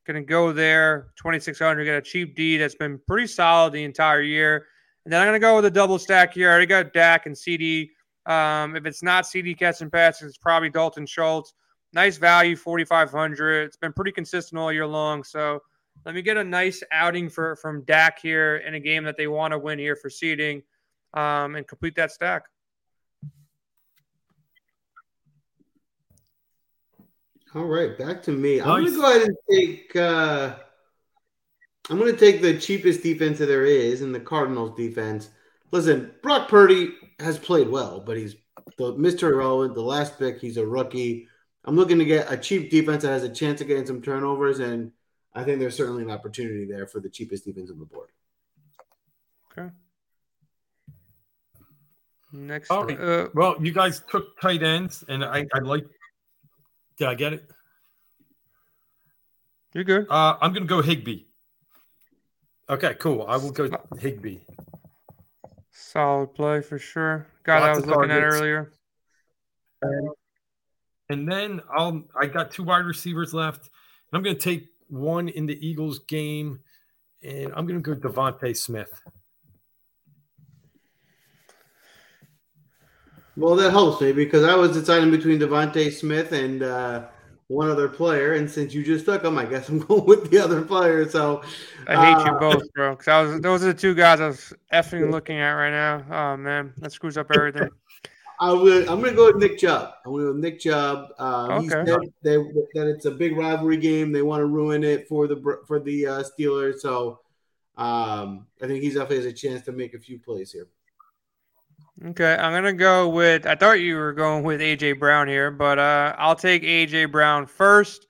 Gonna 0.07 0.23
go 0.23 0.53
there. 0.53 1.09
2600, 1.17 1.83
get 1.83 1.97
a 1.97 2.01
cheap 2.01 2.33
D 2.33 2.55
that's 2.55 2.75
been 2.75 2.97
pretty 3.07 3.27
solid 3.27 3.73
the 3.73 3.83
entire 3.83 4.21
year. 4.21 4.67
And 5.03 5.11
then 5.11 5.21
I'm 5.21 5.27
gonna 5.27 5.39
go 5.39 5.57
with 5.57 5.65
a 5.65 5.71
double 5.71 5.99
stack 5.99 6.33
here. 6.33 6.47
I 6.49 6.51
already 6.51 6.65
got 6.65 6.93
Dak 6.93 7.25
and 7.25 7.35
CeeDee. 7.35 7.89
Um, 8.25 8.77
if 8.77 8.85
it's 8.85 9.03
not 9.03 9.25
CeeDee 9.25 9.59
catching 9.59 9.89
passes, 9.89 10.29
it's 10.29 10.37
probably 10.37 10.69
Dalton 10.69 11.05
Schultz. 11.05 11.53
Nice 11.91 12.15
value, 12.15 12.55
4,500. 12.55 13.63
It's 13.65 13.75
been 13.75 13.91
pretty 13.91 14.13
consistent 14.13 14.57
all 14.57 14.71
year 14.71 14.87
long. 14.87 15.25
So 15.25 15.61
let 16.05 16.15
me 16.15 16.21
get 16.21 16.37
a 16.37 16.43
nice 16.43 16.81
outing 16.91 17.29
for 17.29 17.57
from 17.57 17.83
Dak 17.83 18.19
here 18.19 18.57
in 18.57 18.75
a 18.75 18.79
game 18.79 19.03
that 19.03 19.17
they 19.17 19.27
want 19.27 19.51
to 19.51 19.59
win 19.59 19.77
here 19.77 19.97
for 19.97 20.09
seeding, 20.09 20.63
um, 21.15 21.55
and 21.55 21.67
complete 21.67 21.95
that 21.95 22.11
stack. 22.11 22.43
All 27.57 27.65
right, 27.65 27.97
back 27.97 28.21
to 28.23 28.31
me. 28.31 28.59
Nice. 28.59 28.67
I'm 28.67 28.83
going 28.83 28.93
to 28.93 29.01
go 29.01 29.09
ahead 29.09 29.27
and 29.29 29.37
take. 29.49 29.95
Uh, 29.95 30.55
I'm 31.89 31.97
going 31.97 32.13
to 32.13 32.19
take 32.19 32.39
the 32.39 32.59
cheapest 32.59 33.01
defense 33.01 33.39
that 33.39 33.47
there 33.47 33.65
is 33.65 34.03
in 34.03 34.11
the 34.11 34.19
Cardinals 34.19 34.77
defense. 34.77 35.29
Listen, 35.71 36.11
Brock 36.21 36.49
Purdy 36.49 36.93
has 37.19 37.39
played 37.39 37.67
well, 37.67 37.99
but 37.99 38.15
he's 38.15 38.35
the 38.77 38.93
Mr. 38.93 39.31
Irrelevant, 39.31 39.73
the 39.73 39.81
last 39.81 40.19
pick. 40.19 40.39
He's 40.39 40.57
a 40.57 40.65
rookie. 40.65 41.27
I'm 41.65 41.75
looking 41.75 41.97
to 41.97 42.05
get 42.05 42.31
a 42.31 42.37
cheap 42.37 42.69
defense 42.69 43.01
that 43.01 43.09
has 43.09 43.23
a 43.23 43.29
chance 43.29 43.59
of 43.59 43.65
getting 43.65 43.87
some 43.87 44.03
turnovers, 44.03 44.59
and 44.59 44.91
I 45.33 45.43
think 45.43 45.59
there's 45.59 45.75
certainly 45.75 46.03
an 46.03 46.11
opportunity 46.11 46.65
there 46.65 46.85
for 46.85 46.99
the 46.99 47.09
cheapest 47.09 47.45
defense 47.45 47.71
on 47.71 47.79
the 47.79 47.85
board. 47.85 48.09
Okay. 49.51 49.71
Next. 52.31 52.69
right. 52.69 52.99
uh, 52.99 53.29
well, 53.33 53.55
you 53.59 53.71
guys 53.71 54.03
took 54.07 54.39
tight 54.39 54.61
ends, 54.61 55.03
and 55.09 55.25
I, 55.25 55.47
I 55.55 55.59
like. 55.59 55.87
Did 56.97 57.07
I 57.07 57.15
get 57.15 57.33
it? 57.33 57.49
You're 59.73 59.83
good. 59.83 60.07
Uh, 60.09 60.37
I'm 60.41 60.53
going 60.53 60.63
to 60.63 60.67
go 60.67 60.81
Higbee. 60.81 61.25
Okay, 62.69 62.95
cool. 62.95 63.25
I 63.27 63.37
will 63.37 63.51
go 63.51 63.69
Higbee. 63.99 64.39
Solid 65.71 66.33
play 66.33 66.61
for 66.61 66.79
sure. 66.79 67.27
God, 67.43 67.63
I 67.63 67.69
was 67.75 67.85
looking 67.85 68.09
targets. 68.09 68.35
at 68.35 68.39
earlier. 68.39 68.71
And, 69.81 70.09
and 71.09 71.31
then 71.31 71.61
I'll 71.71 72.03
I 72.19 72.25
got 72.25 72.51
two 72.51 72.63
wide 72.63 72.85
receivers 72.85 73.33
left. 73.33 73.69
I'm 74.11 74.23
going 74.23 74.35
to 74.35 74.41
take 74.41 74.67
one 74.89 75.29
in 75.29 75.45
the 75.45 75.65
Eagles 75.65 75.99
game, 75.99 76.59
and 77.23 77.53
I'm 77.55 77.67
going 77.67 77.81
to 77.81 77.95
go 77.95 77.95
DeVonta 77.95 78.55
Smith. 78.57 79.01
Well, 83.37 83.55
that 83.57 83.69
helps 83.69 84.01
me 84.01 84.11
because 84.13 84.43
I 84.43 84.55
was 84.55 84.73
deciding 84.73 85.11
between 85.11 85.39
DeVonta 85.39 85.93
Smith 85.93 86.31
and 86.31 86.63
uh, 86.63 87.05
one 87.49 87.69
other 87.69 87.87
player, 87.87 88.33
and 88.33 88.49
since 88.49 88.73
you 88.73 88.83
just 88.83 89.05
took 89.05 89.23
him, 89.23 89.37
I 89.37 89.45
guess 89.45 89.69
I'm 89.69 89.77
going 89.79 90.05
with 90.05 90.31
the 90.31 90.39
other 90.39 90.63
player. 90.63 91.07
So 91.07 91.43
I 91.87 91.95
hate 91.95 92.27
uh, 92.27 92.33
you 92.33 92.39
both, 92.39 92.73
bro. 92.73 92.95
Because 92.95 93.07
I 93.07 93.21
was 93.21 93.41
those 93.41 93.63
are 93.63 93.67
the 93.67 93.73
two 93.75 93.93
guys 93.93 94.19
I 94.19 94.27
was 94.27 94.53
effing 94.73 95.11
looking 95.11 95.37
at 95.37 95.51
right 95.51 95.69
now. 95.69 96.03
Oh 96.09 96.37
man, 96.37 96.73
that 96.77 96.91
screws 96.91 97.15
up 97.15 97.27
everything. 97.33 97.69
I 98.39 98.51
will. 98.51 98.89
I'm 98.89 98.99
going 98.99 99.11
to 99.11 99.15
go 99.15 99.25
with 99.27 99.37
Nick 99.37 99.57
Chubb. 99.57 99.93
I'm 100.05 100.11
going 100.11 100.25
to 100.25 100.27
go 100.27 100.33
with 100.33 100.43
Nick 100.43 100.59
Chubb. 100.59 101.09
Uh, 101.17 101.47
okay. 101.53 101.63
He 101.63 101.69
said 101.69 101.87
they, 102.21 102.35
that 102.35 102.87
it's 102.87 103.05
a 103.05 103.11
big 103.11 103.35
rivalry 103.35 103.77
game. 103.77 104.11
They 104.11 104.21
want 104.21 104.41
to 104.41 104.45
ruin 104.45 104.83
it 104.83 105.07
for 105.07 105.27
the 105.27 105.61
for 105.67 105.79
the 105.79 106.07
uh, 106.07 106.23
Steelers. 106.23 106.79
So 106.79 107.19
um, 107.77 108.45
I 108.61 108.67
think 108.67 108.83
he's 108.83 108.93
definitely 108.93 109.17
has 109.17 109.25
a 109.25 109.33
chance 109.33 109.63
to 109.65 109.71
make 109.71 109.95
a 109.95 109.99
few 109.99 110.19
plays 110.19 110.51
here. 110.51 110.67
Okay, 112.05 112.35
I'm 112.35 112.53
gonna 112.53 112.73
go 112.73 113.09
with. 113.09 113.47
I 113.47 113.55
thought 113.55 113.79
you 113.79 113.95
were 113.95 114.13
going 114.13 114.43
with 114.43 114.61
AJ 114.61 114.99
Brown 114.99 115.27
here, 115.27 115.49
but 115.49 115.79
uh, 115.79 116.13
I'll 116.17 116.35
take 116.35 116.61
AJ 116.61 117.11
Brown 117.11 117.47
first, 117.47 118.05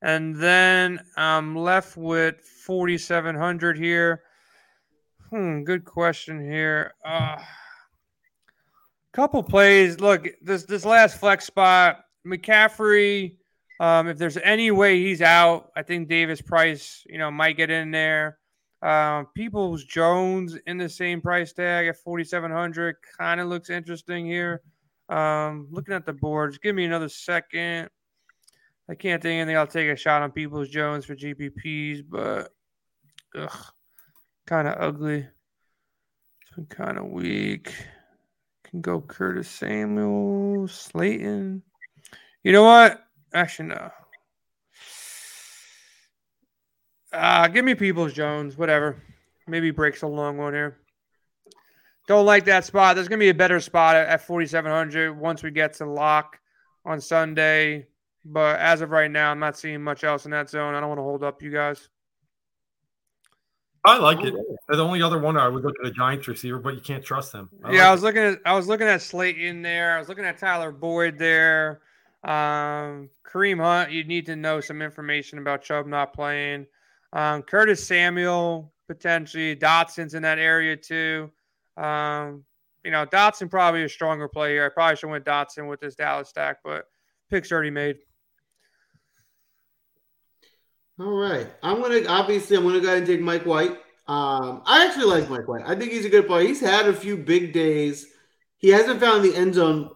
and 0.00 0.34
then 0.34 1.00
I'm 1.18 1.54
left 1.54 1.98
with 1.98 2.40
4,700 2.40 3.76
here. 3.76 4.22
Hmm, 5.28 5.64
good 5.64 5.84
question 5.84 6.40
here. 6.40 6.94
Uh, 7.04 7.36
couple 9.12 9.42
plays. 9.42 10.00
Look, 10.00 10.28
this 10.40 10.64
this 10.64 10.86
last 10.86 11.18
flex 11.18 11.44
spot, 11.44 12.04
McCaffrey. 12.26 13.36
Um, 13.80 14.08
if 14.08 14.16
there's 14.16 14.38
any 14.38 14.70
way 14.70 15.02
he's 15.02 15.20
out, 15.20 15.70
I 15.76 15.82
think 15.82 16.08
Davis 16.08 16.40
Price, 16.40 17.02
you 17.06 17.18
know, 17.18 17.30
might 17.30 17.58
get 17.58 17.70
in 17.70 17.90
there. 17.90 18.38
Um, 18.82 19.26
Peoples 19.34 19.84
Jones 19.84 20.56
in 20.66 20.76
the 20.76 20.88
same 20.88 21.20
price 21.20 21.52
tag 21.52 21.88
at 21.88 21.96
4,700 21.96 22.96
kind 23.18 23.40
of 23.40 23.48
looks 23.48 23.70
interesting 23.70 24.26
here. 24.26 24.62
Um, 25.08 25.68
looking 25.70 25.94
at 25.94 26.04
the 26.04 26.12
boards, 26.12 26.58
give 26.58 26.74
me 26.74 26.84
another 26.84 27.08
second. 27.08 27.88
I 28.88 28.94
can't 28.94 29.22
think 29.22 29.40
anything. 29.40 29.56
I'll 29.56 29.66
take 29.66 29.88
a 29.88 29.96
shot 29.96 30.22
on 30.22 30.30
Peoples 30.30 30.68
Jones 30.68 31.04
for 31.04 31.16
GPPs, 31.16 32.04
but 32.08 32.52
kind 34.46 34.68
of 34.68 34.76
ugly. 34.78 35.26
It's 36.42 36.50
been 36.54 36.66
kind 36.66 36.98
of 36.98 37.06
weak. 37.06 37.74
Can 38.64 38.80
go 38.80 39.00
Curtis 39.00 39.48
Samuel, 39.48 40.68
Slayton. 40.68 41.62
You 42.42 42.52
know 42.52 42.64
what? 42.64 43.02
Actually, 43.34 43.70
no. 43.70 43.90
Uh, 47.16 47.48
give 47.48 47.64
me 47.64 47.74
Peoples 47.74 48.12
Jones, 48.12 48.56
whatever. 48.56 49.02
Maybe 49.46 49.70
breaks 49.70 50.02
a 50.02 50.06
long 50.06 50.36
one 50.36 50.52
here. 50.52 50.78
Don't 52.06 52.26
like 52.26 52.44
that 52.44 52.64
spot. 52.64 52.94
There's 52.94 53.08
going 53.08 53.18
to 53.18 53.24
be 53.24 53.30
a 53.30 53.34
better 53.34 53.60
spot 53.60 53.96
at, 53.96 54.08
at 54.08 54.26
4,700 54.26 55.18
once 55.18 55.42
we 55.42 55.50
get 55.50 55.72
to 55.74 55.86
lock 55.86 56.38
on 56.84 57.00
Sunday. 57.00 57.86
But 58.24 58.60
as 58.60 58.80
of 58.80 58.90
right 58.90 59.10
now, 59.10 59.30
I'm 59.30 59.38
not 59.38 59.56
seeing 59.56 59.82
much 59.82 60.04
else 60.04 60.24
in 60.24 60.30
that 60.32 60.50
zone. 60.50 60.74
I 60.74 60.80
don't 60.80 60.88
want 60.88 60.98
to 60.98 61.04
hold 61.04 61.22
up 61.22 61.42
you 61.42 61.50
guys. 61.50 61.88
I 63.84 63.98
like 63.98 64.24
it. 64.24 64.34
The 64.68 64.82
only 64.82 65.00
other 65.00 65.20
one 65.20 65.36
I 65.36 65.48
would 65.48 65.62
look 65.62 65.76
at 65.80 65.86
a 65.86 65.92
Giants 65.92 66.26
receiver, 66.26 66.58
but 66.58 66.74
you 66.74 66.80
can't 66.80 67.04
trust 67.04 67.30
them. 67.30 67.48
I 67.62 67.72
yeah, 67.72 67.78
like 67.78 67.86
I 67.86 67.92
was 67.92 68.02
it. 68.02 68.06
looking 68.06 68.22
at 68.22 68.38
I 68.44 68.52
was 68.56 68.66
looking 68.66 68.88
at 68.88 69.00
Slayton 69.00 69.62
there. 69.62 69.94
I 69.94 70.00
was 70.00 70.08
looking 70.08 70.24
at 70.24 70.38
Tyler 70.38 70.72
Boyd 70.72 71.18
there. 71.18 71.82
Um, 72.24 73.08
Kareem 73.24 73.60
Hunt, 73.60 73.92
you 73.92 74.02
need 74.02 74.26
to 74.26 74.34
know 74.34 74.60
some 74.60 74.82
information 74.82 75.38
about 75.38 75.62
Chubb 75.62 75.86
not 75.86 76.12
playing. 76.12 76.66
Um, 77.12 77.42
Curtis 77.42 77.86
Samuel 77.86 78.72
potentially 78.88 79.56
Dotson's 79.56 80.14
in 80.14 80.22
that 80.22 80.38
area 80.38 80.76
too. 80.76 81.30
Um, 81.76 82.44
you 82.84 82.90
know, 82.90 83.04
Dotson 83.04 83.50
probably 83.50 83.82
a 83.82 83.88
stronger 83.88 84.28
player. 84.28 84.64
I 84.64 84.68
probably 84.68 84.96
should 84.96 85.10
went 85.10 85.24
Dotson 85.24 85.68
with 85.68 85.80
this 85.80 85.96
Dallas 85.96 86.28
stack, 86.28 86.58
but 86.64 86.84
picks 87.30 87.50
already 87.50 87.70
made. 87.70 87.96
All 90.98 91.18
right, 91.18 91.48
I'm 91.62 91.82
gonna 91.82 92.06
obviously 92.08 92.56
I'm 92.56 92.62
gonna 92.62 92.80
go 92.80 92.86
ahead 92.86 92.98
and 92.98 93.06
take 93.06 93.20
Mike 93.20 93.44
White. 93.44 93.72
Um, 94.08 94.62
I 94.64 94.86
actually 94.86 95.06
like 95.06 95.28
Mike 95.28 95.48
White. 95.48 95.64
I 95.66 95.74
think 95.74 95.92
he's 95.92 96.04
a 96.04 96.10
good 96.10 96.26
player. 96.26 96.46
He's 96.46 96.60
had 96.60 96.86
a 96.86 96.92
few 96.92 97.16
big 97.16 97.52
days. 97.52 98.06
He 98.56 98.68
hasn't 98.68 99.00
found 99.00 99.24
the 99.24 99.34
end 99.34 99.54
zone 99.54 99.90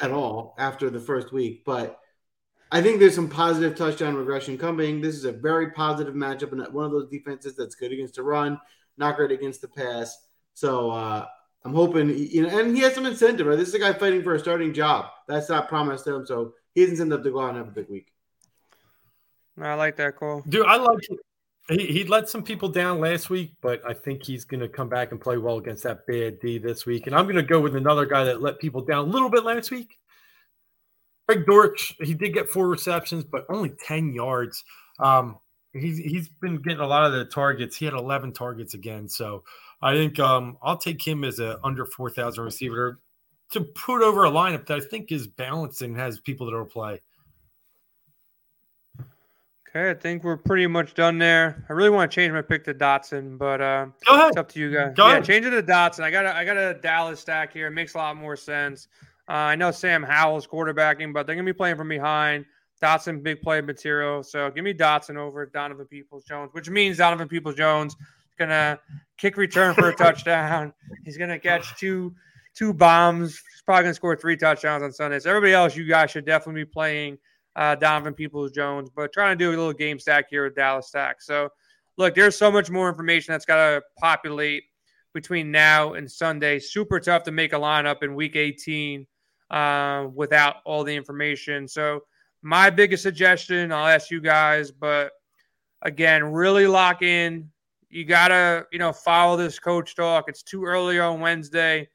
at 0.00 0.12
all 0.12 0.54
after 0.58 0.90
the 0.90 1.00
first 1.00 1.32
week, 1.32 1.64
but 1.64 1.98
I 2.74 2.82
think 2.82 2.98
there's 2.98 3.14
some 3.14 3.28
positive 3.28 3.76
touchdown 3.76 4.16
regression 4.16 4.58
coming. 4.58 5.00
This 5.00 5.14
is 5.14 5.26
a 5.26 5.30
very 5.30 5.70
positive 5.70 6.14
matchup 6.14 6.50
and 6.50 6.60
one 6.74 6.84
of 6.84 6.90
those 6.90 7.08
defenses 7.08 7.54
that's 7.54 7.76
good 7.76 7.92
against 7.92 8.16
the 8.16 8.24
run, 8.24 8.60
not 8.98 9.14
great 9.14 9.30
against 9.30 9.60
the 9.60 9.68
pass. 9.68 10.26
So 10.54 10.90
uh, 10.90 11.24
I'm 11.64 11.72
hoping, 11.72 12.08
you 12.08 12.42
know, 12.42 12.58
and 12.58 12.76
he 12.76 12.82
has 12.82 12.96
some 12.96 13.06
incentive. 13.06 13.46
Right? 13.46 13.56
This 13.56 13.68
is 13.68 13.74
a 13.74 13.78
guy 13.78 13.92
fighting 13.92 14.24
for 14.24 14.34
a 14.34 14.40
starting 14.40 14.74
job. 14.74 15.06
That's 15.28 15.48
not 15.48 15.68
promised 15.68 16.04
to 16.06 16.16
him, 16.16 16.26
so 16.26 16.54
he 16.74 16.80
has 16.80 16.90
incentive 16.90 17.22
to 17.22 17.30
go 17.30 17.42
out 17.42 17.50
and 17.50 17.58
have 17.58 17.68
a 17.68 17.70
big 17.70 17.88
week. 17.88 18.08
I 19.56 19.74
like 19.74 19.94
that 19.98 20.16
call, 20.16 20.42
dude. 20.48 20.66
I 20.66 20.74
like 20.74 20.98
it. 21.08 21.20
He, 21.68 21.86
he 21.86 22.04
let 22.04 22.28
some 22.28 22.42
people 22.42 22.68
down 22.68 22.98
last 22.98 23.30
week, 23.30 23.54
but 23.62 23.82
I 23.86 23.94
think 23.94 24.24
he's 24.24 24.44
going 24.44 24.60
to 24.60 24.68
come 24.68 24.88
back 24.88 25.12
and 25.12 25.20
play 25.20 25.36
well 25.36 25.58
against 25.58 25.84
that 25.84 26.08
bad 26.08 26.40
D 26.40 26.58
this 26.58 26.86
week. 26.86 27.06
And 27.06 27.14
I'm 27.14 27.24
going 27.24 27.36
to 27.36 27.42
go 27.42 27.60
with 27.60 27.76
another 27.76 28.04
guy 28.04 28.24
that 28.24 28.42
let 28.42 28.58
people 28.58 28.80
down 28.80 29.06
a 29.06 29.10
little 29.10 29.30
bit 29.30 29.44
last 29.44 29.70
week. 29.70 29.96
Greg 31.26 31.46
Dortch, 31.46 31.96
he 32.00 32.14
did 32.14 32.34
get 32.34 32.48
four 32.48 32.68
receptions, 32.68 33.24
but 33.24 33.46
only 33.48 33.72
10 33.86 34.12
yards. 34.12 34.62
Um, 34.98 35.38
he's, 35.72 35.98
he's 35.98 36.28
been 36.28 36.58
getting 36.58 36.80
a 36.80 36.86
lot 36.86 37.04
of 37.04 37.12
the 37.12 37.24
targets. 37.24 37.76
He 37.76 37.84
had 37.84 37.94
11 37.94 38.32
targets 38.32 38.74
again. 38.74 39.08
So 39.08 39.42
I 39.80 39.94
think 39.94 40.18
um, 40.18 40.58
I'll 40.62 40.76
take 40.76 41.06
him 41.06 41.24
as 41.24 41.38
a 41.38 41.58
under 41.64 41.86
4,000 41.86 42.44
receiver 42.44 43.00
to 43.52 43.60
put 43.62 44.02
over 44.02 44.24
a 44.24 44.30
lineup 44.30 44.66
that 44.66 44.78
I 44.78 44.80
think 44.80 45.12
is 45.12 45.26
balanced 45.26 45.82
and 45.82 45.96
has 45.96 46.20
people 46.20 46.46
that 46.46 46.56
will 46.56 46.64
play. 46.64 47.00
Okay, 49.68 49.90
I 49.90 49.94
think 49.94 50.22
we're 50.22 50.36
pretty 50.36 50.68
much 50.68 50.94
done 50.94 51.18
there. 51.18 51.64
I 51.68 51.72
really 51.72 51.90
want 51.90 52.08
to 52.08 52.14
change 52.14 52.32
my 52.32 52.42
pick 52.42 52.62
to 52.64 52.74
Dotson, 52.74 53.36
but 53.36 53.60
uh, 53.60 53.86
it's 54.06 54.36
up 54.36 54.48
to 54.50 54.60
you 54.60 54.72
guys. 54.72 54.92
Go 54.94 55.06
yeah, 55.06 55.12
ahead. 55.14 55.24
change 55.24 55.46
it 55.46 55.50
to 55.50 55.62
Dotson. 55.64 56.04
I 56.04 56.12
got 56.12 56.26
a, 56.26 56.36
I 56.36 56.44
got 56.44 56.56
a 56.56 56.74
Dallas 56.74 57.18
stack 57.18 57.52
here. 57.52 57.66
It 57.66 57.72
makes 57.72 57.94
a 57.94 57.98
lot 57.98 58.16
more 58.16 58.36
sense. 58.36 58.86
Uh, 59.28 59.32
I 59.32 59.56
know 59.56 59.70
Sam 59.70 60.02
Howell's 60.02 60.46
quarterbacking, 60.46 61.12
but 61.12 61.26
they're 61.26 61.34
going 61.34 61.46
to 61.46 61.52
be 61.52 61.56
playing 61.56 61.76
from 61.76 61.88
behind. 61.88 62.44
Dotson, 62.82 63.22
big 63.22 63.40
play 63.40 63.60
material. 63.60 64.22
So 64.22 64.50
give 64.50 64.64
me 64.64 64.74
Dotson 64.74 65.16
over 65.16 65.46
Donovan 65.46 65.86
Peoples 65.86 66.24
Jones, 66.24 66.50
which 66.52 66.68
means 66.68 66.98
Donovan 66.98 67.28
Peoples 67.28 67.54
Jones 67.54 67.94
is 67.94 68.34
going 68.38 68.50
to 68.50 68.78
kick 69.16 69.36
return 69.36 69.74
for 69.74 69.88
a 69.88 69.94
touchdown. 69.96 70.74
He's 71.04 71.16
going 71.16 71.30
to 71.30 71.38
catch 71.38 71.76
two 71.78 72.14
two 72.54 72.72
bombs. 72.72 73.30
He's 73.30 73.62
probably 73.64 73.84
going 73.84 73.90
to 73.92 73.96
score 73.96 74.16
three 74.16 74.36
touchdowns 74.36 74.82
on 74.82 74.92
Sunday. 74.92 75.18
So 75.18 75.30
everybody 75.30 75.54
else, 75.54 75.74
you 75.74 75.86
guys 75.86 76.10
should 76.10 76.24
definitely 76.24 76.62
be 76.62 76.70
playing 76.70 77.18
uh, 77.56 77.74
Donovan 77.74 78.14
Peoples 78.14 78.52
Jones, 78.52 78.90
but 78.94 79.12
trying 79.12 79.36
to 79.38 79.44
do 79.44 79.48
a 79.48 79.50
little 79.50 79.72
game 79.72 79.98
stack 79.98 80.26
here 80.30 80.44
with 80.44 80.54
Dallas 80.54 80.88
stack. 80.88 81.22
So 81.22 81.48
look, 81.96 82.14
there's 82.14 82.36
so 82.36 82.50
much 82.50 82.70
more 82.70 82.88
information 82.88 83.32
that's 83.32 83.44
got 83.44 83.56
to 83.56 83.82
populate 83.98 84.64
between 85.12 85.50
now 85.50 85.94
and 85.94 86.10
Sunday. 86.10 86.58
Super 86.58 87.00
tough 87.00 87.22
to 87.24 87.32
make 87.32 87.52
a 87.52 87.56
lineup 87.56 88.02
in 88.02 88.14
week 88.14 88.36
18 88.36 89.06
uh, 89.50 90.08
without 90.14 90.56
all 90.64 90.84
the 90.84 90.94
information. 90.94 91.68
So, 91.68 92.00
my 92.42 92.68
biggest 92.68 93.02
suggestion, 93.02 93.72
I'll 93.72 93.86
ask 93.86 94.10
you 94.10 94.20
guys, 94.20 94.70
but 94.70 95.12
again, 95.82 96.24
really 96.24 96.66
lock 96.66 97.00
in. 97.02 97.50
You 97.88 98.04
gotta, 98.04 98.66
you 98.70 98.78
know, 98.78 98.92
follow 98.92 99.36
this 99.36 99.58
coach 99.58 99.96
talk. 99.96 100.24
It's 100.28 100.42
too 100.42 100.64
early 100.64 100.98
on 100.98 101.20
Wednesday. 101.20 101.88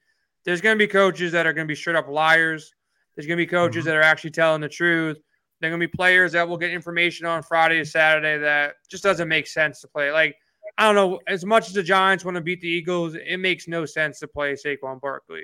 There's 0.45 0.61
gonna 0.61 0.75
be 0.75 0.87
coaches 0.87 1.31
that 1.33 1.45
are 1.45 1.53
gonna 1.53 1.67
be 1.67 1.75
straight 1.75 1.95
up 1.95 2.07
liars. 2.07 2.73
There's 3.15 3.27
gonna 3.27 3.37
be 3.37 3.45
coaches 3.45 3.81
mm-hmm. 3.81 3.89
that 3.89 3.97
are 3.97 4.01
actually 4.01 4.31
telling 4.31 4.61
the 4.61 4.69
truth. 4.69 5.19
They're 5.59 5.69
going 5.69 5.81
to 5.81 5.87
be 5.87 5.91
players 5.91 6.31
that 6.33 6.47
will 6.47 6.57
get 6.57 6.71
information 6.71 7.25
on 7.25 7.43
Friday 7.43 7.79
or 7.79 7.85
Saturday 7.85 8.37
that 8.37 8.75
just 8.89 9.03
doesn't 9.03 9.27
make 9.27 9.47
sense 9.47 9.81
to 9.81 9.87
play. 9.87 10.11
Like, 10.11 10.35
I 10.77 10.85
don't 10.85 10.95
know, 10.95 11.19
as 11.27 11.45
much 11.45 11.67
as 11.67 11.73
the 11.73 11.83
Giants 11.83 12.23
want 12.23 12.35
to 12.35 12.41
beat 12.41 12.61
the 12.61 12.69
Eagles, 12.69 13.15
it 13.15 13.37
makes 13.37 13.67
no 13.67 13.85
sense 13.85 14.19
to 14.19 14.27
play 14.27 14.53
Saquon 14.53 15.01
Barkley. 15.01 15.43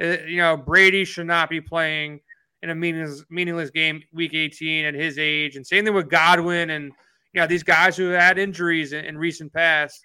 Uh, 0.00 0.16
you 0.26 0.38
know, 0.38 0.56
Brady 0.56 1.04
should 1.04 1.26
not 1.26 1.50
be 1.50 1.60
playing 1.60 2.20
in 2.62 2.70
a 2.70 2.74
meaningless, 2.74 3.24
meaningless 3.30 3.70
game 3.70 4.02
week 4.12 4.34
18 4.34 4.84
at 4.84 4.94
his 4.94 5.18
age. 5.18 5.56
And 5.56 5.66
same 5.66 5.84
thing 5.84 5.94
with 5.94 6.08
Godwin 6.08 6.70
and, 6.70 6.92
you 7.32 7.40
know, 7.40 7.46
these 7.46 7.62
guys 7.62 7.96
who 7.96 8.08
had 8.08 8.38
injuries 8.38 8.92
in, 8.92 9.04
in 9.04 9.18
recent 9.18 9.52
past 9.52 10.00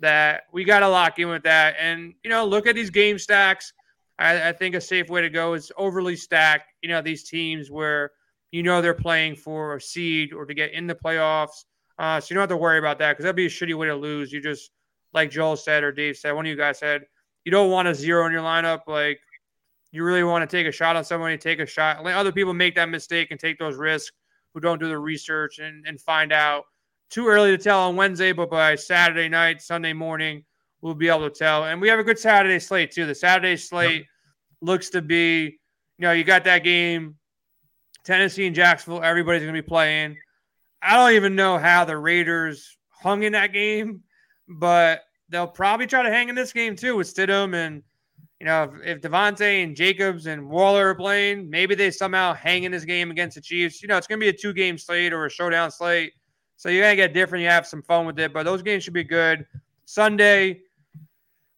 that 0.00 0.42
we 0.52 0.64
got 0.64 0.80
to 0.80 0.88
lock 0.88 1.18
in 1.18 1.28
with 1.28 1.42
that. 1.42 1.74
And, 1.78 2.14
you 2.22 2.30
know, 2.30 2.44
look 2.44 2.66
at 2.66 2.74
these 2.74 2.90
game 2.90 3.18
stacks. 3.18 3.72
I, 4.18 4.48
I 4.48 4.52
think 4.52 4.74
a 4.74 4.80
safe 4.80 5.08
way 5.08 5.22
to 5.22 5.30
go 5.30 5.54
is 5.54 5.72
overly 5.76 6.16
stack, 6.16 6.66
you 6.82 6.88
know, 6.88 7.02
these 7.02 7.28
teams 7.28 7.70
where 7.70 8.10
you 8.50 8.62
know 8.62 8.80
they're 8.80 8.94
playing 8.94 9.36
for 9.36 9.76
a 9.76 9.80
seed 9.80 10.32
or 10.32 10.46
to 10.46 10.54
get 10.54 10.72
in 10.72 10.86
the 10.86 10.94
playoffs. 10.94 11.64
Uh, 11.98 12.20
so 12.20 12.28
you 12.30 12.34
don't 12.34 12.42
have 12.42 12.48
to 12.50 12.56
worry 12.56 12.78
about 12.78 12.98
that 12.98 13.12
because 13.12 13.24
that'd 13.24 13.36
be 13.36 13.46
a 13.46 13.50
shitty 13.50 13.76
way 13.76 13.86
to 13.86 13.94
lose. 13.94 14.32
You 14.32 14.40
just, 14.40 14.70
like 15.12 15.30
Joel 15.30 15.56
said 15.56 15.82
or 15.82 15.92
Dave 15.92 16.16
said, 16.16 16.32
one 16.32 16.46
of 16.46 16.50
you 16.50 16.56
guys 16.56 16.78
said, 16.78 17.04
you 17.44 17.52
don't 17.52 17.70
want 17.70 17.88
a 17.88 17.94
zero 17.94 18.26
in 18.26 18.32
your 18.32 18.42
lineup. 18.42 18.80
Like 18.86 19.20
you 19.90 20.04
really 20.04 20.24
want 20.24 20.48
to 20.48 20.56
take 20.56 20.66
a 20.66 20.72
shot 20.72 20.96
on 20.96 21.04
somebody, 21.04 21.38
take 21.38 21.60
a 21.60 21.66
shot. 21.66 22.04
Let 22.04 22.16
other 22.16 22.32
people 22.32 22.54
make 22.54 22.74
that 22.74 22.88
mistake 22.88 23.28
and 23.30 23.40
take 23.40 23.58
those 23.58 23.76
risks 23.76 24.14
who 24.52 24.60
don't 24.60 24.78
do 24.78 24.88
the 24.88 24.98
research 24.98 25.58
and, 25.58 25.86
and 25.86 26.00
find 26.00 26.32
out. 26.32 26.64
Too 27.10 27.26
early 27.26 27.56
to 27.56 27.62
tell 27.62 27.88
on 27.88 27.96
Wednesday, 27.96 28.32
but 28.32 28.50
by 28.50 28.74
Saturday 28.74 29.30
night, 29.30 29.62
Sunday 29.62 29.94
morning, 29.94 30.44
we'll 30.82 30.94
be 30.94 31.08
able 31.08 31.28
to 31.28 31.34
tell. 31.34 31.64
And 31.64 31.80
we 31.80 31.88
have 31.88 31.98
a 31.98 32.04
good 32.04 32.18
Saturday 32.18 32.58
slate 32.58 32.92
too. 32.92 33.06
The 33.06 33.14
Saturday 33.14 33.56
slate 33.56 34.04
looks 34.60 34.90
to 34.90 35.00
be, 35.00 35.58
you 35.96 36.02
know, 36.02 36.12
you 36.12 36.22
got 36.22 36.44
that 36.44 36.64
game, 36.64 37.16
Tennessee 38.04 38.46
and 38.46 38.54
Jacksonville. 38.54 39.02
Everybody's 39.02 39.42
going 39.42 39.54
to 39.54 39.62
be 39.62 39.66
playing. 39.66 40.18
I 40.82 40.96
don't 40.96 41.16
even 41.16 41.34
know 41.34 41.56
how 41.56 41.86
the 41.86 41.96
Raiders 41.96 42.76
hung 42.90 43.22
in 43.22 43.32
that 43.32 43.54
game, 43.54 44.02
but 44.46 45.02
they'll 45.30 45.46
probably 45.46 45.86
try 45.86 46.02
to 46.02 46.10
hang 46.10 46.28
in 46.28 46.34
this 46.34 46.52
game 46.52 46.76
too 46.76 46.96
with 46.96 47.12
Stidham 47.12 47.54
and 47.54 47.82
you 48.40 48.46
know 48.46 48.64
if, 48.64 48.96
if 48.96 49.00
Davante 49.00 49.62
and 49.62 49.74
Jacobs 49.76 50.26
and 50.26 50.48
Waller 50.48 50.88
are 50.88 50.94
playing, 50.94 51.50
maybe 51.50 51.74
they 51.74 51.90
somehow 51.90 52.34
hang 52.34 52.64
in 52.64 52.72
this 52.72 52.84
game 52.84 53.10
against 53.10 53.34
the 53.36 53.40
Chiefs. 53.40 53.82
You 53.82 53.88
know, 53.88 53.96
it's 53.96 54.06
going 54.06 54.20
to 54.20 54.24
be 54.24 54.28
a 54.28 54.32
two 54.32 54.52
game 54.52 54.78
slate 54.78 55.12
or 55.12 55.26
a 55.26 55.30
showdown 55.30 55.70
slate. 55.70 56.12
So 56.58 56.68
you're 56.68 56.82
gonna 56.82 56.96
get 56.96 57.14
different. 57.14 57.42
You 57.42 57.50
have 57.50 57.66
some 57.66 57.82
fun 57.82 58.04
with 58.04 58.18
it, 58.18 58.32
but 58.32 58.42
those 58.42 58.62
games 58.62 58.82
should 58.82 58.92
be 58.92 59.04
good. 59.04 59.46
Sunday, 59.84 60.62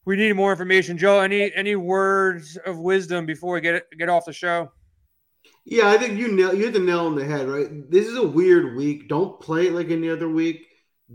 we 0.04 0.16
need 0.16 0.34
more 0.34 0.50
information. 0.50 0.98
Joe, 0.98 1.20
any 1.20 1.52
any 1.54 1.74
words 1.74 2.58
of 2.66 2.78
wisdom 2.78 3.24
before 3.24 3.54
we 3.54 3.62
get 3.62 3.84
get 3.98 4.10
off 4.10 4.26
the 4.26 4.32
show? 4.32 4.70
Yeah, 5.64 5.88
I 5.88 5.96
think 5.96 6.18
you 6.18 6.32
nail 6.32 6.52
you 6.52 6.64
hit 6.64 6.74
the 6.74 6.80
nail 6.80 7.06
on 7.06 7.14
the 7.14 7.24
head, 7.24 7.48
right? 7.48 7.90
This 7.90 8.08
is 8.08 8.16
a 8.16 8.26
weird 8.26 8.76
week. 8.76 9.08
Don't 9.08 9.40
play 9.40 9.68
it 9.68 9.72
like 9.72 9.90
any 9.90 10.10
other 10.10 10.28
week. 10.28 10.66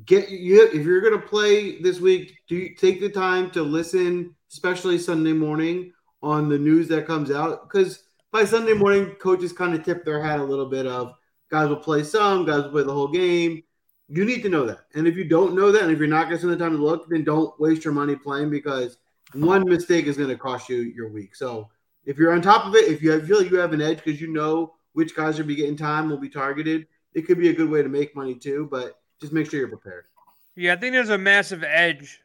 Get 0.03 0.29
you 0.29 0.67
if 0.73 0.85
you're 0.85 1.01
gonna 1.01 1.21
play 1.21 1.81
this 1.81 2.01
week, 2.01 2.37
do 2.49 2.55
you 2.55 2.75
take 2.75 2.99
the 2.99 3.09
time 3.09 3.49
to 3.51 3.63
listen, 3.63 4.35
especially 4.51 4.97
Sunday 4.97 5.31
morning, 5.31 5.93
on 6.25 6.49
the 6.49 6.57
news 6.57 6.87
that 6.87 7.05
comes 7.05 7.31
out. 7.31 7.69
Because 7.69 8.03
by 8.31 8.43
Sunday 8.43 8.73
morning, 8.73 9.15
coaches 9.21 9.53
kind 9.53 9.75
of 9.75 9.85
tip 9.85 10.03
their 10.03 10.21
hat 10.21 10.39
a 10.39 10.43
little 10.43 10.65
bit 10.65 10.87
of 10.87 11.13
guys 11.51 11.69
will 11.69 11.75
play 11.77 12.03
some, 12.03 12.45
guys 12.45 12.63
will 12.63 12.71
play 12.71 12.83
the 12.83 12.93
whole 12.93 13.07
game. 13.07 13.63
You 14.07 14.25
need 14.25 14.41
to 14.43 14.49
know 14.49 14.65
that. 14.65 14.79
And 14.95 15.07
if 15.07 15.15
you 15.15 15.23
don't 15.23 15.55
know 15.55 15.71
that, 15.71 15.83
and 15.83 15.91
if 15.91 15.99
you're 15.99 16.07
not 16.07 16.23
going 16.23 16.35
to 16.35 16.39
spend 16.39 16.53
the 16.53 16.57
time 16.57 16.75
to 16.75 16.83
look, 16.83 17.07
then 17.09 17.23
don't 17.23 17.57
waste 17.59 17.85
your 17.85 17.93
money 17.93 18.15
playing 18.15 18.49
because 18.49 18.97
one 19.33 19.67
mistake 19.67 20.05
is 20.05 20.17
going 20.17 20.29
to 20.29 20.37
cost 20.37 20.67
you 20.69 20.77
your 20.77 21.09
week. 21.09 21.35
So 21.35 21.69
if 22.05 22.17
you're 22.17 22.33
on 22.33 22.41
top 22.41 22.65
of 22.65 22.75
it, 22.75 22.91
if 22.91 23.01
you 23.01 23.19
feel 23.25 23.39
like 23.39 23.51
you 23.51 23.57
have 23.57 23.73
an 23.73 23.81
edge 23.81 24.03
because 24.03 24.19
you 24.19 24.31
know 24.31 24.73
which 24.93 25.15
guys 25.15 25.37
will 25.37 25.45
be 25.45 25.55
getting 25.55 25.77
time, 25.77 26.09
will 26.09 26.17
be 26.17 26.29
targeted, 26.29 26.87
it 27.13 27.23
could 27.23 27.39
be 27.39 27.49
a 27.49 27.53
good 27.53 27.69
way 27.69 27.81
to 27.81 27.89
make 27.89 28.15
money 28.15 28.35
too. 28.35 28.67
But 28.69 28.99
just 29.21 29.33
make 29.33 29.49
sure 29.49 29.59
you're 29.59 29.69
prepared. 29.69 30.05
Yeah, 30.55 30.73
I 30.73 30.75
think 30.77 30.93
there's 30.93 31.09
a 31.09 31.17
massive 31.17 31.63
edge 31.63 32.21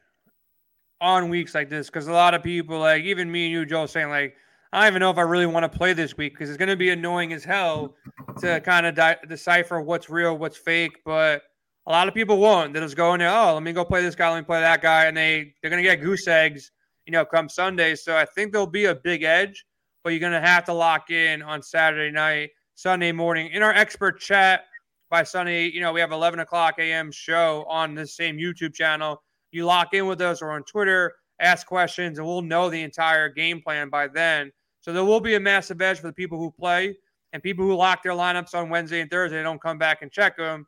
on 1.01 1.29
weeks 1.29 1.55
like 1.55 1.69
this 1.69 1.87
because 1.87 2.07
a 2.07 2.13
lot 2.13 2.33
of 2.33 2.43
people, 2.43 2.79
like 2.79 3.03
even 3.03 3.31
me 3.31 3.45
and 3.45 3.51
you, 3.51 3.65
Joe, 3.65 3.85
saying 3.85 4.09
like, 4.09 4.35
I 4.71 4.81
don't 4.81 4.93
even 4.93 4.99
know 5.01 5.09
if 5.09 5.17
I 5.17 5.23
really 5.23 5.45
want 5.45 5.69
to 5.69 5.77
play 5.77 5.93
this 5.93 6.15
week 6.15 6.33
because 6.33 6.49
it's 6.49 6.57
going 6.57 6.69
to 6.69 6.77
be 6.77 6.91
annoying 6.91 7.33
as 7.33 7.43
hell 7.43 7.95
to 8.39 8.61
kind 8.61 8.85
of 8.85 9.17
decipher 9.27 9.81
what's 9.81 10.09
real, 10.09 10.37
what's 10.37 10.57
fake. 10.57 10.99
But 11.03 11.43
a 11.87 11.91
lot 11.91 12.07
of 12.07 12.13
people 12.13 12.37
won't. 12.37 12.73
They'll 12.73 12.83
just 12.83 12.95
go 12.95 13.13
in 13.13 13.19
there, 13.19 13.29
oh, 13.29 13.53
let 13.55 13.63
me 13.63 13.73
go 13.73 13.83
play 13.83 14.01
this 14.01 14.15
guy, 14.15 14.31
let 14.31 14.39
me 14.39 14.45
play 14.45 14.61
that 14.61 14.81
guy, 14.81 15.05
and 15.05 15.17
they 15.17 15.53
they're 15.61 15.71
gonna 15.71 15.81
get 15.81 16.01
goose 16.01 16.27
eggs, 16.27 16.71
you 17.05 17.11
know, 17.11 17.25
come 17.25 17.49
Sunday. 17.49 17.95
So 17.95 18.15
I 18.15 18.25
think 18.25 18.51
there'll 18.51 18.67
be 18.67 18.85
a 18.85 18.95
big 18.95 19.23
edge, 19.23 19.65
but 20.03 20.11
you're 20.11 20.19
gonna 20.19 20.39
have 20.39 20.63
to 20.65 20.73
lock 20.73 21.09
in 21.09 21.41
on 21.41 21.61
Saturday 21.61 22.11
night, 22.11 22.51
Sunday 22.75 23.11
morning 23.11 23.51
in 23.51 23.63
our 23.63 23.73
expert 23.73 24.19
chat 24.19 24.65
by 25.11 25.21
Sunday. 25.21 25.69
You 25.69 25.81
know, 25.81 25.93
we 25.93 25.99
have 25.99 26.11
11 26.11 26.39
o'clock 26.39 26.75
a.m. 26.79 27.11
show 27.11 27.65
on 27.69 27.93
the 27.93 28.07
same 28.07 28.37
YouTube 28.37 28.73
channel. 28.73 29.21
You 29.51 29.65
lock 29.65 29.93
in 29.93 30.07
with 30.07 30.21
us 30.21 30.41
or 30.41 30.51
on 30.51 30.63
Twitter, 30.63 31.13
ask 31.39 31.67
questions, 31.67 32.17
and 32.17 32.25
we'll 32.25 32.41
know 32.41 32.71
the 32.71 32.81
entire 32.81 33.29
game 33.29 33.61
plan 33.61 33.89
by 33.89 34.07
then. 34.07 34.51
So 34.79 34.91
there 34.91 35.05
will 35.05 35.19
be 35.19 35.35
a 35.35 35.39
massive 35.39 35.79
edge 35.79 35.99
for 35.99 36.07
the 36.07 36.13
people 36.13 36.39
who 36.39 36.49
play 36.49 36.97
and 37.33 37.43
people 37.43 37.65
who 37.65 37.75
lock 37.75 38.01
their 38.01 38.13
lineups 38.13 38.55
on 38.55 38.69
Wednesday 38.69 39.01
and 39.01 39.11
Thursday. 39.11 39.43
Don't 39.43 39.61
come 39.61 39.77
back 39.77 40.01
and 40.01 40.11
check 40.11 40.35
them 40.37 40.65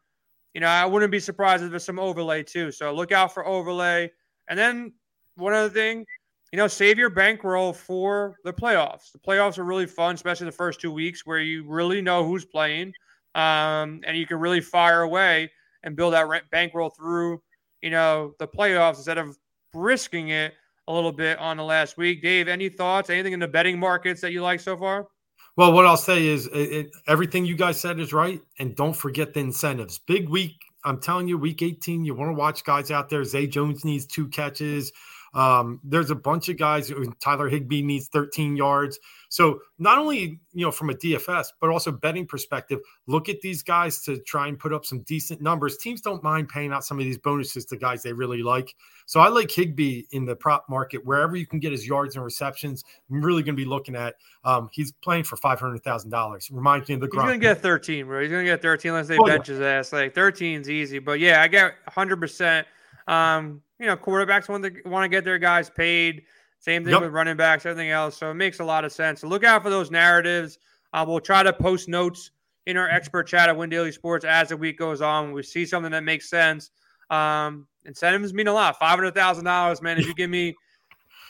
you 0.53 0.61
know, 0.61 0.67
I 0.67 0.85
wouldn't 0.85 1.11
be 1.11 1.19
surprised 1.19 1.63
if 1.63 1.71
there's 1.71 1.83
some 1.83 1.99
overlay 1.99 2.43
too. 2.43 2.71
So 2.71 2.93
look 2.93 3.11
out 3.11 3.33
for 3.33 3.45
overlay. 3.45 4.11
And 4.47 4.57
then 4.57 4.93
one 5.35 5.53
other 5.53 5.69
thing, 5.69 6.05
you 6.51 6.57
know, 6.57 6.67
save 6.67 6.99
your 6.99 7.09
bankroll 7.09 7.73
for 7.73 8.37
the 8.43 8.53
playoffs. 8.53 9.11
The 9.11 9.19
playoffs 9.19 9.57
are 9.57 9.63
really 9.63 9.87
fun, 9.87 10.13
especially 10.13 10.45
the 10.45 10.51
first 10.51 10.79
two 10.79 10.91
weeks 10.91 11.25
where 11.25 11.39
you 11.39 11.67
really 11.67 12.01
know 12.01 12.23
who's 12.23 12.45
playing, 12.45 12.93
um, 13.35 14.01
and 14.05 14.17
you 14.17 14.25
can 14.25 14.39
really 14.39 14.61
fire 14.61 15.01
away 15.01 15.51
and 15.83 15.95
build 15.95 16.13
that 16.13 16.27
bankroll 16.51 16.89
through, 16.89 17.41
you 17.81 17.89
know, 17.89 18.33
the 18.39 18.47
playoffs 18.47 18.97
instead 18.97 19.17
of 19.17 19.37
risking 19.73 20.29
it 20.29 20.53
a 20.87 20.93
little 20.93 21.11
bit 21.11 21.39
on 21.39 21.57
the 21.57 21.63
last 21.63 21.97
week. 21.97 22.21
Dave, 22.21 22.47
any 22.47 22.69
thoughts? 22.69 23.09
Anything 23.09 23.33
in 23.33 23.39
the 23.39 23.47
betting 23.47 23.79
markets 23.79 24.21
that 24.21 24.31
you 24.31 24.41
like 24.41 24.59
so 24.59 24.77
far? 24.77 25.07
Well, 25.55 25.71
what 25.71 25.85
I'll 25.85 25.97
say 25.97 26.25
is 26.25 26.47
it, 26.47 26.57
it, 26.57 26.91
everything 27.07 27.45
you 27.45 27.55
guys 27.55 27.79
said 27.79 27.99
is 27.99 28.11
right. 28.11 28.41
And 28.59 28.75
don't 28.75 28.95
forget 28.95 29.33
the 29.33 29.39
incentives. 29.39 29.99
Big 29.99 30.29
week. 30.29 30.55
I'm 30.83 30.99
telling 30.99 31.27
you, 31.27 31.37
week 31.37 31.61
18, 31.61 32.03
you 32.03 32.13
want 32.15 32.29
to 32.29 32.33
watch 32.33 32.63
guys 32.63 32.91
out 32.91 33.09
there. 33.09 33.23
Zay 33.23 33.47
Jones 33.47 33.85
needs 33.85 34.05
two 34.05 34.27
catches. 34.27 34.91
Um, 35.33 35.79
there's 35.83 36.11
a 36.11 36.15
bunch 36.15 36.49
of 36.49 36.57
guys. 36.57 36.91
Tyler 37.19 37.49
Higbee 37.49 37.81
needs 37.81 38.07
13 38.07 38.55
yards. 38.55 38.99
So 39.29 39.61
not 39.79 39.97
only 39.97 40.39
you 40.53 40.65
know 40.65 40.71
from 40.71 40.91
a 40.91 40.93
DFS, 40.93 41.47
but 41.59 41.69
also 41.69 41.91
betting 41.91 42.27
perspective, 42.27 42.79
look 43.07 43.29
at 43.29 43.41
these 43.41 43.63
guys 43.63 44.01
to 44.03 44.19
try 44.19 44.47
and 44.47 44.59
put 44.59 44.73
up 44.73 44.85
some 44.85 44.99
decent 45.01 45.41
numbers. 45.41 45.77
Teams 45.77 46.01
don't 46.01 46.21
mind 46.21 46.49
paying 46.49 46.71
out 46.71 46.83
some 46.83 46.99
of 46.99 47.05
these 47.05 47.17
bonuses 47.17 47.65
to 47.65 47.77
guys 47.77 48.03
they 48.03 48.13
really 48.13 48.43
like. 48.43 48.75
So 49.05 49.19
I 49.19 49.29
like 49.29 49.49
Higbee 49.49 50.03
in 50.11 50.25
the 50.25 50.35
prop 50.35 50.65
market 50.69 51.03
wherever 51.03 51.35
you 51.35 51.47
can 51.47 51.59
get 51.59 51.71
his 51.71 51.87
yards 51.87 52.15
and 52.15 52.23
receptions. 52.23 52.83
I'm 53.09 53.21
really 53.21 53.41
going 53.43 53.55
to 53.55 53.61
be 53.61 53.67
looking 53.67 53.95
at. 53.95 54.15
Um, 54.43 54.69
he's 54.71 54.91
playing 54.91 55.23
for 55.23 55.35
five 55.37 55.59
hundred 55.59 55.83
thousand 55.83 56.11
dollars. 56.11 56.49
Reminds 56.51 56.87
me 56.87 56.95
of 56.95 57.01
the. 57.01 57.07
He's 57.11 57.21
going 57.21 57.39
to 57.39 57.45
get 57.45 57.59
13, 57.59 58.05
bro. 58.05 58.21
He's 58.21 58.29
going 58.29 58.45
to 58.45 58.51
get 58.51 58.61
13 58.61 58.91
unless 58.91 59.07
they 59.07 59.17
oh, 59.17 59.25
bench 59.25 59.49
yeah. 59.49 59.55
his 59.55 59.61
ass. 59.61 59.93
Like 59.93 60.13
13's 60.13 60.69
easy, 60.69 60.99
but 60.99 61.19
yeah, 61.19 61.41
I 61.41 61.47
get 61.47 61.73
100. 61.85 62.13
percent 62.17 62.67
Um, 63.07 63.61
you 63.83 63.89
know, 63.89 63.97
quarterbacks 63.97 64.47
want 64.47 64.63
to 64.63 64.71
want 64.85 65.03
to 65.03 65.09
get 65.09 65.25
their 65.25 65.37
guys 65.37 65.69
paid. 65.69 66.23
Same 66.59 66.85
thing 66.85 66.93
yep. 66.93 67.01
with 67.01 67.11
running 67.11 67.35
backs, 67.35 67.65
everything 67.65 67.89
else. 67.89 68.15
So 68.15 68.31
it 68.31 68.35
makes 68.35 68.61
a 68.61 68.63
lot 68.63 68.85
of 68.85 68.93
sense. 68.93 69.19
So 69.19 69.27
look 69.27 69.43
out 69.43 69.61
for 69.61 69.69
those 69.69 69.91
narratives. 69.91 70.57
Uh, 70.93 71.03
we'll 71.05 71.19
try 71.19 71.43
to 71.43 71.51
post 71.51 71.89
notes 71.89 72.31
in 72.65 72.77
our 72.77 72.87
expert 72.87 73.27
chat 73.27 73.49
at 73.49 73.57
Win 73.57 73.69
Daily 73.69 73.91
Sports 73.91 74.23
as 74.23 74.47
the 74.47 74.55
week 74.55 74.79
goes 74.79 75.01
on. 75.01 75.25
When 75.25 75.33
we 75.33 75.43
see 75.43 75.65
something 75.65 75.91
that 75.91 76.05
makes 76.05 76.29
sense. 76.29 76.71
Um, 77.09 77.67
incentives 77.83 78.33
mean 78.33 78.47
a 78.47 78.53
lot. 78.53 78.79
Five 78.79 78.91
hundred 78.91 79.15
thousand 79.15 79.43
dollars, 79.43 79.81
man. 79.81 79.97
If 79.97 80.07
you 80.07 80.15
give 80.15 80.29
me, 80.29 80.55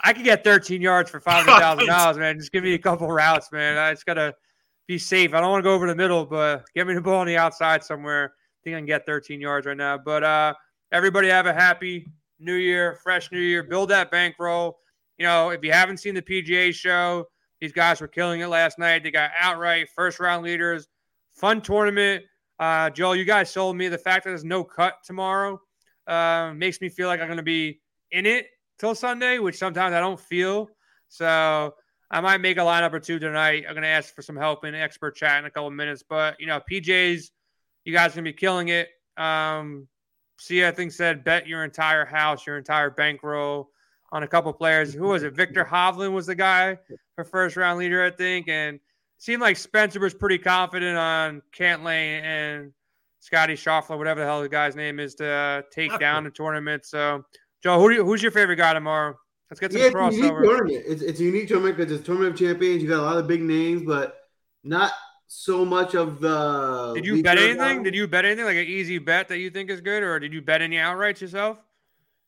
I 0.03 0.13
could 0.13 0.23
get 0.23 0.43
thirteen 0.43 0.79
yards 0.79 1.09
for 1.09 1.19
five 1.19 1.47
hundred 1.47 1.59
thousand 1.59 1.87
dollars, 1.87 2.17
man. 2.19 2.37
Just 2.37 2.51
give 2.51 2.63
me 2.63 2.75
a 2.75 2.79
couple 2.79 3.07
routes, 3.07 3.51
man. 3.51 3.79
I 3.79 3.93
just 3.93 4.05
gotta 4.05 4.35
be 4.85 4.99
safe. 4.99 5.33
I 5.33 5.41
don't 5.41 5.49
want 5.49 5.63
to 5.63 5.67
go 5.67 5.73
over 5.73 5.87
the 5.87 5.95
middle, 5.95 6.23
but 6.23 6.65
get 6.75 6.85
me 6.85 6.93
the 6.93 7.01
ball 7.01 7.21
on 7.21 7.25
the 7.25 7.37
outside 7.37 7.83
somewhere. 7.83 8.35
I 8.35 8.59
think 8.63 8.75
I 8.75 8.77
can 8.77 8.85
get 8.85 9.07
thirteen 9.07 9.41
yards 9.41 9.65
right 9.65 9.75
now. 9.75 9.97
But 9.97 10.23
uh, 10.23 10.53
everybody 10.91 11.29
have 11.29 11.47
a 11.47 11.53
happy 11.53 12.05
New 12.43 12.55
Year, 12.55 12.99
fresh 13.03 13.31
New 13.31 13.39
Year. 13.39 13.63
Build 13.63 13.89
that 13.89 14.11
bankroll 14.11 14.79
you 15.17 15.25
know, 15.25 15.49
if 15.49 15.63
you 15.63 15.71
haven't 15.71 15.97
seen 15.97 16.15
the 16.15 16.21
PGA 16.21 16.73
show, 16.73 17.27
these 17.61 17.71
guys 17.71 18.01
were 18.01 18.07
killing 18.07 18.41
it 18.41 18.47
last 18.47 18.79
night. 18.79 19.03
They 19.03 19.11
got 19.11 19.31
outright 19.39 19.89
first 19.95 20.19
round 20.19 20.43
leaders. 20.43 20.87
Fun 21.31 21.61
tournament. 21.61 22.25
Uh, 22.59 22.89
Joel, 22.89 23.15
you 23.15 23.25
guys 23.25 23.49
sold 23.49 23.75
me 23.75 23.87
the 23.87 23.97
fact 23.97 24.23
that 24.23 24.31
there's 24.31 24.43
no 24.43 24.63
cut 24.63 24.95
tomorrow. 25.05 25.61
Uh, 26.05 26.53
makes 26.55 26.81
me 26.81 26.89
feel 26.89 27.07
like 27.07 27.19
I'm 27.21 27.27
going 27.27 27.37
to 27.37 27.43
be 27.43 27.79
in 28.11 28.25
it 28.25 28.47
till 28.79 28.95
Sunday, 28.95 29.39
which 29.39 29.57
sometimes 29.57 29.93
I 29.93 29.99
don't 29.99 30.19
feel. 30.19 30.69
So 31.09 31.73
I 32.11 32.21
might 32.21 32.41
make 32.41 32.57
a 32.57 32.61
lineup 32.61 32.93
or 32.93 32.99
two 32.99 33.19
tonight. 33.19 33.65
I'm 33.67 33.73
going 33.73 33.83
to 33.83 33.89
ask 33.89 34.13
for 34.13 34.21
some 34.21 34.35
help 34.35 34.65
in 34.65 34.75
expert 34.75 35.15
chat 35.15 35.39
in 35.39 35.45
a 35.45 35.51
couple 35.51 35.69
minutes. 35.71 36.03
But, 36.07 36.39
you 36.39 36.47
know, 36.47 36.59
PJs, 36.69 37.29
you 37.85 37.93
guys 37.93 38.13
going 38.13 38.25
to 38.25 38.31
be 38.31 38.33
killing 38.33 38.69
it. 38.69 38.89
Um, 39.15 39.87
see, 40.43 40.65
I 40.65 40.71
think 40.71 40.91
said 40.91 41.23
bet 41.23 41.47
your 41.47 41.63
entire 41.63 42.05
house, 42.05 42.45
your 42.45 42.57
entire 42.57 42.89
bankroll 42.89 43.69
on 44.11 44.23
a 44.23 44.27
couple 44.27 44.51
players. 44.53 44.93
Who 44.93 45.07
was 45.07 45.23
it? 45.23 45.33
Viktor 45.33 45.63
Hovland 45.63 46.13
was 46.13 46.25
the 46.25 46.35
guy 46.35 46.77
for 47.15 47.23
first 47.23 47.55
round 47.55 47.79
leader, 47.79 48.03
I 48.03 48.11
think. 48.11 48.49
And 48.49 48.79
seemed 49.17 49.41
like 49.41 49.57
Spencer 49.57 49.99
was 49.99 50.13
pretty 50.13 50.37
confident 50.37 50.97
on 50.97 51.41
Cantlay 51.57 52.21
and 52.21 52.73
Scotty 53.19 53.53
Schauffele, 53.53 53.97
whatever 53.97 54.19
the 54.19 54.25
hell 54.25 54.41
the 54.41 54.49
guy's 54.49 54.75
name 54.75 54.99
is, 54.99 55.15
to 55.15 55.27
uh, 55.27 55.61
take 55.71 55.97
down 55.97 56.25
the 56.25 56.29
tournament. 56.29 56.85
So, 56.85 57.23
Joe, 57.63 57.79
who 57.79 57.89
you, 57.89 58.05
who's 58.05 58.21
your 58.21 58.31
favorite 58.31 58.57
guy 58.57 58.73
tomorrow? 58.73 59.15
Let's 59.49 59.61
get 59.61 59.71
some 59.71 59.81
yeah, 59.81 59.89
crossover. 59.89 60.09
It's 60.09 60.17
a 60.17 60.23
unique 60.23 60.43
tournament. 60.43 60.83
It's, 60.87 61.01
it's 61.01 61.19
a 61.19 61.23
unique 61.23 61.47
tournament 61.47 61.77
because 61.77 61.91
it's 61.93 62.05
tournament 62.05 62.33
of 62.33 62.39
champions. 62.39 62.83
You 62.83 62.89
got 62.89 62.99
a 62.99 63.03
lot 63.03 63.17
of 63.17 63.27
big 63.27 63.41
names, 63.41 63.83
but 63.83 64.17
not 64.63 64.91
so 65.28 65.65
much 65.65 65.95
of 65.95 66.19
the. 66.19 66.93
Did 66.95 67.05
you 67.05 67.24
bet 67.24 67.38
anything? 67.38 67.84
Did 67.84 67.95
you 67.95 68.07
bet 68.07 68.26
anything 68.26 68.45
like 68.45 68.57
an 68.57 68.65
easy 68.65 68.97
bet 68.97 69.28
that 69.30 69.39
you 69.39 69.49
think 69.49 69.69
is 69.69 69.82
good, 69.82 70.03
or 70.03 70.19
did 70.19 70.34
you 70.34 70.41
bet 70.41 70.61
any 70.61 70.78
outrights 70.78 71.21
yourself? 71.21 71.57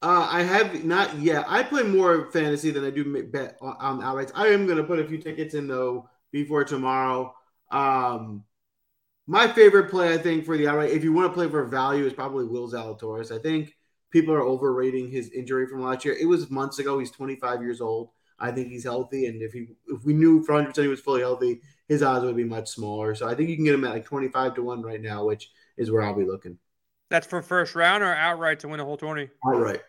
Uh, 0.02 0.28
I 0.30 0.44
have 0.44 0.84
not 0.84 1.18
yet. 1.18 1.46
I 1.48 1.64
play 1.64 1.84
more 1.84 2.30
fantasy 2.32 2.70
than 2.72 2.86
I 2.86 2.90
do 2.90 3.24
bet 3.24 3.58
on, 3.62 3.76
on 3.80 4.02
outrights. 4.02 4.32
I 4.36 4.48
am 4.48 4.66
going 4.66 4.78
to 4.78 4.84
put 4.84 5.00
a 5.00 5.08
few 5.08 5.18
tickets 5.18 5.54
in 5.54 5.68
though 5.68 6.10
before 6.32 6.64
tomorrow. 6.64 7.34
Um, 7.72 8.44
my 9.28 9.48
favorite 9.48 9.90
play, 9.90 10.14
I 10.14 10.18
think, 10.18 10.46
for 10.46 10.58
the 10.58 10.68
outright, 10.68 10.92
if 10.92 11.04
you 11.04 11.12
want 11.12 11.32
to 11.32 11.34
play 11.34 11.50
for 11.50 11.64
value, 11.64 12.06
is 12.06 12.14
probably 12.14 12.46
Will 12.46 12.70
Zalatoris. 12.70 13.36
I 13.36 13.42
think 13.42 13.74
people 14.12 14.34
are 14.34 14.44
overrating 14.44 15.10
his 15.10 15.32
injury 15.32 15.66
from 15.68 15.82
last 15.82 16.06
year. 16.06 16.16
It 16.20 16.26
was 16.26 16.50
months 16.52 16.80
ago. 16.80 17.00
He's 17.00 17.12
25 17.12 17.62
years 17.62 17.82
old. 17.82 18.10
I 18.38 18.52
think 18.52 18.68
he's 18.68 18.84
healthy, 18.84 19.28
and 19.28 19.42
if 19.42 19.54
he 19.54 19.68
if 19.88 20.04
we 20.04 20.14
knew 20.14 20.44
for 20.44 20.54
100 20.54 20.70
percent 20.70 20.86
he 20.86 20.90
was 20.90 21.00
fully 21.00 21.22
healthy, 21.22 21.62
his 21.88 22.02
odds 22.04 22.26
would 22.26 22.36
be 22.36 22.44
much 22.44 22.70
smaller. 22.70 23.16
So 23.16 23.28
I 23.28 23.36
think 23.36 23.50
you 23.50 23.56
can 23.56 23.66
get 23.66 23.76
him 23.76 23.86
at 23.86 23.92
like 23.92 24.06
25 24.06 24.56
to 24.56 24.64
one 24.64 24.82
right 24.82 25.02
now, 25.02 25.26
which 25.26 25.50
is 25.78 25.92
where 25.92 26.02
I'll 26.02 26.16
be 26.16 26.26
looking. 26.26 26.58
That's 27.10 27.28
for 27.28 27.42
first 27.42 27.76
round 27.76 28.04
or 28.04 28.14
outright 28.14 28.60
to 28.62 28.68
win 28.68 28.80
the 28.80 28.86
whole 28.86 28.98
tourney. 28.98 29.30
Outright. 29.46 29.82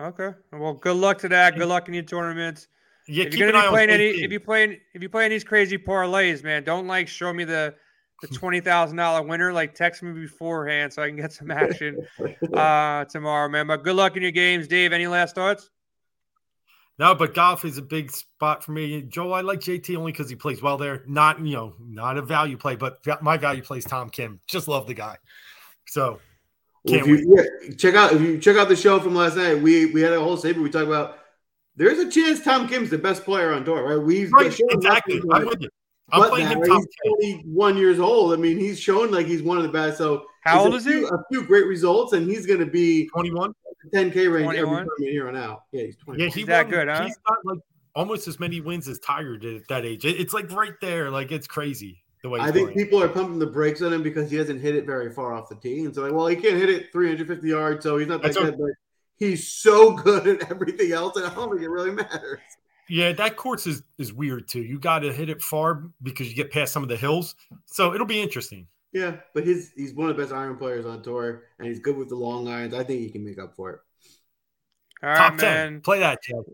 Okay. 0.00 0.30
Well, 0.52 0.74
good 0.74 0.96
luck 0.96 1.18
to 1.18 1.28
that. 1.28 1.56
Good 1.56 1.68
luck 1.68 1.88
in 1.88 1.94
your 1.94 2.02
tournaments. 2.02 2.68
Yeah, 3.06 3.24
if 3.24 3.34
you're 3.34 3.50
gonna 3.50 3.64
be 3.64 3.70
playing 3.70 3.90
any, 3.90 4.08
if 4.08 4.30
you're 4.30 4.40
playing 4.40 4.72
if 4.92 5.00
you're 5.00 5.08
playing 5.08 5.30
these 5.30 5.44
crazy 5.44 5.78
parlays, 5.78 6.44
man, 6.44 6.62
don't 6.62 6.86
like 6.86 7.08
show 7.08 7.32
me 7.32 7.44
the 7.44 7.74
the 8.20 8.28
twenty 8.34 8.60
thousand 8.60 8.98
dollar 8.98 9.22
winner. 9.22 9.52
Like 9.52 9.74
text 9.74 10.02
me 10.02 10.12
beforehand 10.12 10.92
so 10.92 11.02
I 11.02 11.08
can 11.08 11.16
get 11.16 11.32
some 11.32 11.50
action 11.50 12.06
uh, 12.54 13.06
tomorrow, 13.06 13.48
man. 13.48 13.66
But 13.66 13.82
good 13.82 13.96
luck 13.96 14.16
in 14.16 14.22
your 14.22 14.30
games, 14.30 14.68
Dave. 14.68 14.92
Any 14.92 15.06
last 15.06 15.34
thoughts? 15.34 15.70
No, 16.98 17.14
but 17.14 17.32
golf 17.32 17.64
is 17.64 17.78
a 17.78 17.82
big 17.82 18.10
spot 18.10 18.64
for 18.64 18.72
me. 18.72 19.02
Joe, 19.02 19.32
I 19.32 19.42
like 19.42 19.60
JT 19.60 19.96
only 19.96 20.10
because 20.10 20.28
he 20.28 20.34
plays 20.34 20.60
well 20.60 20.76
there. 20.76 21.04
Not 21.06 21.38
you 21.40 21.54
know, 21.54 21.74
not 21.80 22.18
a 22.18 22.22
value 22.22 22.56
play, 22.56 22.74
but 22.74 22.98
my 23.22 23.36
value 23.36 23.62
play 23.62 23.78
is 23.78 23.84
Tom 23.84 24.10
Kim. 24.10 24.40
Just 24.48 24.66
love 24.66 24.86
the 24.86 24.94
guy. 24.94 25.16
So 25.86 26.18
well, 26.84 27.06
you, 27.06 27.36
yeah, 27.36 27.74
check 27.76 27.94
out 27.94 28.12
if 28.12 28.20
you 28.20 28.38
check 28.38 28.56
out 28.56 28.68
the 28.68 28.76
show 28.76 28.98
from 28.98 29.14
last 29.14 29.36
night, 29.36 29.62
we 29.62 29.86
we 29.86 30.00
had 30.00 30.12
a 30.12 30.20
whole 30.20 30.36
segment. 30.36 30.64
We 30.64 30.70
talked 30.70 30.88
about 30.88 31.18
there's 31.76 31.98
a 31.98 32.10
chance 32.10 32.42
Tom 32.42 32.66
Kim's 32.66 32.90
the 32.90 32.98
best 32.98 33.24
player 33.24 33.52
on 33.52 33.64
tour, 33.64 33.84
right? 33.84 34.04
We've 34.04 34.32
right, 34.32 34.58
exactly. 34.58 35.22
I'm 35.30 35.46
with 35.46 35.62
you. 35.62 35.68
I'm 36.10 36.20
but 36.20 36.30
playing 36.30 36.48
him 36.48 36.62
he's 36.64 36.86
21 37.44 37.76
years 37.76 38.00
old. 38.00 38.32
I 38.32 38.36
mean, 38.36 38.58
he's 38.58 38.80
shown 38.80 39.10
like 39.12 39.26
he's 39.26 39.42
one 39.42 39.58
of 39.58 39.62
the 39.62 39.68
best. 39.68 39.98
So 39.98 40.24
how 40.48 40.64
old 40.64 40.74
is 40.74 40.84
few, 40.84 41.00
he? 41.00 41.06
A 41.06 41.18
few 41.30 41.44
great 41.46 41.66
results, 41.66 42.12
and 42.12 42.28
he's 42.28 42.46
going 42.46 42.60
to 42.60 42.66
be 42.66 43.08
21, 43.08 43.54
10k 43.94 44.14
range 44.14 44.44
21? 44.44 44.56
every 44.56 44.66
tournament 44.66 44.88
here 44.98 45.28
on 45.28 45.36
out. 45.36 45.64
Yeah, 45.72 45.84
he's 45.84 45.96
21. 45.96 46.20
Yeah, 46.20 46.34
he's 46.34 46.46
that 46.46 46.68
good. 46.68 46.88
Huh? 46.88 47.04
He's 47.04 47.18
got 47.26 47.38
like 47.44 47.58
almost 47.94 48.28
as 48.28 48.38
many 48.38 48.60
wins 48.60 48.88
as 48.88 48.98
Tiger 48.98 49.36
did 49.36 49.56
at 49.56 49.68
that 49.68 49.84
age. 49.84 50.04
It's 50.04 50.32
like 50.32 50.50
right 50.52 50.74
there. 50.80 51.10
Like 51.10 51.32
it's 51.32 51.46
crazy 51.46 52.02
the 52.22 52.28
way. 52.28 52.40
I 52.40 52.50
think 52.50 52.72
playing. 52.72 52.78
people 52.78 53.02
are 53.02 53.08
pumping 53.08 53.38
the 53.38 53.46
brakes 53.46 53.82
on 53.82 53.92
him 53.92 54.02
because 54.02 54.30
he 54.30 54.36
hasn't 54.36 54.60
hit 54.60 54.74
it 54.74 54.86
very 54.86 55.12
far 55.12 55.34
off 55.34 55.48
the 55.48 55.56
tee, 55.56 55.84
and 55.84 55.94
so 55.94 56.02
like, 56.02 56.12
well, 56.12 56.26
he 56.26 56.36
can't 56.36 56.56
hit 56.56 56.68
it 56.68 56.92
350 56.92 57.48
yards, 57.48 57.82
so 57.82 57.98
he's 57.98 58.08
not 58.08 58.22
that 58.22 58.34
That's 58.34 58.38
good. 58.38 58.58
but 58.58 58.70
he's 59.16 59.48
so 59.48 59.92
good 59.96 60.26
at 60.26 60.50
everything 60.50 60.92
else, 60.92 61.16
and 61.16 61.26
I 61.26 61.34
don't 61.34 61.50
think 61.50 61.62
it 61.62 61.68
really 61.68 61.90
matters. 61.92 62.40
Yeah, 62.88 63.12
that 63.12 63.36
course 63.36 63.66
is 63.66 63.82
is 63.98 64.12
weird 64.12 64.48
too. 64.48 64.62
You 64.62 64.78
got 64.78 65.00
to 65.00 65.12
hit 65.12 65.28
it 65.28 65.42
far 65.42 65.84
because 66.02 66.28
you 66.28 66.34
get 66.34 66.50
past 66.50 66.72
some 66.72 66.82
of 66.82 66.88
the 66.88 66.96
hills, 66.96 67.34
so 67.66 67.94
it'll 67.94 68.06
be 68.06 68.20
interesting. 68.20 68.66
Yeah, 68.92 69.16
but 69.34 69.44
his 69.44 69.72
he's 69.76 69.92
one 69.92 70.08
of 70.08 70.16
the 70.16 70.22
best 70.22 70.32
iron 70.32 70.56
players 70.56 70.86
on 70.86 71.02
tour, 71.02 71.44
and 71.58 71.68
he's 71.68 71.80
good 71.80 71.96
with 71.96 72.08
the 72.08 72.16
long 72.16 72.48
irons. 72.48 72.74
I 72.74 72.84
think 72.84 73.00
he 73.00 73.10
can 73.10 73.24
make 73.24 73.38
up 73.38 73.54
for 73.54 73.70
it. 73.70 73.80
All 75.02 75.10
right, 75.10 75.16
Top 75.18 75.34
man. 75.34 75.72
10. 75.72 75.80
Play 75.82 76.00
that, 76.00 76.22
Chad. 76.22 76.44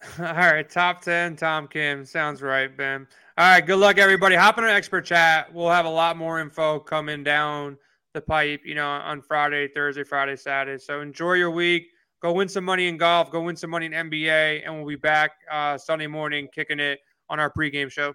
All 0.18 0.24
right, 0.24 0.68
top 0.68 1.02
10, 1.02 1.36
Tom 1.36 1.68
Kim. 1.68 2.04
Sounds 2.04 2.42
right, 2.42 2.74
Ben. 2.74 3.06
All 3.36 3.50
right, 3.50 3.60
good 3.60 3.78
luck, 3.78 3.98
everybody. 3.98 4.36
Hop 4.36 4.58
in 4.58 4.64
our 4.64 4.70
expert 4.70 5.04
chat. 5.04 5.52
We'll 5.52 5.70
have 5.70 5.86
a 5.86 5.90
lot 5.90 6.16
more 6.16 6.40
info 6.40 6.78
coming 6.78 7.24
down 7.24 7.78
the 8.12 8.20
pipe, 8.20 8.62
you 8.64 8.74
know, 8.74 8.86
on 8.86 9.22
Friday, 9.22 9.68
Thursday, 9.68 10.04
Friday, 10.04 10.36
Saturday. 10.36 10.78
So 10.78 11.00
enjoy 11.00 11.34
your 11.34 11.50
week. 11.50 11.88
Go 12.22 12.32
win 12.32 12.48
some 12.48 12.64
money 12.64 12.86
in 12.86 12.96
golf. 12.96 13.30
Go 13.30 13.42
win 13.42 13.56
some 13.56 13.70
money 13.70 13.86
in 13.86 13.92
NBA. 13.92 14.62
And 14.64 14.76
we'll 14.76 14.86
be 14.86 14.96
back 14.96 15.32
uh, 15.50 15.76
Sunday 15.76 16.06
morning 16.06 16.48
kicking 16.54 16.80
it 16.80 17.00
on 17.28 17.40
our 17.40 17.52
pregame 17.52 17.90
show. 17.90 18.14